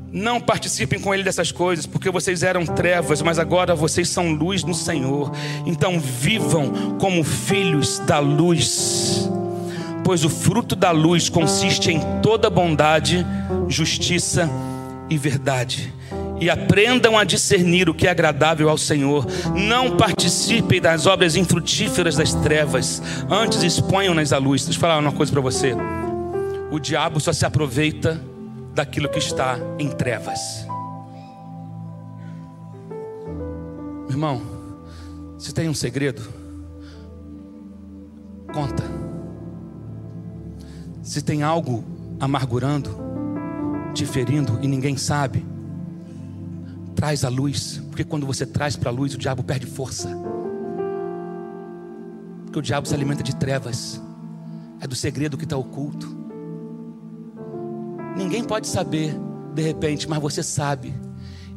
Não 0.10 0.40
participem 0.40 0.98
com 0.98 1.14
ele 1.14 1.24
dessas 1.24 1.52
coisas, 1.52 1.86
porque 1.86 2.10
vocês 2.10 2.42
eram 2.42 2.66
trevas, 2.66 3.22
mas 3.22 3.38
agora 3.38 3.76
vocês 3.76 4.08
são 4.08 4.32
luz 4.32 4.64
no 4.64 4.74
Senhor. 4.74 5.34
Então 5.66 6.00
vivam 6.00 6.98
como 6.98 7.22
filhos 7.22 8.00
da 8.00 8.20
luz. 8.20 9.30
Pois 10.06 10.24
o 10.24 10.30
fruto 10.30 10.74
da 10.74 10.92
luz 10.92 11.28
consiste 11.28 11.92
em 11.92 12.00
toda 12.22 12.50
bondade, 12.50 13.26
justiça 13.68 14.50
e 15.10 15.18
verdade 15.18 15.94
e 16.40 16.50
aprendam 16.50 17.18
a 17.18 17.24
discernir 17.24 17.90
o 17.90 17.94
que 17.94 18.08
é 18.08 18.12
agradável 18.12 18.70
ao 18.70 18.78
Senhor. 18.78 19.26
Não 19.56 19.96
participem 19.96 20.82
das 20.82 21.06
obras 21.06 21.36
infrutíferas 21.36 22.16
das 22.16 22.34
trevas, 22.34 23.02
antes 23.30 23.64
exponham-nas 23.64 24.34
à 24.34 24.38
luz. 24.38 24.64
Deixa 24.64 24.78
eu 24.78 24.82
falar 24.82 25.00
uma 25.00 25.12
coisa 25.12 25.32
para 25.32 25.42
você: 25.42 25.74
o 26.72 26.80
diabo 26.80 27.20
só 27.20 27.32
se 27.32 27.46
aproveita 27.46 28.22
daquilo 28.74 29.10
que 29.10 29.20
está 29.20 29.58
em 29.80 29.90
trevas. 29.90 30.68
Irmão, 34.10 34.42
se 35.38 35.54
tem 35.54 35.70
um 35.70 35.74
segredo, 35.74 36.22
conta. 38.54 38.84
Se 41.02 41.22
tem 41.22 41.44
algo 41.44 41.84
amargurando, 42.20 42.98
te 43.94 44.06
ferindo 44.06 44.60
e 44.62 44.68
ninguém 44.68 44.98
sabe, 44.98 45.46
Traz 47.06 47.24
a 47.24 47.30
luz, 47.30 47.80
porque 47.92 48.04
quando 48.04 48.26
você 48.26 48.48
traz 48.48 48.76
para 48.76 48.90
a 48.90 48.92
luz, 48.92 49.14
o 49.14 49.18
diabo 49.20 49.44
perde 49.44 49.68
força. 49.68 50.10
Porque 52.46 52.58
o 52.58 52.62
diabo 52.64 52.88
se 52.88 52.96
alimenta 52.96 53.22
de 53.22 53.36
trevas, 53.36 54.02
é 54.82 54.88
do 54.88 54.96
segredo 54.96 55.38
que 55.38 55.44
está 55.44 55.56
oculto. 55.56 56.18
Ninguém 58.18 58.44
pode 58.44 58.66
saber 58.66 59.16
de 59.54 59.62
repente, 59.62 60.10
mas 60.10 60.20
você 60.20 60.42
sabe, 60.42 60.96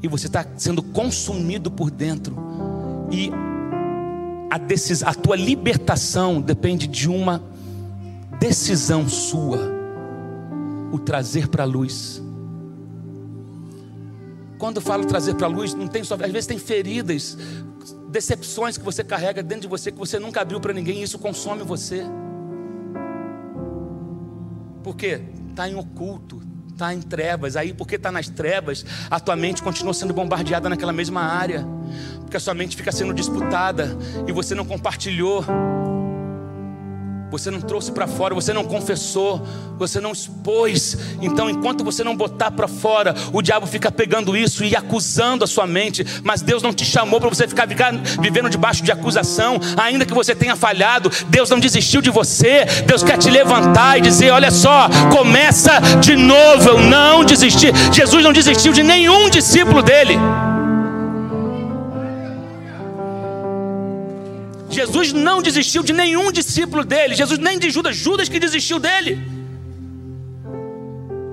e 0.03 0.07
você 0.07 0.27
está 0.27 0.45
sendo 0.59 0.83
consumido 0.83 1.71
por 1.71 1.91
dentro, 1.91 2.37
e 3.11 3.31
a, 4.51 5.11
a 5.11 5.15
tua 5.15 5.37
libertação 5.37 6.43
depende 6.43 6.87
de 6.87 7.09
uma 7.09 7.43
decisão 8.39 9.09
sua, 9.09 9.61
o 10.93 10.99
trazer 10.99 11.49
para 11.49 11.63
a 11.63 11.67
luz 11.67 12.23
quando 14.69 14.77
eu 14.77 14.83
falo 14.83 15.07
trazer 15.07 15.35
para 15.35 15.47
a 15.47 15.51
luz, 15.51 15.73
não 15.73 15.87
tem 15.87 16.05
só, 16.05 16.15
às 16.15 16.31
vezes 16.31 16.47
tem 16.47 16.59
feridas, 16.59 17.39
decepções 18.11 18.77
que 18.77 18.85
você 18.85 19.03
carrega 19.03 19.43
dentro 19.43 19.63
de 19.63 19.67
você 19.67 19.91
que 19.91 19.97
você 19.97 20.19
nunca 20.19 20.43
abriu 20.43 20.61
para 20.61 20.75
ninguém 20.75 21.01
e 21.01 21.05
isso 21.05 21.19
consome 21.19 21.63
você. 21.63 22.05
Por 24.83 24.95
quê? 24.95 25.23
Está 25.49 25.67
em 25.67 25.75
oculto, 25.75 26.43
está 26.71 26.93
em 26.93 27.01
trevas. 27.01 27.57
Aí, 27.57 27.73
porque 27.73 27.95
está 27.95 28.13
nas 28.13 28.29
trevas, 28.29 28.85
a 29.11 29.19
tua 29.19 29.37
mente 29.37 29.63
continua 29.63 29.95
sendo 29.95 30.13
bombardeada 30.13 30.69
naquela 30.69 30.93
mesma 30.93 31.23
área, 31.23 31.67
porque 32.21 32.37
a 32.37 32.41
sua 32.41 32.53
mente 32.53 32.77
fica 32.77 32.93
sendo 32.93 33.15
disputada 33.15 33.97
e 34.27 34.33
você 34.33 34.55
não 34.55 34.67
compartilhou. 34.67 35.47
Você 37.31 37.51
não 37.51 37.61
trouxe 37.61 37.93
para 37.93 38.07
fora, 38.07 38.35
você 38.35 38.53
não 38.53 38.65
confessou, 38.65 39.47
você 39.79 40.01
não 40.01 40.13
expôs. 40.13 40.97
Então, 41.21 41.51
enquanto 41.51 41.85
você 41.85 42.03
não 42.03 42.17
botar 42.17 42.51
para 42.51 42.67
fora, 42.67 43.15
o 43.33 43.43
diabo 43.43 43.67
fica 43.67 43.93
pegando 43.93 44.37
isso 44.37 44.65
e 44.65 44.75
acusando 44.75 45.45
a 45.45 45.47
sua 45.47 45.67
mente. 45.67 46.05
Mas 46.25 46.41
Deus 46.41 46.63
não 46.63 46.73
te 46.73 46.85
chamou 46.85 47.21
para 47.21 47.29
você 47.29 47.47
ficar 47.47 47.67
vivendo 48.21 48.49
debaixo 48.49 48.83
de 48.83 48.91
acusação, 48.91 49.61
ainda 49.77 50.07
que 50.07 50.15
você 50.15 50.35
tenha 50.35 50.57
falhado. 50.57 51.11
Deus 51.29 51.51
não 51.51 51.61
desistiu 51.61 52.01
de 52.01 52.11
você. 52.11 52.65
Deus 52.87 53.03
quer 53.03 53.19
te 53.19 53.31
levantar 53.31 53.99
e 53.99 54.01
dizer: 54.01 54.31
Olha 54.31 54.51
só, 54.51 54.89
começa 55.15 55.81
de 56.01 56.17
novo. 56.17 56.69
Eu 56.69 56.81
não 56.81 57.25
desisti. 57.25 57.69
Jesus 57.93 58.25
não 58.25 58.33
desistiu 58.33 58.73
de 58.73 58.83
nenhum 58.83 59.29
discípulo 59.29 59.83
dele. 59.83 60.19
Jesus 64.79 65.13
não 65.13 65.43
desistiu 65.43 65.83
de 65.83 65.93
nenhum 65.93 66.31
discípulo 66.31 66.85
dele. 66.85 67.17
Jesus 67.17 67.37
nem 67.41 67.59
de 67.59 67.69
Judas, 67.69 67.97
Judas 67.97 68.29
que 68.29 68.39
desistiu 68.39 68.79
dele. 68.79 69.38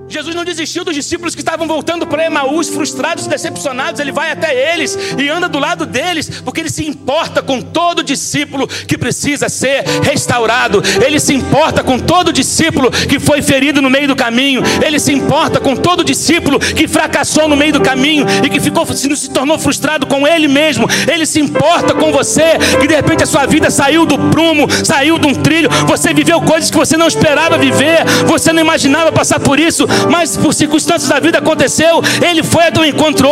Jesus 0.08 0.34
não 0.34 0.44
desistiu 0.44 0.84
dos 0.84 0.94
discípulos 0.94 1.34
que 1.34 1.40
estavam 1.40 1.66
voltando 1.66 2.06
para 2.06 2.24
Emaús, 2.24 2.68
frustrados 2.68 3.26
decepcionados. 3.26 4.00
Ele 4.00 4.12
vai 4.12 4.30
até 4.30 4.72
eles 4.72 4.96
e 5.18 5.28
anda 5.28 5.48
do 5.48 5.58
lado 5.58 5.84
deles, 5.84 6.40
porque 6.44 6.60
ele 6.60 6.70
se 6.70 6.86
importa 6.86 7.42
com 7.42 7.60
todo 7.60 8.02
discípulo 8.02 8.68
que 8.68 8.96
precisa 8.96 9.48
ser 9.48 9.84
restaurado. 10.02 10.82
Ele 11.04 11.18
se 11.18 11.34
importa 11.34 11.82
com 11.82 11.98
todo 11.98 12.32
discípulo 12.32 12.90
que 12.90 13.18
foi 13.18 13.42
ferido 13.42 13.82
no 13.82 13.90
meio 13.90 14.08
do 14.08 14.16
caminho. 14.16 14.62
Ele 14.84 14.98
se 15.00 15.12
importa 15.12 15.58
com 15.58 15.74
todo 15.74 16.04
discípulo 16.04 16.60
que 16.60 16.86
fracassou 16.86 17.48
no 17.48 17.56
meio 17.56 17.72
do 17.72 17.80
caminho 17.80 18.26
e 18.44 18.48
que 18.48 18.60
ficou 18.60 18.86
se 18.86 19.30
tornou 19.30 19.58
frustrado 19.58 20.06
com 20.06 20.26
ele 20.26 20.46
mesmo. 20.46 20.86
Ele 21.10 21.26
se 21.26 21.40
importa 21.40 21.94
com 21.94 22.12
você 22.12 22.58
que 22.80 22.86
de 22.86 22.94
repente 22.94 23.24
a 23.24 23.26
sua 23.26 23.46
vida 23.46 23.70
saiu 23.70 24.06
do 24.06 24.18
prumo, 24.30 24.68
saiu 24.84 25.18
de 25.18 25.26
um 25.26 25.34
trilho. 25.34 25.68
Você 25.86 26.14
viveu 26.14 26.40
coisas 26.40 26.70
que 26.70 26.76
você 26.76 26.96
não 26.96 27.08
esperava 27.08 27.58
viver, 27.58 28.04
você 28.26 28.52
não 28.52 28.60
imaginava 28.60 29.10
passar 29.10 29.40
por 29.40 29.58
isso 29.58 29.86
mas 30.10 30.36
por 30.36 30.54
circunstâncias 30.54 31.08
da 31.08 31.20
vida 31.20 31.38
aconteceu, 31.38 32.02
ele 32.22 32.42
foi 32.42 32.64
a 32.68 32.72
teu 32.72 32.84
encontro 32.84 33.26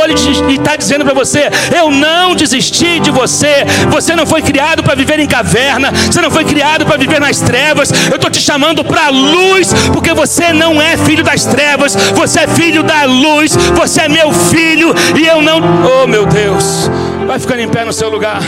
e 0.48 0.54
está 0.54 0.76
dizendo 0.76 1.04
para 1.04 1.14
você: 1.14 1.50
Eu 1.76 1.90
não 1.90 2.34
desisti 2.34 2.98
de 3.00 3.10
você. 3.10 3.64
Você 3.90 4.16
não 4.16 4.26
foi 4.26 4.42
criado 4.42 4.82
para 4.82 4.94
viver 4.94 5.18
em 5.18 5.26
caverna, 5.26 5.92
você 5.92 6.20
não 6.20 6.30
foi 6.30 6.44
criado 6.44 6.84
para 6.84 6.96
viver 6.96 7.20
nas 7.20 7.40
trevas. 7.40 7.90
Eu 8.10 8.16
estou 8.16 8.30
te 8.30 8.40
chamando 8.40 8.84
para 8.84 9.06
a 9.06 9.10
luz, 9.10 9.72
porque 9.92 10.12
você 10.12 10.52
não 10.52 10.80
é 10.80 10.96
filho 10.96 11.22
das 11.22 11.44
trevas, 11.44 11.94
você 12.14 12.40
é 12.40 12.48
filho 12.48 12.82
da 12.82 13.04
luz, 13.04 13.54
você 13.76 14.02
é 14.02 14.08
meu 14.08 14.32
filho 14.32 14.94
e 15.16 15.26
eu 15.26 15.40
não. 15.40 15.60
Oh 16.02 16.06
meu 16.06 16.26
Deus, 16.26 16.90
vai 17.26 17.38
ficando 17.38 17.60
em 17.60 17.68
pé 17.68 17.84
no 17.84 17.92
seu 17.92 18.08
lugar. 18.08 18.40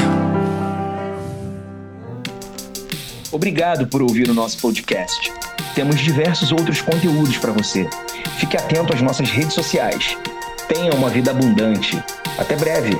Obrigado 3.30 3.86
por 3.86 4.02
ouvir 4.02 4.30
o 4.30 4.34
nosso 4.34 4.58
podcast. 4.58 5.32
Temos 5.76 6.00
diversos 6.00 6.52
outros 6.52 6.80
conteúdos 6.80 7.36
para 7.36 7.52
você. 7.52 7.86
Fique 8.38 8.56
atento 8.56 8.94
às 8.94 9.02
nossas 9.02 9.28
redes 9.30 9.52
sociais. 9.52 10.16
Tenha 10.66 10.90
uma 10.94 11.10
vida 11.10 11.32
abundante. 11.32 12.02
Até 12.38 12.56
breve! 12.56 12.98